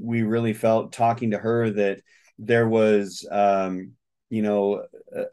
we 0.01 0.23
really 0.23 0.55
felt 0.55 0.93
talking 0.93 1.31
to 1.31 1.39
her 1.39 1.71
that 1.71 2.01
there 2.39 2.69
was 2.69 3.27
um, 3.31 3.93
you 4.29 4.43
know 4.43 4.85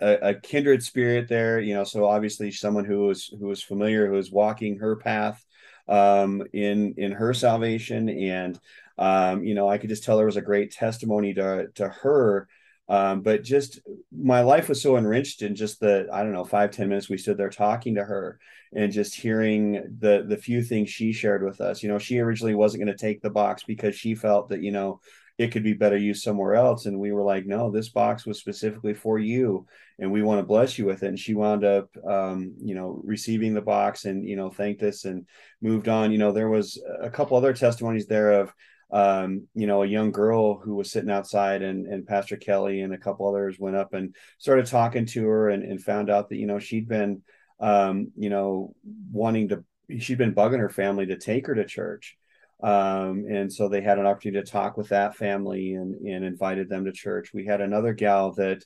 a, 0.01 0.29
a, 0.29 0.33
kindred 0.35 0.83
spirit 0.83 1.27
there. 1.27 1.59
You 1.59 1.73
know, 1.73 1.83
so 1.83 2.05
obviously 2.05 2.51
someone 2.51 2.85
who 2.85 3.07
was 3.07 3.25
who 3.27 3.47
was 3.47 3.63
familiar, 3.63 4.07
who 4.07 4.13
was 4.13 4.31
walking 4.31 4.79
her 4.79 4.95
path 4.95 5.43
um, 5.87 6.43
in 6.53 6.95
in 6.97 7.11
her 7.11 7.33
salvation 7.33 8.07
and 8.09 8.59
um, 8.97 9.43
you 9.43 9.55
know, 9.55 9.69
I 9.69 9.77
could 9.77 9.89
just 9.89 10.03
tell 10.03 10.17
there 10.17 10.25
was 10.25 10.37
a 10.37 10.41
great 10.41 10.71
testimony 10.71 11.33
to 11.35 11.67
to 11.75 11.89
her 11.89 12.47
Um, 12.87 13.21
but 13.21 13.43
just 13.43 13.79
my 14.11 14.41
life 14.41 14.69
was 14.69 14.81
so 14.81 14.95
enriched 14.97 15.41
in 15.41 15.55
just 15.55 15.79
the 15.79 16.07
I 16.13 16.21
don't 16.21 16.33
know 16.33 16.45
five 16.45 16.69
ten 16.71 16.87
minutes 16.87 17.09
we 17.09 17.17
stood 17.17 17.37
there 17.37 17.49
talking 17.49 17.95
to 17.95 18.03
her 18.03 18.39
and 18.73 18.91
just 18.91 19.15
hearing 19.15 19.97
the 19.99 20.23
the 20.27 20.37
few 20.37 20.61
things 20.63 20.89
she 20.91 21.11
shared 21.11 21.43
with 21.43 21.61
us. 21.61 21.81
You 21.81 21.89
know, 21.89 21.97
she 21.97 22.19
originally 22.19 22.53
wasn't 22.55 22.83
going 22.83 22.95
to 22.95 23.05
take 23.05 23.21
the 23.21 23.29
box 23.31 23.63
because 23.63 23.95
she 23.95 24.13
felt 24.15 24.49
that 24.49 24.61
you 24.61 24.71
know 24.71 24.99
it 25.37 25.51
could 25.51 25.63
be 25.63 25.73
better 25.73 25.97
used 25.97 26.23
somewhere 26.23 26.55
else. 26.55 26.85
And 26.85 26.99
we 26.99 27.11
were 27.11 27.23
like, 27.23 27.45
no, 27.45 27.69
this 27.71 27.89
box 27.89 28.25
was 28.25 28.39
specifically 28.39 28.93
for 28.93 29.17
you, 29.19 29.65
and 29.99 30.11
we 30.11 30.21
want 30.21 30.39
to 30.39 30.45
bless 30.45 30.77
you 30.77 30.85
with 30.85 31.03
it. 31.03 31.07
And 31.07 31.19
she 31.19 31.33
wound 31.33 31.63
up, 31.65 31.89
um, 32.07 32.53
you 32.63 32.75
know, 32.75 33.01
receiving 33.03 33.53
the 33.55 33.61
box 33.61 34.05
and 34.05 34.27
you 34.29 34.35
know 34.35 34.49
thanked 34.51 34.83
us 34.83 35.05
and 35.05 35.25
moved 35.61 35.87
on. 35.89 36.11
You 36.11 36.19
know, 36.19 36.31
there 36.31 36.49
was 36.49 36.79
a 37.01 37.09
couple 37.09 37.35
other 37.35 37.53
testimonies 37.53 38.05
there 38.05 38.31
of 38.41 38.53
um, 38.91 39.47
you 39.53 39.67
know, 39.67 39.83
a 39.83 39.87
young 39.87 40.11
girl 40.11 40.59
who 40.59 40.75
was 40.75 40.91
sitting 40.91 41.09
outside 41.09 41.61
and, 41.61 41.87
and 41.87 42.05
Pastor 42.05 42.37
Kelly 42.37 42.81
and 42.81 42.93
a 42.93 42.97
couple 42.97 43.27
others 43.27 43.57
went 43.59 43.75
up 43.75 43.93
and 43.93 44.15
started 44.37 44.67
talking 44.67 45.05
to 45.07 45.25
her 45.27 45.49
and, 45.49 45.63
and 45.63 45.83
found 45.83 46.09
out 46.09 46.29
that, 46.29 46.37
you 46.37 46.45
know, 46.45 46.59
she'd 46.59 46.87
been, 46.87 47.23
um, 47.59 48.11
you 48.15 48.29
know, 48.29 48.73
wanting 49.11 49.49
to, 49.49 49.63
she'd 49.97 50.17
been 50.17 50.35
bugging 50.35 50.59
her 50.59 50.69
family 50.69 51.07
to 51.07 51.17
take 51.17 51.47
her 51.47 51.55
to 51.55 51.65
church. 51.65 52.15
Um, 52.63 53.25
and 53.29 53.51
so 53.51 53.67
they 53.67 53.81
had 53.81 53.99
an 53.99 54.05
opportunity 54.05 54.45
to 54.45 54.51
talk 54.51 54.77
with 54.77 54.89
that 54.89 55.15
family 55.15 55.73
and, 55.73 55.95
and 56.05 56.23
invited 56.23 56.69
them 56.69 56.85
to 56.85 56.91
church. 56.91 57.31
We 57.33 57.45
had 57.45 57.61
another 57.61 57.93
gal 57.93 58.33
that, 58.33 58.63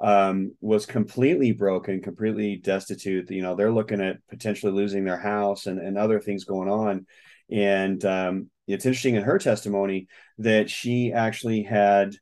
um, 0.00 0.54
was 0.60 0.86
completely 0.86 1.52
broken, 1.52 2.00
completely 2.00 2.56
destitute. 2.56 3.30
You 3.30 3.42
know, 3.42 3.54
they're 3.54 3.72
looking 3.72 4.00
at 4.00 4.18
potentially 4.28 4.72
losing 4.72 5.04
their 5.04 5.18
house 5.18 5.66
and, 5.66 5.78
and 5.78 5.98
other 5.98 6.20
things 6.20 6.44
going 6.44 6.68
on. 6.68 7.06
And 7.50 8.04
um, 8.04 8.50
it's 8.68 8.86
interesting 8.86 9.16
in 9.16 9.22
her 9.22 9.38
testimony 9.38 10.08
that 10.38 10.70
she 10.70 11.12
actually 11.12 11.62
had 11.62 12.14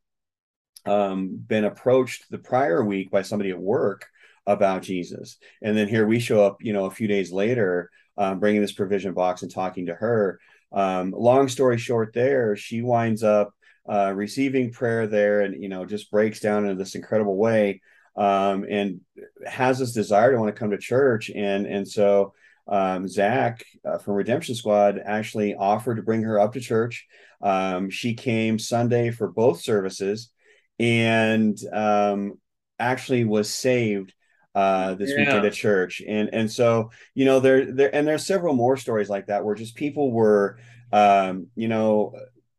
um, 0.86 1.36
been 1.36 1.64
approached 1.64 2.30
the 2.30 2.38
prior 2.38 2.84
week 2.84 3.10
by 3.10 3.22
somebody 3.22 3.50
at 3.50 3.58
work 3.58 4.06
about 4.46 4.82
Jesus. 4.82 5.38
And 5.60 5.76
then 5.76 5.88
here 5.88 6.06
we 6.06 6.20
show 6.20 6.44
up, 6.44 6.58
you 6.60 6.72
know, 6.72 6.86
a 6.86 6.90
few 6.90 7.08
days 7.08 7.32
later, 7.32 7.90
um, 8.16 8.38
bringing 8.38 8.60
this 8.60 8.72
provision 8.72 9.12
box 9.12 9.42
and 9.42 9.52
talking 9.52 9.86
to 9.86 9.94
her. 9.94 10.38
Um, 10.72 11.12
long 11.16 11.48
story 11.48 11.78
short, 11.78 12.12
there, 12.14 12.56
she 12.56 12.80
winds 12.82 13.22
up 13.22 13.52
uh, 13.88 14.12
receiving 14.14 14.72
prayer 14.72 15.06
there 15.06 15.42
and, 15.42 15.60
you 15.60 15.68
know, 15.68 15.84
just 15.84 16.10
breaks 16.10 16.40
down 16.40 16.66
in 16.66 16.78
this 16.78 16.94
incredible 16.94 17.36
way 17.36 17.82
um, 18.16 18.64
and 18.68 19.00
has 19.46 19.78
this 19.78 19.92
desire 19.92 20.32
to 20.32 20.38
want 20.38 20.54
to 20.54 20.58
come 20.58 20.70
to 20.70 20.78
church. 20.78 21.30
And, 21.30 21.66
and 21.66 21.86
so, 21.86 22.34
um, 22.68 23.06
Zach 23.08 23.64
uh, 23.84 23.98
from 23.98 24.14
Redemption 24.14 24.54
Squad 24.54 25.00
actually 25.04 25.54
offered 25.54 25.96
to 25.96 26.02
bring 26.02 26.22
her 26.22 26.38
up 26.40 26.54
to 26.54 26.60
church. 26.60 27.06
Um, 27.40 27.90
she 27.90 28.14
came 28.14 28.58
Sunday 28.58 29.10
for 29.10 29.28
both 29.28 29.60
services 29.60 30.30
and 30.78 31.58
um, 31.72 32.38
actually 32.78 33.24
was 33.24 33.52
saved 33.52 34.12
uh, 34.54 34.94
this 34.94 35.10
yeah. 35.10 35.18
weekend 35.18 35.44
at 35.44 35.52
church. 35.52 36.02
And 36.06 36.30
and 36.32 36.50
so 36.50 36.90
you 37.14 37.24
know 37.24 37.40
there 37.40 37.70
there 37.70 37.94
and 37.94 38.06
there's 38.06 38.26
several 38.26 38.54
more 38.54 38.76
stories 38.76 39.08
like 39.08 39.26
that 39.26 39.44
where 39.44 39.54
just 39.54 39.74
people 39.74 40.10
were 40.10 40.58
um, 40.92 41.48
you 41.54 41.68
know 41.68 42.14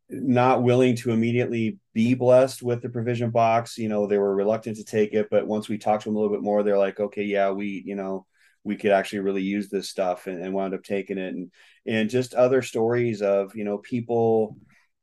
not 0.10 0.64
willing 0.64 0.96
to 0.96 1.12
immediately 1.12 1.80
be 1.94 2.14
blessed 2.14 2.64
with 2.64 2.82
the 2.82 2.90
provision 2.90 3.32
box. 3.32 3.78
You 3.78 3.90
know 3.90 4.08
they 4.08 4.20
were 4.20 4.36
reluctant 4.36 4.78
to 4.78 4.86
take 4.86 5.14
it, 5.14 5.28
but 5.30 5.48
once 5.48 5.68
we 5.68 5.78
talked 5.78 6.04
to 6.04 6.10
them 6.10 6.16
a 6.16 6.20
little 6.20 6.34
bit 6.34 6.44
more, 6.44 6.64
they're 6.64 6.78
like, 6.78 7.00
okay, 7.00 7.24
yeah, 7.24 7.50
we 7.52 7.84
you 7.86 7.96
know 7.96 8.26
we 8.68 8.76
could 8.76 8.92
actually 8.92 9.20
really 9.20 9.42
use 9.42 9.70
this 9.70 9.90
stuff 9.90 10.28
and, 10.28 10.44
and 10.44 10.54
wound 10.54 10.74
up 10.74 10.84
taking 10.84 11.18
it. 11.18 11.34
And 11.34 11.52
and 11.88 12.10
just 12.10 12.34
other 12.34 12.62
stories 12.62 13.22
of 13.22 13.56
you 13.56 13.64
know 13.64 13.78
people 13.78 14.58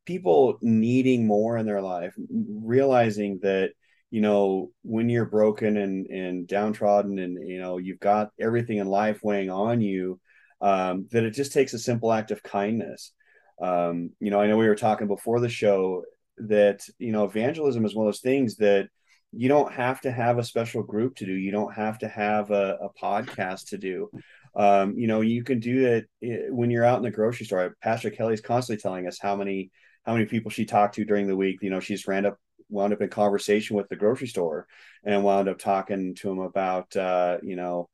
people 0.05 0.59
needing 0.61 1.27
more 1.27 1.57
in 1.57 1.65
their 1.65 1.81
life 1.81 2.15
realizing 2.29 3.39
that 3.43 3.71
you 4.11 4.21
know 4.21 4.71
when 4.83 5.09
you're 5.09 5.25
broken 5.25 5.79
and 5.79 6.07
and 6.09 6.47
downtrodden 6.47 7.19
and 7.19 7.49
you 7.49 7.59
know 7.59 7.79
you've 7.79 8.01
got 8.01 8.31
everything 8.39 8.79
in 8.79 8.87
life 8.87 9.21
weighing 9.23 9.51
on 9.51 9.81
you 9.81 10.21
um, 10.61 11.09
that 11.11 11.25
it 11.25 11.31
just 11.31 11.53
takes 11.53 11.73
a 11.73 11.79
simple 11.79 12.13
act 12.13 12.31
of 12.31 12.43
kindness. 12.43 13.13
Um, 13.61 14.11
you 14.21 14.31
know 14.31 14.41
i 14.41 14.47
know 14.47 14.59
we 14.59 14.69
were 14.69 14.75
talking 14.75 15.07
before 15.07 15.41
the 15.41 15.49
show 15.49 16.03
that 16.39 16.81
you 16.99 17.13
know 17.13 17.25
evangelism 17.25 17.85
is 17.85 17.95
one 17.95 18.07
of 18.07 18.13
those 18.13 18.21
things 18.21 18.57
that 18.57 18.89
you 19.37 19.49
don't 19.49 19.73
have 19.73 20.01
to 20.03 20.13
have 20.13 20.39
a 20.39 20.45
special 20.45 20.83
group 20.83 21.17
to 21.17 21.27
do. 21.27 21.33
You 21.33 21.51
don't 21.51 21.73
have 21.75 21.99
to 21.99 22.09
have 22.09 22.51
a, 22.51 22.79
a 22.83 22.89
podcast 23.01 23.69
to 23.69 23.79
do. 23.79 24.11
Um, 24.57 24.97
you 24.97 25.07
know 25.07 25.21
you 25.21 25.43
can 25.43 25.59
do 25.59 25.87
it 26.21 26.51
when 26.53 26.71
you're 26.71 26.85
out 26.85 26.99
in 26.99 27.03
the 27.03 27.11
grocery 27.11 27.47
store. 27.47 27.77
Pastor 27.83 28.11
kelly's 28.11 28.41
constantly 28.41 28.81
telling 28.81 29.07
us 29.07 29.19
how 29.21 29.37
many 29.37 29.71
how 30.05 30.13
many 30.13 30.27
people 30.27 30.51
she 30.51 30.65
talked 30.65 30.95
to 30.97 31.05
during 31.05 31.27
the 31.27 31.37
week. 31.37 31.59
You 31.63 31.71
know 31.71 31.81
she's 31.81 32.07
ran 32.07 32.27
up 32.27 32.39
wound 32.69 32.93
up 32.93 33.01
in 33.01 33.09
conversation 33.09 33.77
with 33.77 33.89
the 33.89 33.97
grocery 33.97 34.29
store 34.29 34.67
and 35.05 35.25
wound 35.25 35.49
up 35.49 35.59
talking 35.59 36.15
to 36.17 36.29
them 36.29 36.39
about 36.39 36.97
uh, 36.97 37.39
you 37.43 37.57
know 37.57 37.89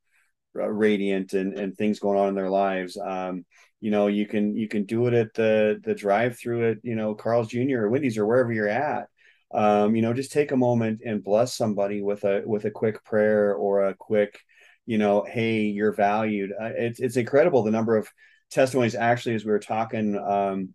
radiant 0.53 1.33
and, 1.33 1.57
and 1.57 1.75
things 1.75 1.99
going 1.99 2.19
on 2.19 2.29
in 2.29 2.35
their 2.35 2.49
lives. 2.49 2.97
Um, 2.97 3.45
you 3.81 3.89
know 3.89 4.07
you 4.07 4.27
can 4.27 4.55
you 4.55 4.67
can 4.67 4.85
do 4.85 5.07
it 5.07 5.13
at 5.13 5.33
the 5.33 5.81
the 5.83 5.95
drive 5.95 6.37
through 6.37 6.71
at 6.71 6.77
you 6.83 6.95
know 6.95 7.15
carl's 7.15 7.47
jr 7.47 7.79
or 7.79 7.89
wendy's 7.89 8.17
or 8.17 8.25
wherever 8.25 8.53
you're 8.53 8.67
at 8.69 9.07
um, 9.53 9.95
you 9.95 10.01
know 10.01 10.13
just 10.13 10.31
take 10.31 10.51
a 10.51 10.57
moment 10.57 11.01
and 11.05 11.23
bless 11.23 11.55
somebody 11.55 12.01
with 12.01 12.23
a 12.23 12.43
with 12.45 12.65
a 12.65 12.71
quick 12.71 13.03
prayer 13.03 13.53
or 13.53 13.87
a 13.87 13.95
quick 13.95 14.39
you 14.85 14.97
know 14.97 15.25
hey 15.27 15.63
you're 15.63 15.93
valued. 15.93 16.51
Uh, 16.51 16.71
it's, 16.75 16.99
it's 16.99 17.17
incredible 17.17 17.63
the 17.63 17.71
number 17.71 17.97
of 17.97 18.07
testimonies. 18.49 18.95
Actually 18.95 19.35
as 19.35 19.45
we 19.45 19.51
were 19.51 19.59
talking 19.59 20.17
um, 20.17 20.73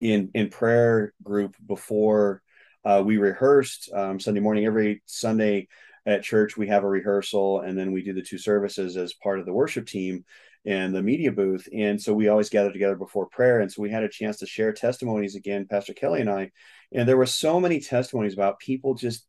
in 0.00 0.30
in 0.34 0.48
prayer 0.48 1.12
group 1.22 1.56
before 1.66 2.42
uh, 2.84 3.02
we 3.04 3.16
rehearsed 3.16 3.90
um, 3.94 4.20
sunday 4.20 4.40
morning 4.40 4.66
every 4.66 5.02
sunday 5.06 5.66
at 6.06 6.22
church 6.22 6.56
we 6.56 6.68
have 6.68 6.84
a 6.84 6.88
rehearsal 6.88 7.60
and 7.60 7.78
then 7.78 7.92
we 7.92 8.02
do 8.02 8.12
the 8.12 8.22
two 8.22 8.38
services 8.38 8.96
as 8.96 9.14
part 9.14 9.40
of 9.40 9.46
the 9.46 9.52
worship 9.52 9.86
team 9.86 10.24
and 10.66 10.94
the 10.94 11.02
media 11.02 11.30
booth. 11.30 11.68
And 11.74 12.00
so 12.00 12.14
we 12.14 12.28
always 12.28 12.48
gather 12.48 12.72
together 12.72 12.96
before 12.96 13.26
prayer. 13.26 13.60
And 13.60 13.70
so 13.70 13.82
we 13.82 13.90
had 13.90 14.04
a 14.04 14.08
chance 14.08 14.38
to 14.38 14.46
share 14.46 14.72
testimonies 14.72 15.34
again, 15.34 15.66
Pastor 15.68 15.92
Kelly 15.92 16.20
and 16.20 16.30
I. 16.30 16.50
And 16.92 17.08
there 17.08 17.16
were 17.16 17.26
so 17.26 17.60
many 17.60 17.80
testimonies 17.80 18.34
about 18.34 18.58
people 18.58 18.94
just 18.94 19.26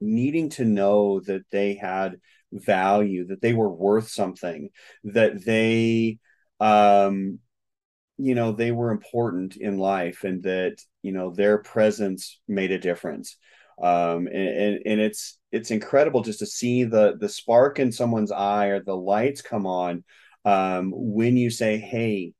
needing 0.00 0.48
to 0.50 0.64
know 0.64 1.20
that 1.20 1.42
they 1.50 1.74
had 1.74 2.16
value, 2.52 3.26
that 3.26 3.42
they 3.42 3.52
were 3.52 3.70
worth 3.70 4.08
something, 4.08 4.70
that 5.04 5.44
they, 5.44 6.18
um, 6.58 7.38
you 8.16 8.34
know, 8.34 8.52
they 8.52 8.72
were 8.72 8.90
important 8.90 9.56
in 9.56 9.78
life 9.78 10.24
and 10.24 10.42
that, 10.44 10.76
you 11.02 11.12
know, 11.12 11.30
their 11.30 11.58
presence 11.58 12.40
made 12.48 12.70
a 12.70 12.78
difference. 12.78 13.36
Um, 13.82 14.26
and, 14.26 14.48
and, 14.48 14.80
and 14.84 15.00
it's, 15.00 15.38
it's 15.52 15.70
incredible 15.70 16.22
just 16.22 16.40
to 16.40 16.46
see 16.46 16.84
the, 16.84 17.16
the 17.18 17.28
spark 17.28 17.78
in 17.78 17.92
someone's 17.92 18.32
eye 18.32 18.66
or 18.66 18.82
the 18.82 18.96
lights 18.96 19.40
come 19.40 19.66
on 19.66 20.04
um, 20.44 20.92
when 20.94 21.36
you 21.36 21.50
say, 21.50 21.78
hey, 21.78 22.32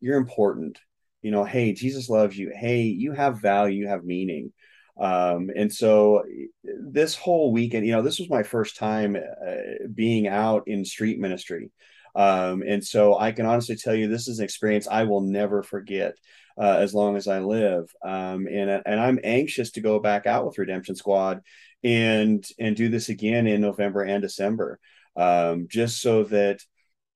you're 0.00 0.16
important, 0.16 0.78
you 1.22 1.30
know, 1.30 1.44
hey, 1.44 1.72
Jesus 1.72 2.08
loves 2.08 2.36
you. 2.36 2.52
Hey, 2.54 2.82
you 2.82 3.12
have 3.12 3.40
value, 3.40 3.80
you 3.80 3.88
have 3.88 4.04
meaning. 4.04 4.52
Um, 4.98 5.50
and 5.54 5.72
so 5.72 6.24
this 6.64 7.14
whole 7.14 7.52
weekend, 7.52 7.86
you 7.86 7.92
know, 7.92 8.02
this 8.02 8.18
was 8.18 8.30
my 8.30 8.42
first 8.42 8.76
time 8.76 9.16
uh, 9.16 9.54
being 9.92 10.26
out 10.26 10.64
in 10.66 10.84
street 10.84 11.18
ministry. 11.18 11.70
Um, 12.14 12.62
and 12.66 12.82
so 12.82 13.18
I 13.18 13.32
can 13.32 13.44
honestly 13.44 13.76
tell 13.76 13.94
you, 13.94 14.08
this 14.08 14.26
is 14.26 14.38
an 14.38 14.44
experience 14.44 14.88
I 14.88 15.04
will 15.04 15.20
never 15.20 15.62
forget 15.62 16.14
uh, 16.58 16.78
as 16.78 16.94
long 16.94 17.16
as 17.16 17.28
I 17.28 17.40
live. 17.40 17.92
Um, 18.02 18.46
and 18.46 18.70
and 18.70 19.00
I'm 19.00 19.20
anxious 19.22 19.72
to 19.72 19.82
go 19.82 19.98
back 19.98 20.26
out 20.26 20.46
with 20.46 20.58
Redemption 20.58 20.96
Squad 20.96 21.42
and 21.84 22.46
and 22.58 22.74
do 22.74 22.88
this 22.88 23.10
again 23.10 23.46
in 23.46 23.60
November 23.60 24.02
and 24.02 24.22
December, 24.22 24.78
um, 25.14 25.66
just 25.68 26.00
so 26.00 26.24
that 26.24 26.60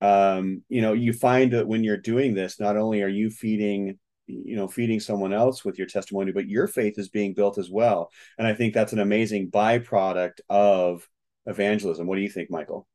um, 0.01 0.63
you 0.69 0.81
know 0.83 0.93
you 0.93 1.13
find 1.13 1.53
that 1.53 1.67
when 1.67 1.85
you're 1.85 1.97
doing 1.97 2.35
this 2.35 2.59
not 2.59 2.77
only 2.77 3.03
are 3.03 3.09
you 3.09 3.31
feeding 3.31 3.99
you 4.27 4.57
know 4.57 4.69
feeding 4.69 5.01
someone 5.01 5.33
else 5.33 5.65
with 5.65 5.77
your 5.77 5.87
testimony 5.87 6.33
but 6.33 6.49
your 6.49 6.67
faith 6.67 6.99
is 6.99 7.09
being 7.09 7.35
built 7.35 7.59
as 7.59 7.71
well. 7.71 8.11
And 8.39 8.47
i 8.47 8.55
think 8.55 8.75
that's 8.75 8.93
an 8.93 9.01
amazing 9.01 9.51
byproduct 9.51 10.41
of 10.49 11.09
evangelism. 11.47 12.07
What 12.07 12.17
do 12.17 12.23
you 12.23 12.31
think 12.31 12.51
michael? 12.51 12.87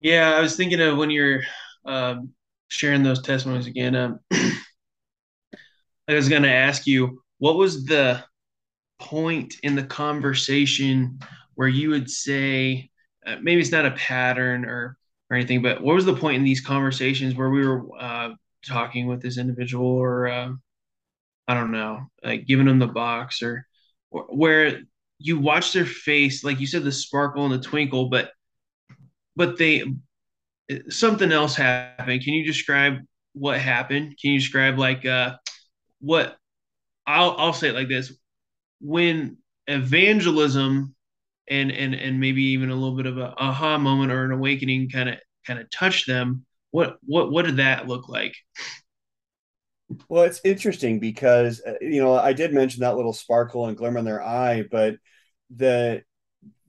Yeah 0.00 0.34
i 0.34 0.40
was 0.40 0.56
thinking 0.56 0.80
of 0.80 0.96
when 0.96 1.10
you're 1.10 1.42
um, 1.84 2.30
sharing 2.68 3.02
those 3.02 3.22
testimonies 3.22 3.66
again 3.66 3.94
um, 3.94 4.20
i 4.32 6.14
was 6.14 6.28
going 6.28 6.42
to 6.42 6.50
ask 6.50 6.86
you 6.86 7.22
what 7.38 7.56
was 7.56 7.84
the 7.84 8.22
point 8.98 9.56
in 9.62 9.74
the 9.74 9.84
conversation 9.84 11.18
where 11.54 11.68
you 11.68 11.90
would 11.90 12.10
say 12.10 12.90
uh, 13.26 13.36
maybe 13.42 13.60
it's 13.60 13.72
not 13.72 13.86
a 13.86 13.90
pattern 13.92 14.64
or 14.64 14.96
or 15.34 15.38
anything. 15.38 15.62
But 15.62 15.82
what 15.82 15.94
was 15.94 16.04
the 16.04 16.16
point 16.16 16.36
in 16.36 16.44
these 16.44 16.60
conversations 16.60 17.34
where 17.34 17.50
we 17.50 17.66
were 17.66 17.82
uh, 17.98 18.30
talking 18.64 19.06
with 19.06 19.20
this 19.20 19.38
individual, 19.38 19.86
or 19.86 20.28
uh, 20.28 20.52
I 21.48 21.54
don't 21.54 21.72
know, 21.72 22.06
like 22.22 22.46
giving 22.46 22.66
them 22.66 22.78
the 22.78 22.86
box, 22.86 23.42
or, 23.42 23.66
or 24.10 24.24
where 24.24 24.80
you 25.18 25.38
watch 25.38 25.72
their 25.72 25.86
face, 25.86 26.44
like 26.44 26.60
you 26.60 26.66
said, 26.66 26.84
the 26.84 26.92
sparkle 26.92 27.44
and 27.44 27.52
the 27.52 27.58
twinkle, 27.58 28.08
but 28.08 28.30
but 29.36 29.58
they 29.58 29.84
something 30.88 31.32
else 31.32 31.56
happened. 31.56 32.22
Can 32.22 32.34
you 32.34 32.46
describe 32.46 32.98
what 33.32 33.58
happened? 33.60 34.16
Can 34.20 34.32
you 34.32 34.38
describe 34.38 34.78
like 34.78 35.04
uh, 35.04 35.36
what 36.00 36.36
I'll 37.06 37.34
I'll 37.38 37.52
say 37.52 37.68
it 37.68 37.74
like 37.74 37.88
this: 37.88 38.12
when 38.80 39.38
evangelism 39.66 40.94
and 41.48 41.70
and 41.70 41.94
and 41.94 42.20
maybe 42.20 42.42
even 42.42 42.70
a 42.70 42.74
little 42.74 42.96
bit 42.96 43.06
of 43.06 43.18
a 43.18 43.34
aha 43.36 43.78
moment 43.78 44.12
or 44.12 44.24
an 44.24 44.32
awakening 44.32 44.88
kind 44.88 45.08
of 45.08 45.16
kind 45.46 45.58
of 45.58 45.70
touched 45.70 46.06
them 46.06 46.44
what 46.70 46.96
what 47.04 47.30
what 47.30 47.44
did 47.44 47.58
that 47.58 47.86
look 47.86 48.08
like? 48.08 48.34
Well 50.08 50.24
it's 50.24 50.40
interesting 50.44 50.98
because 50.98 51.62
uh, 51.64 51.74
you 51.80 52.02
know 52.02 52.14
i 52.14 52.32
did 52.32 52.52
mention 52.52 52.80
that 52.80 52.96
little 52.96 53.12
sparkle 53.12 53.66
and 53.66 53.76
glimmer 53.76 53.98
in 53.98 54.04
their 54.04 54.22
eye 54.22 54.64
but 54.68 54.96
the 55.54 56.02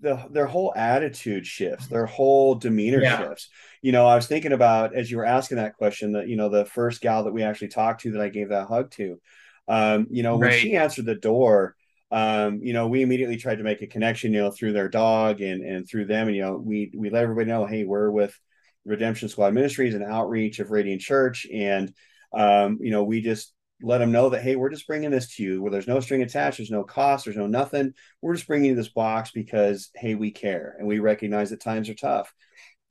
the 0.02 0.24
their 0.30 0.46
whole 0.46 0.74
attitude 0.76 1.48
shifts 1.48 1.88
their 1.88 2.06
whole 2.06 2.54
demeanor 2.56 3.02
yeah. 3.02 3.18
shifts. 3.18 3.50
You 3.82 3.94
know 3.94 4.06
i 4.06 4.16
was 4.16 4.28
thinking 4.28 4.52
about 4.52 4.94
as 4.94 5.10
you 5.10 5.18
were 5.18 5.26
asking 5.26 5.58
that 5.58 5.76
question 5.76 6.12
that 6.12 6.28
you 6.28 6.36
know 6.36 6.50
the 6.50 6.66
first 6.66 7.02
gal 7.02 7.24
that 7.24 7.34
we 7.34 7.42
actually 7.42 7.70
talked 7.70 8.02
to 8.02 8.12
that 8.12 8.22
i 8.22 8.30
gave 8.30 8.50
that 8.50 8.68
hug 8.68 8.92
to 8.92 9.20
um, 9.68 10.06
you 10.12 10.22
know 10.22 10.38
when 10.38 10.52
she 10.52 10.76
answered 10.76 11.06
the 11.06 11.16
door 11.16 11.76
um, 12.12 12.60
you 12.62 12.74
know, 12.74 12.88
we 12.88 13.02
immediately 13.02 13.38
tried 13.38 13.58
to 13.58 13.64
make 13.64 13.82
a 13.82 13.88
connection, 13.88 14.34
you 14.34 14.42
know, 14.42 14.52
through 14.52 14.74
their 14.74 14.90
dog 14.90 15.42
and 15.42 15.64
and 15.64 15.88
through 15.88 16.06
them, 16.06 16.28
and 16.28 16.36
you 16.36 16.44
know, 16.44 16.58
we 16.58 16.92
we 16.96 17.10
let 17.10 17.24
everybody 17.24 17.48
know, 17.48 17.66
hey, 17.66 17.84
we're 17.84 18.12
with 18.12 18.38
Redemption 18.86 19.30
Squad 19.30 19.54
Ministries 19.54 19.96
and 19.96 20.04
outreach 20.04 20.60
of 20.60 20.72
Radiant 20.72 21.02
Church, 21.02 21.48
and 21.52 21.94
um, 22.34 22.78
you 22.82 22.92
know, 22.92 23.04
we 23.04 23.22
just 23.22 23.54
let 23.82 23.98
them 23.98 24.12
know 24.12 24.30
that 24.30 24.44
hey, 24.44 24.56
we're 24.56 24.70
just 24.70 24.88
bringing 24.88 25.12
this 25.12 25.36
to 25.36 25.44
you, 25.44 25.62
where 25.62 25.72
there's 25.72 25.88
no 25.88 26.00
string 26.00 26.22
attached, 26.22 26.58
there's 26.58 26.72
no 26.72 26.84
cost, 26.84 27.26
there's 27.26 27.38
no 27.38 27.48
nothing. 27.48 27.94
We're 28.22 28.36
just 28.36 28.48
bringing 28.48 28.70
you 28.70 28.76
this 28.76 28.90
box 28.90 29.32
because 29.32 29.90
hey, 29.96 30.16
we 30.16 30.32
care 30.32 30.76
and 30.78 30.88
we 30.88 31.00
recognize 31.00 31.50
that 31.50 31.62
times 31.62 31.90
are 31.90 31.96
tough, 31.96 32.32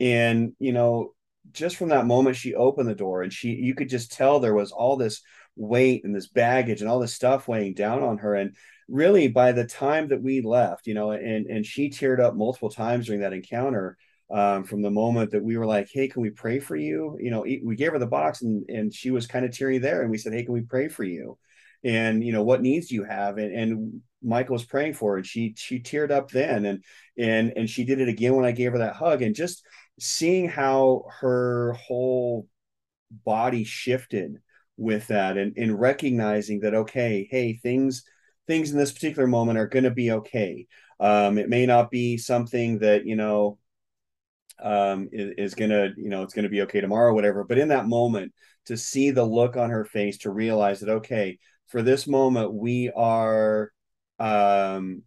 and 0.00 0.52
you 0.58 0.72
know, 0.72 1.14
just 1.52 1.76
from 1.76 1.90
that 1.90 2.06
moment 2.06 2.36
she 2.36 2.54
opened 2.54 2.88
the 2.88 2.94
door 2.94 3.22
and 3.22 3.32
she, 3.32 3.50
you 3.50 3.74
could 3.74 3.88
just 3.88 4.12
tell 4.12 4.40
there 4.40 4.54
was 4.54 4.72
all 4.72 4.96
this 4.96 5.22
weight 5.56 6.04
and 6.04 6.14
this 6.14 6.28
baggage 6.28 6.80
and 6.80 6.90
all 6.90 6.98
this 6.98 7.14
stuff 7.14 7.46
weighing 7.46 7.74
down 7.74 8.02
on 8.02 8.18
her. 8.18 8.34
And 8.34 8.56
really 8.88 9.28
by 9.28 9.52
the 9.52 9.64
time 9.64 10.08
that 10.08 10.22
we 10.22 10.40
left, 10.40 10.86
you 10.86 10.94
know, 10.94 11.12
and 11.12 11.46
and 11.46 11.64
she 11.66 11.90
teared 11.90 12.20
up 12.20 12.34
multiple 12.34 12.70
times 12.70 13.06
during 13.06 13.20
that 13.20 13.32
encounter. 13.32 13.96
Um, 14.30 14.64
from 14.64 14.80
the 14.80 14.90
moment 14.90 15.30
that 15.32 15.44
we 15.44 15.58
were 15.58 15.66
like, 15.66 15.88
"Hey, 15.92 16.08
can 16.08 16.22
we 16.22 16.30
pray 16.30 16.58
for 16.58 16.76
you?" 16.76 17.18
You 17.20 17.30
know, 17.30 17.42
we 17.42 17.76
gave 17.76 17.92
her 17.92 17.98
the 17.98 18.06
box, 18.06 18.42
and 18.42 18.64
and 18.70 18.92
she 18.92 19.10
was 19.10 19.26
kind 19.26 19.44
of 19.44 19.52
teary 19.52 19.78
there, 19.78 20.00
and 20.02 20.10
we 20.10 20.18
said, 20.18 20.32
"Hey, 20.32 20.44
can 20.44 20.54
we 20.54 20.62
pray 20.62 20.88
for 20.88 21.04
you?" 21.04 21.38
And 21.84 22.24
you 22.24 22.32
know, 22.32 22.42
what 22.42 22.62
needs 22.62 22.88
do 22.88 22.94
you 22.94 23.04
have? 23.04 23.36
And 23.38 23.54
and 23.54 24.02
Michael 24.22 24.54
was 24.54 24.64
praying 24.64 24.94
for 24.94 25.12
her, 25.12 25.16
and 25.18 25.26
she 25.26 25.54
she 25.56 25.78
teared 25.80 26.10
up 26.10 26.30
then, 26.30 26.64
and 26.64 26.84
and 27.18 27.52
and 27.56 27.68
she 27.70 27.84
did 27.84 28.00
it 28.00 28.08
again 28.08 28.34
when 28.34 28.46
I 28.46 28.52
gave 28.52 28.72
her 28.72 28.78
that 28.78 28.96
hug, 28.96 29.20
and 29.22 29.34
just 29.34 29.64
seeing 30.00 30.48
how 30.48 31.04
her 31.20 31.74
whole 31.74 32.48
body 33.24 33.64
shifted 33.64 34.40
with 34.76 35.08
that, 35.08 35.36
and 35.36 35.56
and 35.58 35.78
recognizing 35.78 36.60
that 36.60 36.74
okay, 36.74 37.28
hey, 37.30 37.52
things 37.54 38.04
things 38.46 38.70
in 38.70 38.78
this 38.78 38.92
particular 38.92 39.26
moment 39.26 39.58
are 39.58 39.66
going 39.66 39.84
to 39.84 39.90
be 39.90 40.10
okay. 40.12 40.66
Um, 41.00 41.38
it 41.38 41.48
may 41.48 41.66
not 41.66 41.90
be 41.90 42.16
something 42.18 42.78
that 42.80 43.06
you 43.06 43.16
know 43.16 43.58
um, 44.62 45.08
is, 45.12 45.34
is 45.36 45.54
going 45.54 45.70
to 45.70 45.92
you 45.96 46.08
know 46.08 46.22
it's 46.22 46.34
going 46.34 46.44
to 46.44 46.50
be 46.50 46.62
okay 46.62 46.80
tomorrow, 46.80 47.14
whatever. 47.14 47.44
But 47.44 47.58
in 47.58 47.68
that 47.68 47.86
moment, 47.86 48.32
to 48.66 48.76
see 48.76 49.10
the 49.10 49.24
look 49.24 49.56
on 49.56 49.70
her 49.70 49.84
face, 49.84 50.18
to 50.18 50.30
realize 50.30 50.80
that 50.80 50.90
okay, 50.90 51.38
for 51.68 51.82
this 51.82 52.06
moment, 52.06 52.52
we 52.52 52.90
are 52.90 53.72
um, 54.18 55.02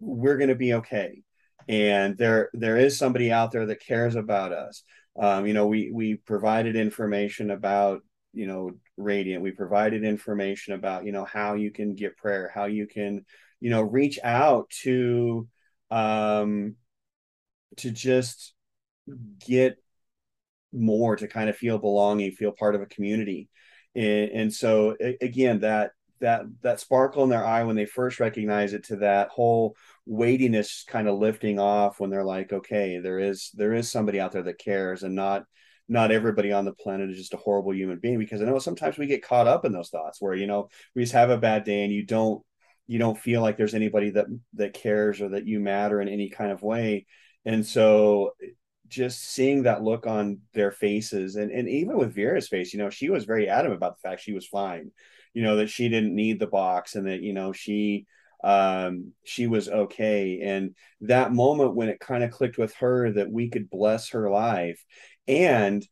we're 0.00 0.38
going 0.38 0.48
to 0.48 0.54
be 0.54 0.74
okay, 0.74 1.22
and 1.68 2.16
there 2.16 2.50
there 2.54 2.76
is 2.76 2.96
somebody 2.96 3.30
out 3.32 3.52
there 3.52 3.66
that 3.66 3.80
cares 3.80 4.16
about 4.16 4.52
us. 4.52 4.82
Um, 5.18 5.46
you 5.46 5.54
know, 5.54 5.66
we 5.66 5.90
we 5.92 6.14
provided 6.14 6.76
information 6.76 7.50
about 7.50 8.02
you 8.32 8.46
know 8.46 8.72
radiant. 8.98 9.42
We 9.42 9.52
provided 9.52 10.04
information 10.04 10.74
about 10.74 11.04
you 11.04 11.12
know 11.12 11.24
how 11.24 11.54
you 11.54 11.70
can 11.70 11.94
get 11.94 12.16
prayer 12.16 12.50
how 12.54 12.66
you 12.66 12.86
can 12.86 13.24
you 13.60 13.70
know 13.70 13.82
reach 13.82 14.18
out 14.22 14.68
to 14.82 15.48
um 15.90 16.76
to 17.76 17.90
just 17.90 18.54
get 19.46 19.78
more 20.72 21.16
to 21.16 21.28
kind 21.28 21.48
of 21.48 21.56
feel 21.56 21.78
belonging 21.78 22.32
feel 22.32 22.52
part 22.52 22.74
of 22.74 22.82
a 22.82 22.86
community. 22.86 23.48
And, 23.94 24.30
and 24.30 24.52
so 24.52 24.96
again 25.20 25.60
that 25.60 25.92
that 26.20 26.42
that 26.62 26.80
sparkle 26.80 27.24
in 27.24 27.30
their 27.30 27.44
eye 27.44 27.62
when 27.62 27.76
they 27.76 27.86
first 27.86 28.20
recognize 28.20 28.72
it 28.72 28.84
to 28.84 28.96
that 28.96 29.28
whole 29.28 29.76
weightiness 30.06 30.84
kind 30.86 31.08
of 31.08 31.18
lifting 31.18 31.58
off 31.58 32.00
when 32.00 32.10
they're 32.10 32.24
like 32.24 32.52
okay 32.52 32.98
there 32.98 33.18
is 33.18 33.50
there 33.54 33.72
is 33.72 33.90
somebody 33.90 34.18
out 34.20 34.32
there 34.32 34.42
that 34.42 34.58
cares 34.58 35.02
and 35.02 35.14
not 35.14 35.44
not 35.88 36.12
everybody 36.12 36.52
on 36.52 36.64
the 36.64 36.72
planet 36.72 37.10
is 37.10 37.16
just 37.16 37.34
a 37.34 37.38
horrible 37.38 37.74
human 37.74 37.98
being 37.98 38.18
because 38.18 38.42
I 38.42 38.44
know 38.44 38.58
sometimes 38.58 38.98
we 38.98 39.06
get 39.06 39.24
caught 39.24 39.46
up 39.46 39.64
in 39.64 39.72
those 39.72 39.88
thoughts 39.88 40.20
where 40.20 40.34
you 40.34 40.46
know 40.46 40.68
we 40.94 41.02
just 41.02 41.14
have 41.14 41.30
a 41.30 41.38
bad 41.38 41.64
day 41.64 41.84
and 41.84 41.92
you 41.92 42.04
don't 42.04 42.42
you 42.86 42.98
don't 42.98 43.18
feel 43.18 43.42
like 43.42 43.56
there's 43.56 43.74
anybody 43.74 44.10
that 44.10 44.26
that 44.54 44.74
cares 44.74 45.20
or 45.20 45.30
that 45.30 45.46
you 45.46 45.60
matter 45.60 46.00
in 46.00 46.08
any 46.08 46.28
kind 46.28 46.52
of 46.52 46.62
way. 46.62 47.06
And 47.44 47.64
so 47.64 48.32
just 48.88 49.22
seeing 49.22 49.64
that 49.64 49.82
look 49.82 50.06
on 50.06 50.40
their 50.54 50.70
faces 50.70 51.36
and 51.36 51.50
and 51.50 51.68
even 51.68 51.96
with 51.98 52.14
Vera's 52.14 52.48
face 52.48 52.72
you 52.72 52.78
know 52.78 52.88
she 52.88 53.10
was 53.10 53.26
very 53.26 53.46
adamant 53.46 53.76
about 53.76 53.96
the 53.96 54.08
fact 54.08 54.22
she 54.22 54.32
was 54.32 54.46
fine 54.46 54.90
you 55.34 55.42
know 55.42 55.56
that 55.56 55.68
she 55.68 55.90
didn't 55.90 56.14
need 56.14 56.40
the 56.40 56.46
box 56.46 56.94
and 56.94 57.06
that 57.06 57.20
you 57.20 57.34
know 57.34 57.52
she 57.52 58.06
um 58.44 59.12
she 59.24 59.46
was 59.46 59.68
okay. 59.68 60.40
And 60.42 60.74
that 61.02 61.32
moment 61.32 61.74
when 61.74 61.88
it 61.88 62.00
kind 62.00 62.22
of 62.22 62.30
clicked 62.30 62.58
with 62.58 62.74
her 62.76 63.10
that 63.12 63.30
we 63.30 63.50
could 63.50 63.70
bless 63.70 64.10
her 64.10 64.30
life 64.30 64.84
and 65.28 65.86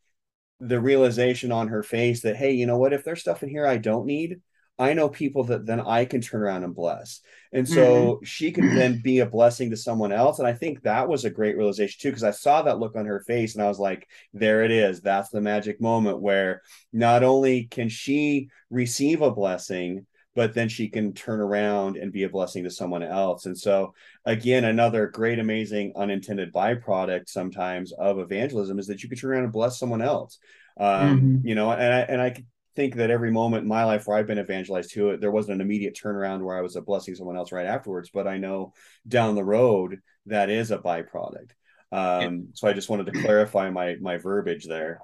the 0.59 0.81
realization 0.81 1.53
on 1.53 1.68
her 1.68 1.83
face 1.83 2.22
that 2.22 2.37
hey 2.37 2.53
you 2.53 2.66
know 2.66 2.79
what? 2.79 2.92
If 2.92 3.05
there's 3.05 3.20
stuff 3.20 3.42
in 3.42 3.49
here 3.49 3.66
i 3.66 3.77
don't 3.77 4.07
need 4.07 4.40
i 4.79 4.92
know 4.94 5.09
people 5.09 5.44
that 5.44 5.66
then 5.66 5.81
i 5.81 6.05
can 6.05 6.20
turn 6.20 6.42
around 6.42 6.64
and 6.64 6.75
bless. 6.75 7.20
And 7.53 7.68
so 7.68 7.85
mm-hmm. 7.85 8.25
she 8.25 8.53
can 8.53 8.75
then 8.75 9.01
be 9.03 9.20
a 9.20 9.27
blessing 9.27 9.70
to 9.70 9.77
someone 9.77 10.12
else. 10.12 10.38
And 10.38 10.49
i 10.49 10.53
think 10.53 10.83
that 10.83 11.09
was 11.09 11.25
a 11.25 11.31
great 11.31 11.57
realization 11.57 11.99
too 12.01 12.09
because 12.09 12.25
i 12.25 12.31
saw 12.31 12.62
that 12.62 12.79
look 12.79 12.96
on 12.96 13.07
her 13.07 13.20
face 13.20 13.55
and 13.55 13.62
i 13.62 13.68
was 13.68 13.79
like 13.79 14.09
there 14.33 14.64
it 14.64 14.70
is. 14.70 15.01
That's 15.01 15.29
the 15.29 15.40
magic 15.40 15.81
moment 15.81 16.20
where 16.20 16.62
not 16.92 17.22
only 17.22 17.64
can 17.64 17.88
she 17.88 18.49
receive 18.70 19.20
a 19.20 19.31
blessing 19.31 20.07
but 20.37 20.53
then 20.53 20.68
she 20.68 20.88
can 20.88 21.14
turn 21.14 21.40
around 21.40 21.96
and 21.96 22.12
be 22.12 22.25
a 22.25 22.29
blessing 22.29 22.62
to 22.64 22.70
someone 22.70 23.03
else. 23.03 23.46
And 23.46 23.59
so, 23.59 23.94
again, 24.27 24.64
another 24.64 25.07
great, 25.07 25.38
amazing 25.38 25.94
unintended 25.96 26.53
byproduct 26.53 27.31
sometimes 27.31 27.90
of 27.92 28.18
evangelism 28.18 28.79
is 28.79 28.87
that 28.88 29.03
you 29.03 29.09
can 29.09 29.16
turn 29.16 29.31
around 29.31 29.44
and 29.44 29.53
bless 29.53 29.79
someone 29.79 30.03
else. 30.03 30.38
Um, 30.79 31.18
mm-hmm. 31.18 31.49
You 31.49 31.55
know, 31.55 31.72
and 31.72 31.92
I 31.92 32.01
and 32.01 32.20
I 32.20 32.44
think 32.77 32.96
that 32.96 33.11
every 33.11 33.33
moment 33.33 33.62
in 33.62 33.68
my 33.68 33.85
life 33.85 34.07
where 34.07 34.18
I've 34.18 34.27
been 34.27 34.38
evangelized 34.38 34.92
to 34.92 35.11
it, 35.11 35.22
there 35.22 35.31
wasn't 35.31 35.55
an 35.55 35.62
immediate 35.62 35.99
turnaround 36.01 36.42
where 36.42 36.59
I 36.59 36.61
was 36.61 36.77
a 36.77 36.83
blessing 36.83 37.14
someone 37.14 37.38
else 37.38 37.51
right 37.51 37.66
afterwards. 37.66 38.11
But 38.12 38.29
I 38.29 38.37
know 38.37 38.75
down 39.09 39.37
the 39.37 39.42
road 39.44 40.01
that 40.27 40.51
is 40.51 40.70
a 40.70 40.77
byproduct. 40.77 41.53
Um, 41.92 42.20
yeah. 42.20 42.31
So 42.53 42.68
I 42.68 42.75
just 42.75 42.90
wanted 42.90 43.07
to 43.07 43.22
clarify 43.22 43.70
my 43.70 43.96
my 44.03 44.18
verbiage 44.18 44.66
there. 44.66 45.01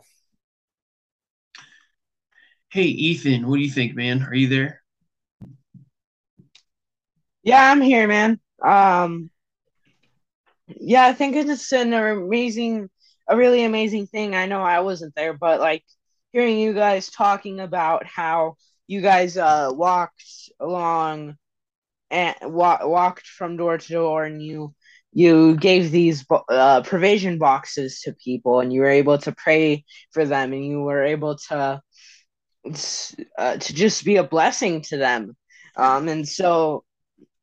Hey 2.71 2.85
Ethan, 2.85 3.49
what 3.49 3.57
do 3.57 3.62
you 3.62 3.71
think, 3.71 3.97
man? 3.97 4.23
Are 4.25 4.35
you 4.35 4.49
there? 4.49 4.82
Yeah, 7.42 7.70
I'm 7.70 7.81
here, 7.81 8.07
man. 8.07 8.40
Um, 8.64 9.31
yeah, 10.68 11.05
I 11.07 11.12
think 11.12 11.37
it's 11.37 11.72
an 11.72 11.92
amazing, 11.92 12.88
a 13.28 13.37
really 13.37 13.64
amazing 13.64 14.07
thing. 14.07 14.35
I 14.35 14.46
know 14.46 14.62
I 14.62 14.81
wasn't 14.81 15.14
there, 15.14 15.33
but 15.33 15.61
like 15.61 15.85
hearing 16.33 16.59
you 16.59 16.72
guys 16.72 17.11
talking 17.11 17.61
about 17.61 18.07
how 18.07 18.57
you 18.87 19.00
guys 19.00 19.37
uh 19.37 19.70
walked 19.72 20.24
along 20.61 21.37
and 22.11 22.37
wa- 22.42 22.81
walked 22.83 23.26
from 23.26 23.57
door 23.57 23.78
to 23.78 23.92
door, 23.92 24.24
and 24.24 24.42
you 24.42 24.74
you 25.12 25.57
gave 25.57 25.90
these 25.90 26.24
uh, 26.50 26.83
provision 26.83 27.38
boxes 27.38 28.00
to 28.02 28.14
people, 28.24 28.61
and 28.61 28.72
you 28.72 28.81
were 28.81 28.88
able 28.90 29.18
to 29.18 29.33
pray 29.33 29.85
for 30.12 30.24
them, 30.24 30.52
and 30.52 30.64
you 30.66 30.81
were 30.81 31.05
able 31.05 31.37
to 31.48 31.81
uh, 33.38 33.57
to 33.57 33.74
just 33.74 34.05
be 34.05 34.16
a 34.16 34.24
blessing 34.24 34.83
to 34.83 34.96
them. 34.96 35.37
Um, 35.76 36.09
and 36.09 36.28
so 36.28 36.85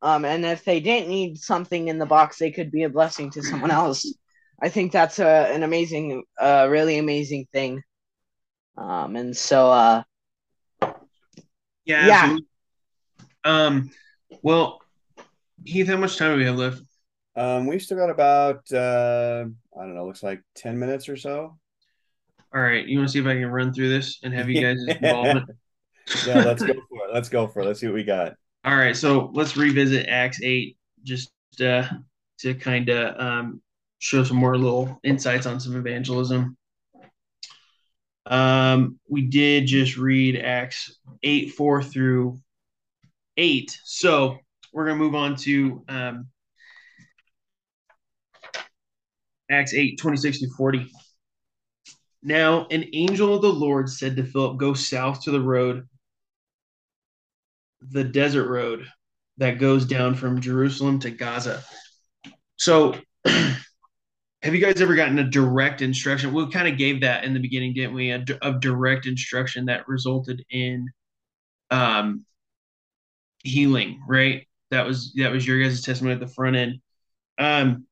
um, 0.01 0.25
and 0.25 0.45
if 0.45 0.63
they 0.63 0.79
didn't 0.79 1.09
need 1.09 1.37
something 1.37 1.87
in 1.87 1.99
the 1.99 2.05
box, 2.05 2.37
they 2.37 2.51
could 2.51 2.71
be 2.71 2.83
a 2.83 2.89
blessing 2.89 3.29
to 3.31 3.43
someone 3.43 3.71
else. 3.71 4.05
I 4.61 4.69
think 4.69 4.91
that's 4.91 5.19
a, 5.19 5.53
an 5.53 5.63
amazing, 5.63 6.23
uh, 6.39 6.67
really 6.69 6.97
amazing 6.97 7.47
thing. 7.51 7.81
Um, 8.77 9.15
and 9.15 9.35
so, 9.35 9.71
uh, 9.71 10.03
yeah, 11.85 12.07
yeah. 12.07 12.21
Absolutely. 12.21 12.45
Um, 13.43 13.91
well, 14.41 14.81
Heath, 15.65 15.87
how 15.87 15.97
much 15.97 16.17
time 16.17 16.31
do 16.31 16.37
we 16.37 16.45
have 16.45 16.55
left? 16.55 16.81
Um, 17.35 17.67
we've 17.67 17.81
still 17.81 17.97
got 17.97 18.09
about, 18.09 18.71
uh, 18.71 19.45
I 19.77 19.81
don't 19.81 19.95
know, 19.95 20.05
looks 20.05 20.23
like 20.23 20.41
10 20.55 20.77
minutes 20.77 21.09
or 21.09 21.17
so. 21.17 21.57
All 22.53 22.61
right. 22.61 22.85
You 22.85 22.99
want 22.99 23.09
to 23.09 23.13
see 23.13 23.19
if 23.19 23.25
I 23.25 23.35
can 23.35 23.47
run 23.47 23.73
through 23.73 23.89
this 23.89 24.19
and 24.23 24.33
have 24.33 24.49
you 24.49 24.61
guys 24.61 24.77
involvement? 25.01 25.49
yeah, 26.25 26.43
let's 26.43 26.63
go 26.63 26.73
for 26.73 27.05
it. 27.05 27.13
Let's 27.13 27.29
go 27.29 27.47
for 27.47 27.61
it. 27.61 27.65
Let's 27.65 27.79
see 27.79 27.87
what 27.87 27.95
we 27.95 28.03
got. 28.03 28.33
All 28.69 28.75
right, 28.75 28.95
so 28.95 29.31
let's 29.33 29.57
revisit 29.57 30.09
Acts 30.09 30.41
eight 30.43 30.77
just 31.03 31.31
uh, 31.59 31.89
to 32.37 32.53
kind 32.53 32.87
of 32.89 33.19
um, 33.19 33.61
show 33.97 34.23
some 34.23 34.37
more 34.37 34.55
little 34.55 34.99
insights 35.03 35.47
on 35.47 35.59
some 35.59 35.75
evangelism. 35.75 36.55
Um, 38.27 38.99
we 39.09 39.23
did 39.23 39.65
just 39.65 39.97
read 39.97 40.37
Acts 40.37 40.99
eight 41.23 41.53
four 41.53 41.81
through 41.81 42.39
eight. 43.37 43.75
So 43.85 44.37
we're 44.71 44.85
going 44.85 44.99
to 44.99 45.03
move 45.03 45.15
on 45.15 45.35
to 45.37 45.83
um, 45.89 46.27
Acts 49.49 49.73
8 49.73 49.97
26 49.97 50.41
to 50.41 50.49
40. 50.55 50.85
Now, 52.21 52.67
an 52.69 52.85
angel 52.93 53.33
of 53.33 53.41
the 53.41 53.51
Lord 53.51 53.89
said 53.89 54.15
to 54.17 54.23
Philip, 54.23 54.57
Go 54.59 54.75
south 54.75 55.23
to 55.23 55.31
the 55.31 55.41
road, 55.41 55.88
the 57.81 58.03
desert 58.03 58.47
road 58.47 58.85
that 59.37 59.59
goes 59.59 59.85
down 59.85 60.15
from 60.15 60.41
Jerusalem 60.41 60.99
to 60.99 61.11
Gaza. 61.11 61.63
So, 62.57 62.95
have 63.25 64.53
you 64.53 64.59
guys 64.59 64.81
ever 64.81 64.95
gotten 64.95 65.19
a 65.19 65.29
direct 65.29 65.81
instruction? 65.81 66.33
We 66.33 66.49
kind 66.49 66.67
of 66.67 66.77
gave 66.77 67.01
that 67.01 67.23
in 67.23 67.33
the 67.33 67.39
beginning, 67.39 67.73
didn't 67.73 67.93
we? 67.93 68.11
A, 68.11 68.23
a 68.41 68.53
direct 68.53 69.05
instruction 69.05 69.65
that 69.65 69.87
resulted 69.87 70.43
in 70.49 70.87
um, 71.71 72.25
healing, 73.43 74.01
right? 74.07 74.45
That 74.71 74.85
was 74.85 75.13
that 75.15 75.31
was 75.31 75.47
your 75.47 75.61
guys' 75.61 75.81
testimony 75.81 76.13
at 76.13 76.19
the 76.19 76.27
front 76.27 76.55
end. 76.55 76.79
Um, 77.37 77.85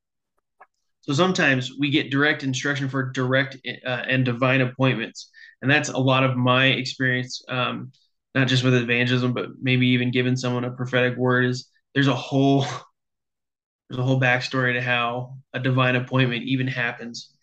so 1.02 1.13
sometimes 1.13 1.71
we 1.80 1.89
get 1.89 2.12
direct 2.12 2.43
instruction 2.43 2.89
for 2.89 3.12
direct 3.12 3.58
uh, 3.86 4.04
and 4.08 4.26
divine 4.26 4.62
appointments, 4.62 5.30
and 5.62 5.71
that's 5.71 5.89
a 5.89 5.97
lot 5.97 6.23
of 6.23 6.36
my 6.36 6.65
experience. 6.65 7.41
Um, 7.47 7.91
not 8.38 8.47
just 8.47 8.63
with 8.63 8.76
evangelism, 8.76 9.34
but 9.34 9.50
maybe 9.60 9.88
even 9.88 10.12
giving 10.12 10.36
someone 10.36 10.63
a 10.63 10.71
prophetic 10.71 11.17
word 11.17 11.45
is 11.45 11.69
there's 11.93 12.08
a 12.08 12.15
whole 12.15 12.62
there's 13.89 14.00
a 14.00 14.04
whole 14.04 14.19
backstory 14.19 14.73
to 14.73 14.82
how 14.82 15.38
a 15.54 15.60
divine 15.60 15.95
appointment 15.95 16.43
even 16.43 16.67
happens. 16.67 17.34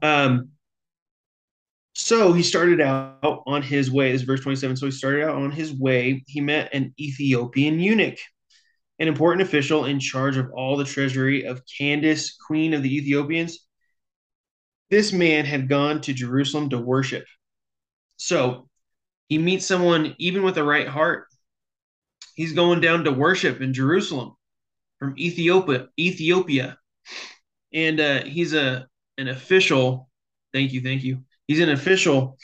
Um, 0.00 0.50
so 1.94 2.32
he 2.32 2.42
started 2.42 2.80
out 2.80 3.42
on 3.46 3.62
his 3.62 3.90
way. 3.90 4.12
This 4.12 4.22
is 4.22 4.26
verse 4.26 4.40
27. 4.40 4.76
So 4.76 4.86
he 4.86 4.92
started 4.92 5.24
out 5.24 5.36
on 5.36 5.50
his 5.50 5.72
way. 5.72 6.22
He 6.26 6.40
met 6.40 6.72
an 6.72 6.94
Ethiopian 7.00 7.80
eunuch, 7.80 8.18
an 8.98 9.08
important 9.08 9.46
official 9.46 9.86
in 9.86 9.98
charge 9.98 10.36
of 10.36 10.50
all 10.54 10.76
the 10.76 10.84
treasury 10.84 11.44
of 11.44 11.62
Candace, 11.78 12.36
queen 12.36 12.72
of 12.72 12.82
the 12.82 12.94
Ethiopians. 12.96 13.66
This 14.90 15.12
man 15.12 15.44
had 15.44 15.68
gone 15.68 16.00
to 16.02 16.12
Jerusalem 16.12 16.70
to 16.70 16.78
worship. 16.78 17.24
So 18.16 18.68
he 19.32 19.38
meets 19.38 19.64
someone 19.64 20.14
even 20.18 20.42
with 20.42 20.58
a 20.58 20.62
right 20.62 20.86
heart. 20.86 21.26
He's 22.34 22.52
going 22.52 22.82
down 22.82 23.04
to 23.04 23.12
worship 23.12 23.62
in 23.62 23.72
Jerusalem 23.72 24.36
from 24.98 25.14
Ethiopia, 25.16 25.88
Ethiopia, 25.98 26.76
and 27.72 27.98
uh, 27.98 28.24
he's 28.24 28.52
a 28.52 28.86
an 29.16 29.28
official. 29.28 30.10
Thank 30.52 30.74
you, 30.74 30.82
thank 30.82 31.02
you. 31.02 31.24
He's 31.48 31.60
an 31.60 31.70
official 31.70 32.36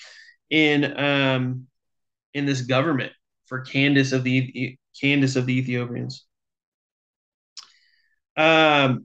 in 0.49 0.99
um, 0.99 1.67
in 2.33 2.47
this 2.47 2.63
government 2.63 3.13
for 3.49 3.61
Candace 3.61 4.13
of 4.13 4.25
the 4.25 4.79
Candace 4.99 5.37
of 5.37 5.45
the 5.45 5.59
Ethiopians. 5.59 6.25
Um, 8.35 9.05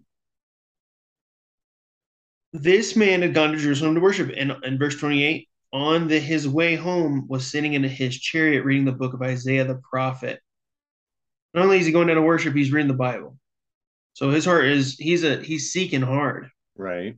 this 2.53 2.95
man 2.95 3.23
had 3.23 3.33
gone 3.33 3.51
to 3.51 3.57
Jerusalem 3.57 3.95
to 3.95 3.99
worship, 3.99 4.31
and 4.37 4.53
in 4.63 4.79
verse 4.79 4.95
twenty 4.95 5.25
eight, 5.25 5.49
on 5.73 6.07
the, 6.07 6.19
his 6.19 6.47
way 6.47 6.75
home, 6.75 7.27
was 7.27 7.47
sitting 7.47 7.73
in 7.73 7.83
his 7.83 8.17
chariot 8.17 8.63
reading 8.63 8.85
the 8.85 8.91
book 8.91 9.13
of 9.13 9.21
Isaiah 9.23 9.65
the 9.65 9.81
prophet. 9.89 10.39
Not 11.53 11.65
only 11.65 11.79
is 11.79 11.87
he 11.87 11.91
going 11.91 12.07
down 12.07 12.15
to 12.17 12.21
worship, 12.21 12.55
he's 12.55 12.71
reading 12.71 12.87
the 12.87 12.93
Bible. 12.93 13.37
So 14.13 14.29
his 14.29 14.45
heart 14.45 14.65
is 14.65 14.95
he's 14.95 15.23
a 15.23 15.41
he's 15.41 15.71
seeking 15.71 16.03
hard. 16.03 16.49
Right. 16.77 17.17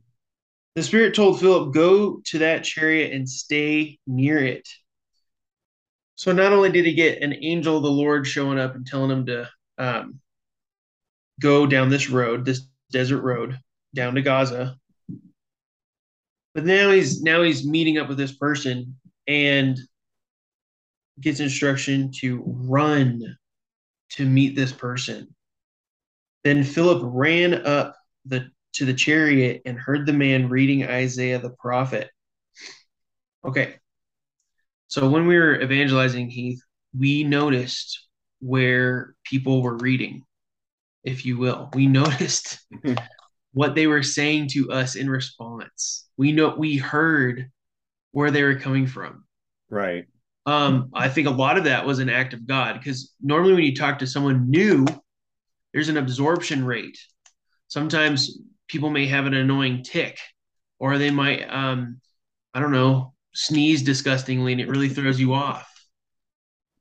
The 0.74 0.82
Spirit 0.82 1.14
told 1.14 1.38
Philip, 1.38 1.74
Go 1.74 2.20
to 2.24 2.38
that 2.38 2.64
chariot 2.64 3.12
and 3.12 3.28
stay 3.28 3.98
near 4.06 4.38
it. 4.38 4.66
So 6.16 6.32
not 6.32 6.52
only 6.52 6.70
did 6.70 6.86
he 6.86 6.94
get 6.94 7.22
an 7.22 7.34
angel 7.42 7.76
of 7.76 7.82
the 7.82 7.90
Lord 7.90 8.26
showing 8.26 8.58
up 8.58 8.74
and 8.74 8.86
telling 8.86 9.10
him 9.10 9.26
to 9.26 9.50
um, 9.76 10.20
go 11.40 11.66
down 11.66 11.90
this 11.90 12.08
road, 12.08 12.46
this 12.46 12.62
desert 12.90 13.20
road, 13.20 13.58
down 13.94 14.14
to 14.14 14.22
Gaza, 14.22 14.78
but 16.56 16.64
now 16.64 16.90
he's 16.90 17.20
now 17.20 17.42
he's 17.42 17.66
meeting 17.66 17.98
up 17.98 18.08
with 18.08 18.16
this 18.16 18.32
person 18.32 18.96
and 19.28 19.78
gets 21.20 21.38
instruction 21.38 22.10
to 22.20 22.42
run 22.46 23.36
to 24.12 24.24
meet 24.24 24.56
this 24.56 24.72
person. 24.72 25.34
Then 26.44 26.64
Philip 26.64 27.02
ran 27.04 27.66
up 27.66 27.94
the 28.24 28.48
to 28.72 28.86
the 28.86 28.94
chariot 28.94 29.60
and 29.66 29.78
heard 29.78 30.06
the 30.06 30.14
man 30.14 30.48
reading 30.48 30.86
Isaiah 30.86 31.38
the 31.38 31.50
prophet. 31.50 32.08
Okay. 33.44 33.74
So 34.88 35.10
when 35.10 35.26
we 35.26 35.36
were 35.36 35.60
evangelizing 35.60 36.30
Heath, 36.30 36.62
we 36.98 37.22
noticed 37.22 38.08
where 38.40 39.14
people 39.24 39.60
were 39.60 39.76
reading, 39.76 40.22
if 41.04 41.26
you 41.26 41.36
will. 41.36 41.68
We 41.74 41.86
noticed 41.86 42.60
what 43.56 43.74
they 43.74 43.86
were 43.86 44.02
saying 44.02 44.46
to 44.46 44.70
us 44.70 44.96
in 44.96 45.08
response. 45.08 46.06
We 46.18 46.30
know 46.30 46.54
we 46.58 46.76
heard 46.76 47.50
where 48.12 48.30
they 48.30 48.42
were 48.42 48.56
coming 48.56 48.86
from. 48.86 49.24
Right. 49.70 50.04
Um, 50.44 50.90
I 50.92 51.08
think 51.08 51.26
a 51.26 51.30
lot 51.30 51.56
of 51.56 51.64
that 51.64 51.86
was 51.86 51.98
an 51.98 52.10
act 52.10 52.34
of 52.34 52.46
God 52.46 52.74
because 52.74 53.14
normally 53.22 53.54
when 53.54 53.64
you 53.64 53.74
talk 53.74 54.00
to 54.00 54.06
someone 54.06 54.50
new, 54.50 54.86
there's 55.72 55.88
an 55.88 55.96
absorption 55.96 56.66
rate. 56.66 56.98
Sometimes 57.68 58.38
people 58.68 58.90
may 58.90 59.06
have 59.06 59.24
an 59.24 59.32
annoying 59.32 59.82
tick, 59.82 60.18
or 60.78 60.98
they 60.98 61.10
might, 61.10 61.50
um, 61.50 62.02
I 62.52 62.60
don't 62.60 62.72
know, 62.72 63.14
sneeze 63.32 63.82
disgustingly 63.82 64.52
and 64.52 64.60
it 64.60 64.68
really 64.68 64.90
throws 64.90 65.18
you 65.18 65.32
off. 65.32 65.66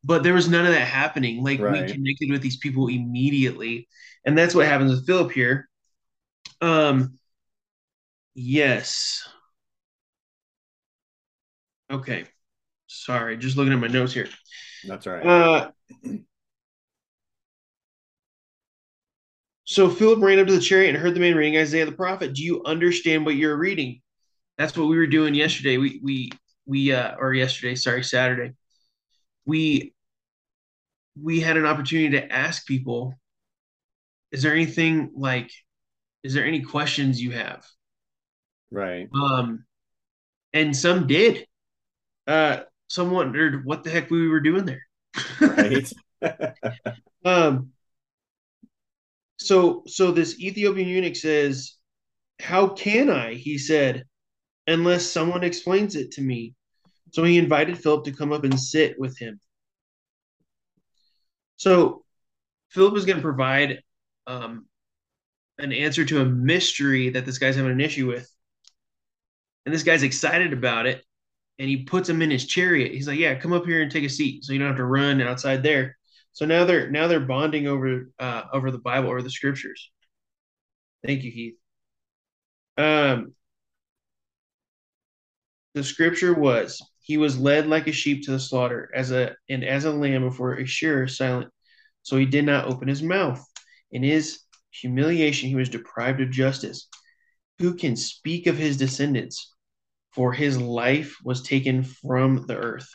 But 0.03 0.23
there 0.23 0.33
was 0.33 0.49
none 0.49 0.65
of 0.65 0.73
that 0.73 0.89
happening. 0.89 1.41
Like 1.41 1.61
right. 1.61 1.85
we 1.85 1.93
connected 1.93 2.31
with 2.31 2.41
these 2.41 2.57
people 2.57 2.89
immediately. 2.89 3.87
And 4.25 4.37
that's 4.37 4.53
what 4.53 4.67
happens 4.67 4.91
with 4.91 5.07
Philip 5.07 5.31
here. 5.31 5.69
Um, 6.65 7.19
yes. 8.33 9.27
Okay. 11.91 12.25
Sorry, 12.87 13.37
just 13.37 13.55
looking 13.55 13.73
at 13.73 13.79
my 13.79 13.87
notes 13.87 14.13
here. 14.13 14.29
That's 14.87 15.05
right. 15.05 15.25
Uh, 15.25 15.71
So 19.67 19.89
Philip 19.89 20.21
ran 20.21 20.37
up 20.39 20.45
to 20.47 20.53
the 20.53 20.61
chariot 20.61 20.89
and 20.89 20.97
heard 20.97 21.15
the 21.15 21.19
man 21.19 21.35
reading 21.35 21.59
Isaiah 21.59 21.85
the 21.87 21.91
prophet. 21.91 22.33
Do 22.33 22.43
you 22.43 22.63
understand 22.65 23.25
what 23.25 23.35
you're 23.35 23.57
reading? 23.57 24.01
That's 24.59 24.77
what 24.77 24.87
we 24.87 24.95
were 24.95 25.07
doing 25.07 25.33
yesterday. 25.33 25.77
We 25.77 25.99
we 26.03 26.31
we 26.67 26.93
uh 26.93 27.15
or 27.17 27.33
yesterday, 27.33 27.75
sorry, 27.75 28.03
Saturday. 28.03 28.53
We 29.45 29.93
we 31.19 31.39
had 31.39 31.57
an 31.57 31.65
opportunity 31.65 32.11
to 32.11 32.31
ask 32.31 32.67
people, 32.67 33.15
is 34.31 34.43
there 34.43 34.53
anything 34.53 35.11
like 35.15 35.51
is 36.25 36.33
there 36.33 36.45
any 36.45 36.61
questions 36.61 37.21
you 37.21 37.31
have? 37.31 37.63
Right. 38.71 39.07
Um 39.13 39.63
and 40.53 40.75
some 40.75 41.05
did. 41.05 41.45
Uh 42.25 42.61
some 42.87 43.11
wondered 43.11 43.63
what 43.63 43.83
the 43.83 43.91
heck 43.91 44.09
we 44.09 44.27
were 44.27 44.39
doing 44.39 44.65
there. 44.65 44.81
right. 45.39 45.91
um 47.25 47.69
so 49.37 49.83
so 49.85 50.11
this 50.11 50.39
Ethiopian 50.39 50.87
eunuch 50.87 51.15
says, 51.15 51.77
"How 52.39 52.69
can 52.69 53.11
I?" 53.11 53.35
He 53.35 53.59
said, 53.59 54.05
"unless 54.65 55.05
someone 55.05 55.43
explains 55.43 55.95
it 55.95 56.11
to 56.13 56.21
me." 56.21 56.55
So 57.11 57.23
he 57.23 57.37
invited 57.37 57.77
Philip 57.77 58.05
to 58.05 58.11
come 58.11 58.33
up 58.33 58.43
and 58.43 58.59
sit 58.59 58.99
with 58.99 59.17
him. 59.19 59.39
So 61.57 62.03
Philip 62.69 62.97
is 62.97 63.05
going 63.05 63.17
to 63.17 63.21
provide 63.21 63.81
um, 64.25 64.65
an 65.59 65.71
answer 65.71 66.05
to 66.05 66.21
a 66.21 66.25
mystery 66.25 67.09
that 67.11 67.25
this 67.25 67.37
guy's 67.37 67.55
having 67.55 67.71
an 67.71 67.81
issue 67.81 68.07
with, 68.07 68.29
and 69.65 69.73
this 69.73 69.83
guy's 69.83 70.03
excited 70.03 70.53
about 70.53 70.85
it. 70.85 71.03
And 71.57 71.69
he 71.69 71.83
puts 71.83 72.09
him 72.09 72.21
in 72.21 72.31
his 72.31 72.45
chariot. 72.45 72.91
He's 72.91 73.07
like, 73.07 73.17
"Yeah, 73.19 73.35
come 73.35 73.53
up 73.53 73.65
here 73.65 73.81
and 73.81 73.89
take 73.91 74.03
a 74.03 74.09
seat, 74.09 74.43
so 74.43 74.51
you 74.51 74.59
don't 74.59 74.67
have 74.69 74.77
to 74.77 74.85
run 74.85 75.21
outside 75.21 75.63
there." 75.63 75.97
So 76.33 76.45
now 76.45 76.65
they're 76.65 76.89
now 76.91 77.07
they're 77.07 77.21
bonding 77.21 77.67
over 77.67 78.11
uh, 78.19 78.43
over 78.51 78.71
the 78.71 78.77
Bible 78.79 79.09
or 79.09 79.21
the 79.21 79.29
scriptures. 79.29 79.91
Thank 81.05 81.23
you, 81.23 81.31
Heath. 81.31 81.55
Um, 82.77 83.33
the 85.75 85.83
scripture 85.83 86.33
was 86.33 86.81
he 87.01 87.17
was 87.17 87.37
led 87.37 87.67
like 87.67 87.87
a 87.87 87.91
sheep 87.91 88.23
to 88.25 88.31
the 88.31 88.39
slaughter 88.39 88.89
as 88.95 89.11
a 89.11 89.35
and 89.49 89.63
as 89.63 89.85
a 89.85 89.91
lamb 89.91 90.23
before 90.23 90.53
a 90.55 90.65
shearer 90.65 91.07
silent 91.07 91.51
so 92.01 92.17
he 92.17 92.25
did 92.25 92.45
not 92.45 92.65
open 92.65 92.87
his 92.87 93.03
mouth 93.03 93.45
in 93.91 94.01
his 94.01 94.39
humiliation 94.81 95.49
he 95.49 95.55
was 95.55 95.69
deprived 95.69 96.21
of 96.21 96.29
justice 96.29 96.87
who 97.59 97.73
can 97.73 97.95
speak 97.95 98.47
of 98.47 98.57
his 98.57 98.77
descendants 98.77 99.53
for 100.13 100.33
his 100.33 100.57
life 100.59 101.15
was 101.23 101.41
taken 101.41 101.83
from 101.83 102.45
the 102.47 102.55
earth 102.55 102.89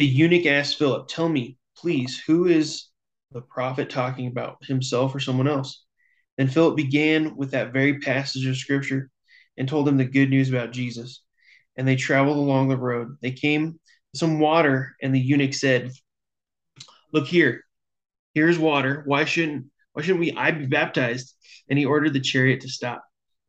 the 0.00 0.06
eunuch 0.06 0.46
asked 0.46 0.78
Philip, 0.78 1.08
Tell 1.08 1.28
me, 1.28 1.58
please, 1.76 2.18
who 2.26 2.46
is 2.46 2.86
the 3.32 3.42
prophet 3.42 3.90
talking 3.90 4.28
about, 4.28 4.64
himself 4.64 5.14
or 5.14 5.20
someone 5.20 5.46
else? 5.46 5.84
Then 6.38 6.48
Philip 6.48 6.74
began 6.74 7.36
with 7.36 7.50
that 7.50 7.74
very 7.74 7.98
passage 7.98 8.46
of 8.46 8.56
scripture 8.56 9.10
and 9.58 9.68
told 9.68 9.86
him 9.86 9.98
the 9.98 10.06
good 10.06 10.30
news 10.30 10.48
about 10.48 10.72
Jesus. 10.72 11.22
And 11.76 11.86
they 11.86 11.96
traveled 11.96 12.38
along 12.38 12.68
the 12.68 12.78
road. 12.78 13.18
They 13.20 13.32
came 13.32 13.72
to 13.74 14.18
some 14.18 14.40
water, 14.40 14.96
and 15.02 15.14
the 15.14 15.20
eunuch 15.20 15.52
said, 15.52 15.90
Look 17.12 17.26
here, 17.26 17.62
Here's 18.34 18.58
water. 18.58 19.02
Why 19.04 19.26
shouldn't 19.26 19.66
why 19.92 20.02
shouldn't 20.02 20.20
we 20.20 20.32
I 20.32 20.50
be 20.50 20.66
baptized? 20.66 21.34
And 21.68 21.78
he 21.78 21.84
ordered 21.84 22.12
the 22.12 22.20
chariot 22.20 22.60
to 22.62 22.68
stop. 22.68 23.02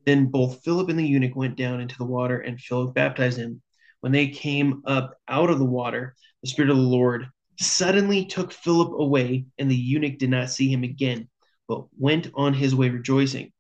Then 0.05 0.25
both 0.25 0.63
Philip 0.63 0.89
and 0.89 0.97
the 0.97 1.07
eunuch 1.07 1.35
went 1.35 1.57
down 1.57 1.79
into 1.79 1.97
the 1.97 2.05
water, 2.05 2.39
and 2.39 2.59
Philip 2.59 2.95
baptized 2.95 3.37
him. 3.37 3.61
When 3.99 4.11
they 4.11 4.29
came 4.29 4.81
up 4.85 5.15
out 5.27 5.51
of 5.51 5.59
the 5.59 5.65
water, 5.65 6.15
the 6.41 6.49
Spirit 6.49 6.71
of 6.71 6.77
the 6.77 6.83
Lord 6.83 7.27
suddenly 7.59 8.25
took 8.25 8.51
Philip 8.51 8.99
away, 8.99 9.45
and 9.59 9.69
the 9.69 9.75
eunuch 9.75 10.17
did 10.17 10.31
not 10.31 10.49
see 10.49 10.71
him 10.71 10.83
again, 10.83 11.29
but 11.67 11.85
went 11.97 12.31
on 12.33 12.53
his 12.53 12.73
way 12.73 12.89
rejoicing. 12.89 13.51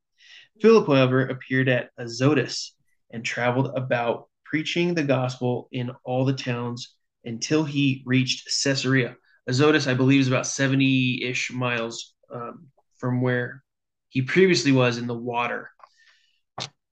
Philip, 0.59 0.87
however, 0.87 1.27
appeared 1.27 1.69
at 1.69 1.91
Azotus 1.97 2.75
and 3.11 3.23
traveled 3.23 3.71
about 3.75 4.27
preaching 4.43 4.93
the 4.93 5.03
gospel 5.03 5.69
in 5.71 5.91
all 6.03 6.25
the 6.25 6.33
towns 6.33 6.95
until 7.23 7.63
he 7.63 8.03
reached 8.05 8.49
Caesarea. 8.63 9.15
Azotus, 9.47 9.87
I 9.87 9.93
believe, 9.93 10.21
is 10.21 10.27
about 10.27 10.47
70 10.47 11.23
ish 11.23 11.51
miles 11.51 12.10
um, 12.31 12.67
from 12.97 13.21
where 13.21 13.63
he 14.09 14.21
previously 14.21 14.71
was 14.71 14.97
in 14.97 15.07
the 15.07 15.13
water. 15.13 15.69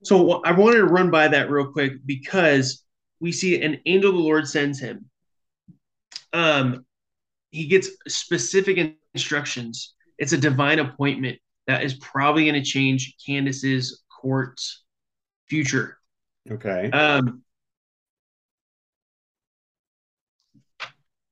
So 0.04 0.42
I 0.44 0.52
wanted 0.52 0.78
to 0.78 0.86
run 0.86 1.12
by 1.12 1.28
that 1.28 1.50
real 1.50 1.72
quick 1.72 1.94
because 2.06 2.84
we 3.20 3.32
see 3.32 3.62
an 3.62 3.80
angel 3.86 4.12
of 4.12 4.16
the 4.16 4.22
Lord 4.22 4.48
sends 4.48 4.80
him. 4.80 5.10
Um, 6.32 6.86
he 7.52 7.66
gets 7.68 7.90
specific 8.08 8.98
instructions. 9.14 9.94
It's 10.18 10.34
a 10.34 10.38
divine 10.38 10.80
appointment 10.80 11.40
that 11.68 11.84
is 11.84 11.96
probably 11.96 12.46
going 12.46 12.56
to 12.56 12.64
change 12.64 13.16
Candace's 13.26 14.04
court's 14.22 14.84
future. 15.48 15.98
Okay. 16.50 16.90
Um, 16.92 17.44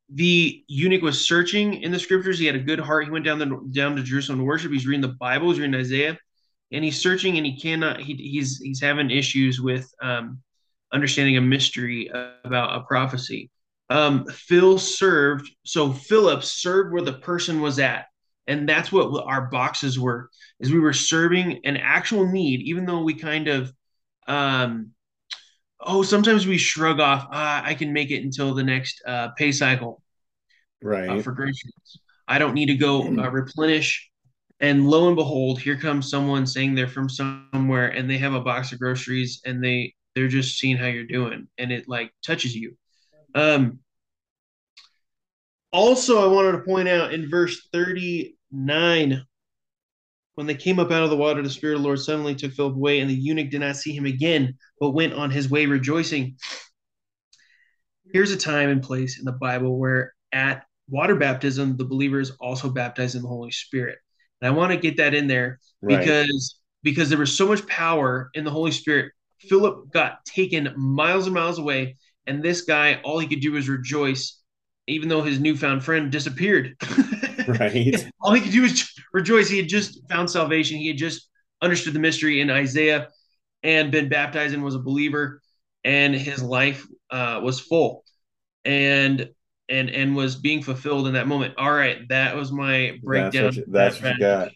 the 0.09 0.63
eunuch 0.67 1.01
was 1.01 1.27
searching 1.27 1.81
in 1.81 1.91
the 1.91 1.99
scriptures. 1.99 2.39
He 2.39 2.45
had 2.45 2.55
a 2.55 2.59
good 2.59 2.79
heart. 2.79 3.05
He 3.05 3.11
went 3.11 3.25
down 3.25 3.39
the 3.39 3.69
down 3.71 3.95
to 3.95 4.03
Jerusalem 4.03 4.39
to 4.39 4.45
worship. 4.45 4.71
He's 4.71 4.87
reading 4.87 5.01
the 5.01 5.15
Bible. 5.19 5.49
He's 5.49 5.59
reading 5.59 5.79
Isaiah, 5.79 6.17
and 6.71 6.83
he's 6.83 7.01
searching, 7.01 7.37
and 7.37 7.45
he 7.45 7.59
cannot. 7.59 7.99
He, 7.99 8.13
he's 8.13 8.59
he's 8.59 8.81
having 8.81 9.11
issues 9.11 9.59
with 9.59 9.91
um, 10.01 10.39
understanding 10.93 11.37
a 11.37 11.41
mystery 11.41 12.09
about 12.43 12.79
a 12.79 12.85
prophecy. 12.85 13.49
Um, 13.89 14.25
Phil 14.27 14.77
served. 14.77 15.49
So 15.65 15.91
Philip 15.91 16.43
served 16.43 16.93
where 16.93 17.01
the 17.01 17.13
person 17.13 17.61
was 17.61 17.79
at, 17.79 18.05
and 18.47 18.67
that's 18.67 18.91
what 18.91 19.25
our 19.25 19.47
boxes 19.49 19.99
were. 19.99 20.29
Is 20.59 20.71
we 20.71 20.79
were 20.79 20.93
serving 20.93 21.61
an 21.65 21.75
actual 21.77 22.25
need, 22.25 22.61
even 22.61 22.85
though 22.85 23.03
we 23.03 23.13
kind 23.13 23.49
of 23.49 23.73
um, 24.27 24.91
oh, 25.79 26.03
sometimes 26.03 26.47
we 26.47 26.57
shrug 26.57 26.99
off, 26.99 27.27
ah, 27.31 27.63
I 27.63 27.73
can 27.73 27.93
make 27.93 28.11
it 28.11 28.23
until 28.23 28.53
the 28.53 28.63
next 28.63 29.01
uh, 29.05 29.29
pay 29.29 29.51
cycle. 29.51 30.01
Right. 30.81 31.09
Uh, 31.09 31.21
for 31.21 31.31
groceries. 31.31 31.99
I 32.27 32.39
don't 32.39 32.53
need 32.53 32.67
to 32.67 32.75
go 32.75 33.03
uh, 33.03 33.29
replenish. 33.29 34.09
And 34.59 34.87
lo 34.87 35.07
and 35.07 35.15
behold, 35.15 35.59
here 35.59 35.77
comes 35.77 36.09
someone 36.09 36.45
saying 36.45 36.75
they're 36.75 36.87
from 36.87 37.09
somewhere 37.09 37.89
and 37.89 38.09
they 38.09 38.17
have 38.17 38.33
a 38.33 38.41
box 38.41 38.71
of 38.71 38.79
groceries 38.79 39.41
and 39.45 39.63
they 39.63 39.93
they're 40.15 40.27
just 40.27 40.57
seeing 40.57 40.77
how 40.77 40.87
you're 40.87 41.05
doing 41.05 41.47
and 41.59 41.71
it 41.71 41.87
like 41.87 42.11
touches 42.25 42.55
you. 42.55 42.75
Um 43.35 43.79
also 45.71 46.23
I 46.23 46.33
wanted 46.33 46.53
to 46.53 46.63
point 46.63 46.87
out 46.87 47.13
in 47.13 47.29
verse 47.29 47.67
39 47.71 49.23
when 50.37 50.45
they 50.45 50.53
came 50.53 50.77
up 50.77 50.91
out 50.91 51.01
of 51.01 51.09
the 51.09 51.17
water, 51.17 51.41
the 51.41 51.49
Spirit 51.49 51.77
of 51.77 51.81
the 51.81 51.87
Lord 51.87 51.97
suddenly 51.97 52.35
took 52.35 52.51
Philip 52.51 52.75
away, 52.75 52.99
and 52.99 53.09
the 53.09 53.15
eunuch 53.15 53.49
did 53.49 53.59
not 53.59 53.75
see 53.75 53.91
him 53.91 54.05
again, 54.05 54.55
but 54.79 54.91
went 54.91 55.13
on 55.13 55.31
his 55.31 55.49
way 55.49 55.65
rejoicing. 55.65 56.37
Here's 58.13 58.29
a 58.29 58.37
time 58.37 58.69
and 58.69 58.83
place 58.83 59.17
in 59.17 59.25
the 59.25 59.31
Bible 59.31 59.79
where 59.79 60.13
at 60.31 60.63
water 60.87 61.15
baptism, 61.15 61.75
the 61.75 61.85
believer 61.85 62.19
is 62.19 62.33
also 62.39 62.69
baptized 62.69 63.15
in 63.15 63.23
the 63.23 63.27
Holy 63.27 63.49
Spirit. 63.49 63.97
And 64.39 64.47
I 64.47 64.55
want 64.55 64.71
to 64.71 64.77
get 64.77 64.97
that 64.97 65.15
in 65.15 65.25
there 65.25 65.59
right. 65.81 65.97
because 65.97 66.59
because 66.83 67.09
there 67.09 67.17
was 67.17 67.35
so 67.35 67.47
much 67.47 67.65
power 67.65 68.29
in 68.35 68.43
the 68.43 68.51
Holy 68.51 68.71
Spirit. 68.71 69.11
Philip 69.39 69.91
got 69.91 70.23
taken 70.23 70.71
miles 70.77 71.25
and 71.25 71.33
miles 71.33 71.57
away, 71.57 71.97
and 72.27 72.43
this 72.43 72.61
guy, 72.61 73.01
all 73.03 73.17
he 73.17 73.27
could 73.27 73.41
do 73.41 73.53
was 73.53 73.67
rejoice, 73.67 74.39
even 74.85 75.09
though 75.09 75.23
his 75.23 75.39
newfound 75.39 75.83
friend 75.83 76.11
disappeared. 76.11 76.75
right. 77.59 78.05
all 78.21 78.33
he 78.33 78.41
could 78.41 78.51
do 78.51 78.63
was 78.63 78.93
rejoice. 79.13 79.49
He 79.49 79.57
had 79.57 79.67
just 79.67 80.07
found 80.09 80.29
salvation. 80.29 80.77
He 80.77 80.87
had 80.87 80.97
just 80.97 81.29
understood 81.61 81.93
the 81.93 81.99
mystery 81.99 82.41
in 82.41 82.49
Isaiah 82.49 83.07
and 83.63 83.91
been 83.91 84.09
baptized 84.09 84.53
and 84.53 84.63
was 84.63 84.75
a 84.75 84.79
believer, 84.79 85.41
and 85.83 86.13
his 86.13 86.41
life 86.41 86.85
uh, 87.09 87.39
was 87.43 87.59
full, 87.59 88.03
and 88.65 89.29
and 89.69 89.89
and 89.89 90.15
was 90.15 90.35
being 90.35 90.61
fulfilled 90.61 91.07
in 91.07 91.13
that 91.13 91.27
moment. 91.27 91.55
All 91.57 91.71
right, 91.71 92.07
that 92.09 92.35
was 92.35 92.51
my 92.51 92.97
breakdown. 93.03 93.43
That's 93.43 93.43
what 93.43 93.55
you, 93.55 93.65
that's 93.67 94.01
what 94.01 94.13
you 94.13 94.19
got. 94.19 94.51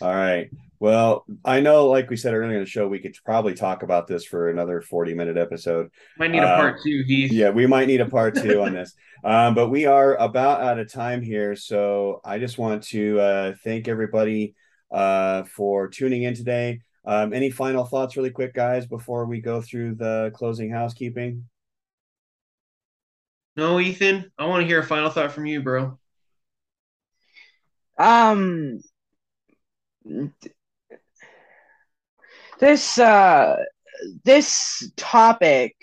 All 0.00 0.14
right. 0.14 0.50
Well, 0.80 1.24
I 1.44 1.60
know, 1.60 1.88
like 1.88 2.08
we 2.08 2.16
said 2.16 2.34
earlier 2.34 2.56
in 2.56 2.62
the 2.62 2.70
show, 2.70 2.86
we 2.86 3.00
could 3.00 3.16
probably 3.24 3.54
talk 3.54 3.82
about 3.82 4.06
this 4.06 4.24
for 4.24 4.48
another 4.48 4.80
40 4.80 5.14
minute 5.14 5.36
episode. 5.36 5.90
Might 6.16 6.30
need 6.30 6.42
a 6.42 6.56
part 6.56 6.76
uh, 6.76 6.82
two, 6.84 7.02
Heath. 7.04 7.32
Yeah, 7.32 7.50
we 7.50 7.66
might 7.66 7.88
need 7.88 8.00
a 8.00 8.08
part 8.08 8.36
two 8.36 8.62
on 8.62 8.72
this. 8.74 8.94
Um, 9.24 9.54
but 9.54 9.70
we 9.70 9.86
are 9.86 10.14
about 10.16 10.60
out 10.60 10.78
of 10.78 10.92
time 10.92 11.20
here. 11.20 11.56
So 11.56 12.20
I 12.24 12.38
just 12.38 12.58
want 12.58 12.84
to 12.84 13.18
uh, 13.20 13.52
thank 13.64 13.88
everybody 13.88 14.54
uh, 14.92 15.42
for 15.44 15.88
tuning 15.88 16.22
in 16.22 16.34
today. 16.34 16.80
Um, 17.04 17.32
any 17.32 17.50
final 17.50 17.84
thoughts, 17.84 18.16
really 18.16 18.30
quick, 18.30 18.54
guys, 18.54 18.86
before 18.86 19.26
we 19.26 19.40
go 19.40 19.60
through 19.60 19.96
the 19.96 20.30
closing 20.34 20.70
housekeeping? 20.70 21.48
No, 23.56 23.80
Ethan, 23.80 24.30
I 24.38 24.46
want 24.46 24.60
to 24.60 24.66
hear 24.66 24.78
a 24.78 24.86
final 24.86 25.10
thought 25.10 25.32
from 25.32 25.46
you, 25.46 25.60
bro. 25.60 25.98
Um, 27.98 28.80
this 32.58 32.98
uh 32.98 33.56
this 34.24 34.90
topic 34.96 35.76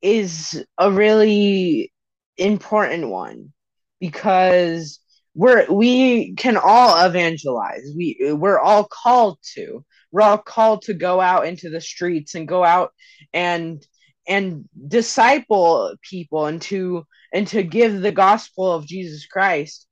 is 0.00 0.64
a 0.78 0.90
really 0.90 1.92
important 2.36 3.08
one 3.08 3.52
because 4.00 4.98
we're 5.34 5.70
we 5.70 6.34
can 6.34 6.56
all 6.56 7.06
evangelize. 7.06 7.90
We 7.96 8.32
we're 8.32 8.58
all 8.58 8.84
called 8.84 9.38
to. 9.54 9.84
We're 10.10 10.22
all 10.22 10.38
called 10.38 10.82
to 10.82 10.94
go 10.94 11.20
out 11.20 11.46
into 11.46 11.70
the 11.70 11.80
streets 11.80 12.34
and 12.34 12.46
go 12.46 12.64
out 12.64 12.92
and 13.32 13.84
and 14.28 14.68
disciple 14.88 15.94
people 16.02 16.46
and 16.46 16.60
to 16.62 17.06
and 17.32 17.46
to 17.48 17.62
give 17.62 18.00
the 18.00 18.12
gospel 18.12 18.72
of 18.72 18.86
Jesus 18.86 19.26
Christ 19.26 19.86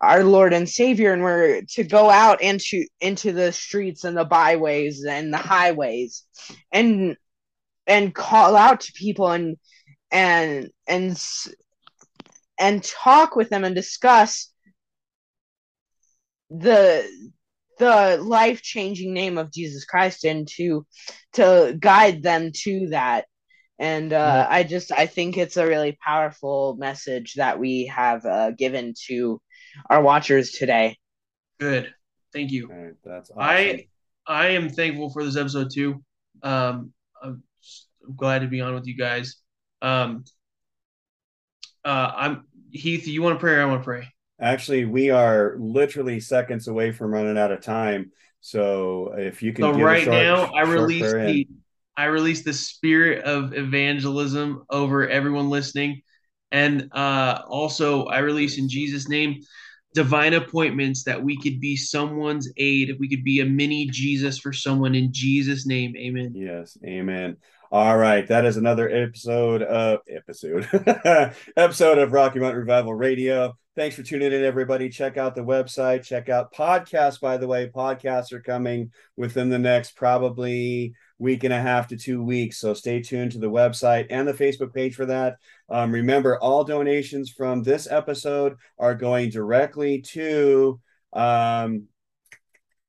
our 0.00 0.24
Lord 0.24 0.52
and 0.52 0.68
Savior, 0.68 1.12
and 1.12 1.22
we're 1.22 1.62
to 1.70 1.84
go 1.84 2.10
out 2.10 2.42
into 2.42 2.84
into 3.00 3.32
the 3.32 3.52
streets 3.52 4.04
and 4.04 4.16
the 4.16 4.24
byways 4.24 5.04
and 5.04 5.32
the 5.32 5.38
highways, 5.38 6.24
and 6.72 7.16
and 7.86 8.14
call 8.14 8.56
out 8.56 8.80
to 8.80 8.92
people 8.92 9.30
and 9.30 9.56
and 10.10 10.70
and 10.86 11.22
and 12.58 12.82
talk 12.84 13.36
with 13.36 13.50
them 13.50 13.64
and 13.64 13.74
discuss 13.74 14.52
the 16.50 17.04
the 17.78 18.18
life 18.22 18.62
changing 18.62 19.12
name 19.12 19.38
of 19.38 19.52
Jesus 19.52 19.84
Christ 19.84 20.24
and 20.24 20.46
to 20.56 20.86
to 21.34 21.76
guide 21.78 22.22
them 22.22 22.52
to 22.62 22.88
that. 22.90 23.26
And 23.78 24.12
uh, 24.12 24.46
I 24.48 24.62
just 24.62 24.92
I 24.92 25.06
think 25.06 25.36
it's 25.36 25.56
a 25.56 25.66
really 25.66 25.98
powerful 26.04 26.76
message 26.78 27.34
that 27.34 27.58
we 27.58 27.86
have 27.86 28.24
uh, 28.24 28.52
given 28.52 28.94
to 29.08 29.40
our 29.88 30.02
watchers 30.02 30.52
today. 30.52 30.96
Good. 31.60 31.92
Thank 32.32 32.50
you. 32.50 32.68
Right, 32.68 32.94
that's 33.04 33.30
awesome. 33.30 33.42
I 33.42 33.86
I 34.26 34.48
am 34.48 34.68
thankful 34.68 35.10
for 35.10 35.24
this 35.24 35.36
episode 35.36 35.70
too. 35.72 36.02
Um, 36.42 36.92
I'm, 37.22 37.42
I'm 38.06 38.16
glad 38.16 38.40
to 38.40 38.48
be 38.48 38.60
on 38.60 38.74
with 38.74 38.86
you 38.86 38.96
guys. 38.96 39.36
Um, 39.82 40.24
uh, 41.84 42.12
I'm 42.16 42.44
Heath. 42.70 43.06
You 43.06 43.22
want 43.22 43.36
to 43.36 43.40
pray? 43.40 43.60
I 43.60 43.64
want 43.66 43.82
to 43.82 43.84
pray. 43.84 44.08
Actually, 44.40 44.84
we 44.84 45.10
are 45.10 45.54
literally 45.58 46.18
seconds 46.18 46.66
away 46.66 46.90
from 46.90 47.12
running 47.12 47.38
out 47.38 47.52
of 47.52 47.60
time. 47.60 48.10
So 48.40 49.14
if 49.16 49.42
you 49.42 49.52
can, 49.52 49.62
so 49.62 49.80
right 49.80 50.04
short, 50.04 50.16
now, 50.16 50.52
I 50.52 50.62
release 50.62 51.12
the 51.12 51.48
I 51.96 52.06
release 52.06 52.42
the 52.42 52.52
spirit 52.52 53.24
of 53.24 53.54
evangelism 53.54 54.64
over 54.68 55.08
everyone 55.08 55.48
listening, 55.48 56.02
and 56.54 56.88
uh, 56.92 57.42
also 57.48 58.04
I 58.04 58.18
release 58.18 58.58
in 58.58 58.68
Jesus' 58.68 59.08
name 59.08 59.40
divine 59.92 60.34
appointments 60.34 61.02
that 61.02 61.20
we 61.20 61.36
could 61.36 61.60
be 61.60 61.76
someone's 61.76 62.48
aid, 62.56 62.90
if 62.90 62.98
we 63.00 63.08
could 63.08 63.24
be 63.24 63.40
a 63.40 63.44
mini 63.44 63.88
Jesus 63.88 64.38
for 64.38 64.52
someone 64.52 64.94
in 64.94 65.12
Jesus' 65.12 65.66
name. 65.66 65.96
Amen. 65.96 66.32
Yes, 66.34 66.78
amen. 66.84 67.36
All 67.72 67.98
right, 67.98 68.26
that 68.28 68.44
is 68.44 68.56
another 68.56 68.88
episode 68.88 69.62
of 69.62 69.98
episode 70.08 70.68
episode 71.56 71.98
of 71.98 72.12
Rocky 72.12 72.38
Mountain 72.38 72.60
Revival 72.60 72.94
Radio. 72.94 73.54
Thanks 73.74 73.96
for 73.96 74.04
tuning 74.04 74.32
in, 74.32 74.44
everybody. 74.44 74.88
Check 74.88 75.16
out 75.16 75.34
the 75.34 75.40
website. 75.40 76.04
Check 76.04 76.28
out 76.28 76.54
podcasts. 76.54 77.20
By 77.20 77.36
the 77.36 77.48
way, 77.48 77.68
podcasts 77.74 78.32
are 78.32 78.40
coming 78.40 78.92
within 79.16 79.48
the 79.48 79.58
next 79.58 79.96
probably 79.96 80.94
week 81.18 81.44
and 81.44 81.52
a 81.52 81.60
half 81.60 81.88
to 81.88 81.96
two 81.96 82.22
weeks. 82.22 82.58
So 82.58 82.74
stay 82.74 83.00
tuned 83.00 83.32
to 83.32 83.38
the 83.38 83.50
website 83.50 84.06
and 84.10 84.26
the 84.26 84.32
Facebook 84.32 84.74
page 84.74 84.94
for 84.94 85.06
that. 85.06 85.36
Um, 85.68 85.92
remember, 85.92 86.38
all 86.38 86.64
donations 86.64 87.30
from 87.30 87.62
this 87.62 87.88
episode 87.90 88.56
are 88.78 88.94
going 88.94 89.30
directly 89.30 90.00
to 90.02 90.80
um, 91.12 91.84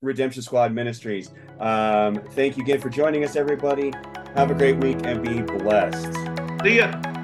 Redemption 0.02 0.42
Squad 0.42 0.72
Ministries. 0.72 1.30
Um, 1.58 2.16
thank 2.32 2.56
you 2.56 2.62
again 2.62 2.80
for 2.80 2.90
joining 2.90 3.24
us, 3.24 3.36
everybody. 3.36 3.92
Have 4.34 4.50
a 4.50 4.54
great 4.54 4.76
week 4.78 4.98
and 5.04 5.22
be 5.22 5.40
blessed. 5.40 6.12
See 6.62 6.78
ya. 6.78 7.15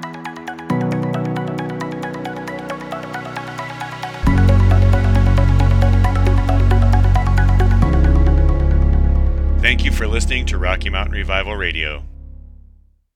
Listening 10.43 10.59
to 10.59 10.61
Rocky 10.61 10.89
Mountain 10.89 11.15
Revival 11.15 11.55
Radio. 11.55 12.12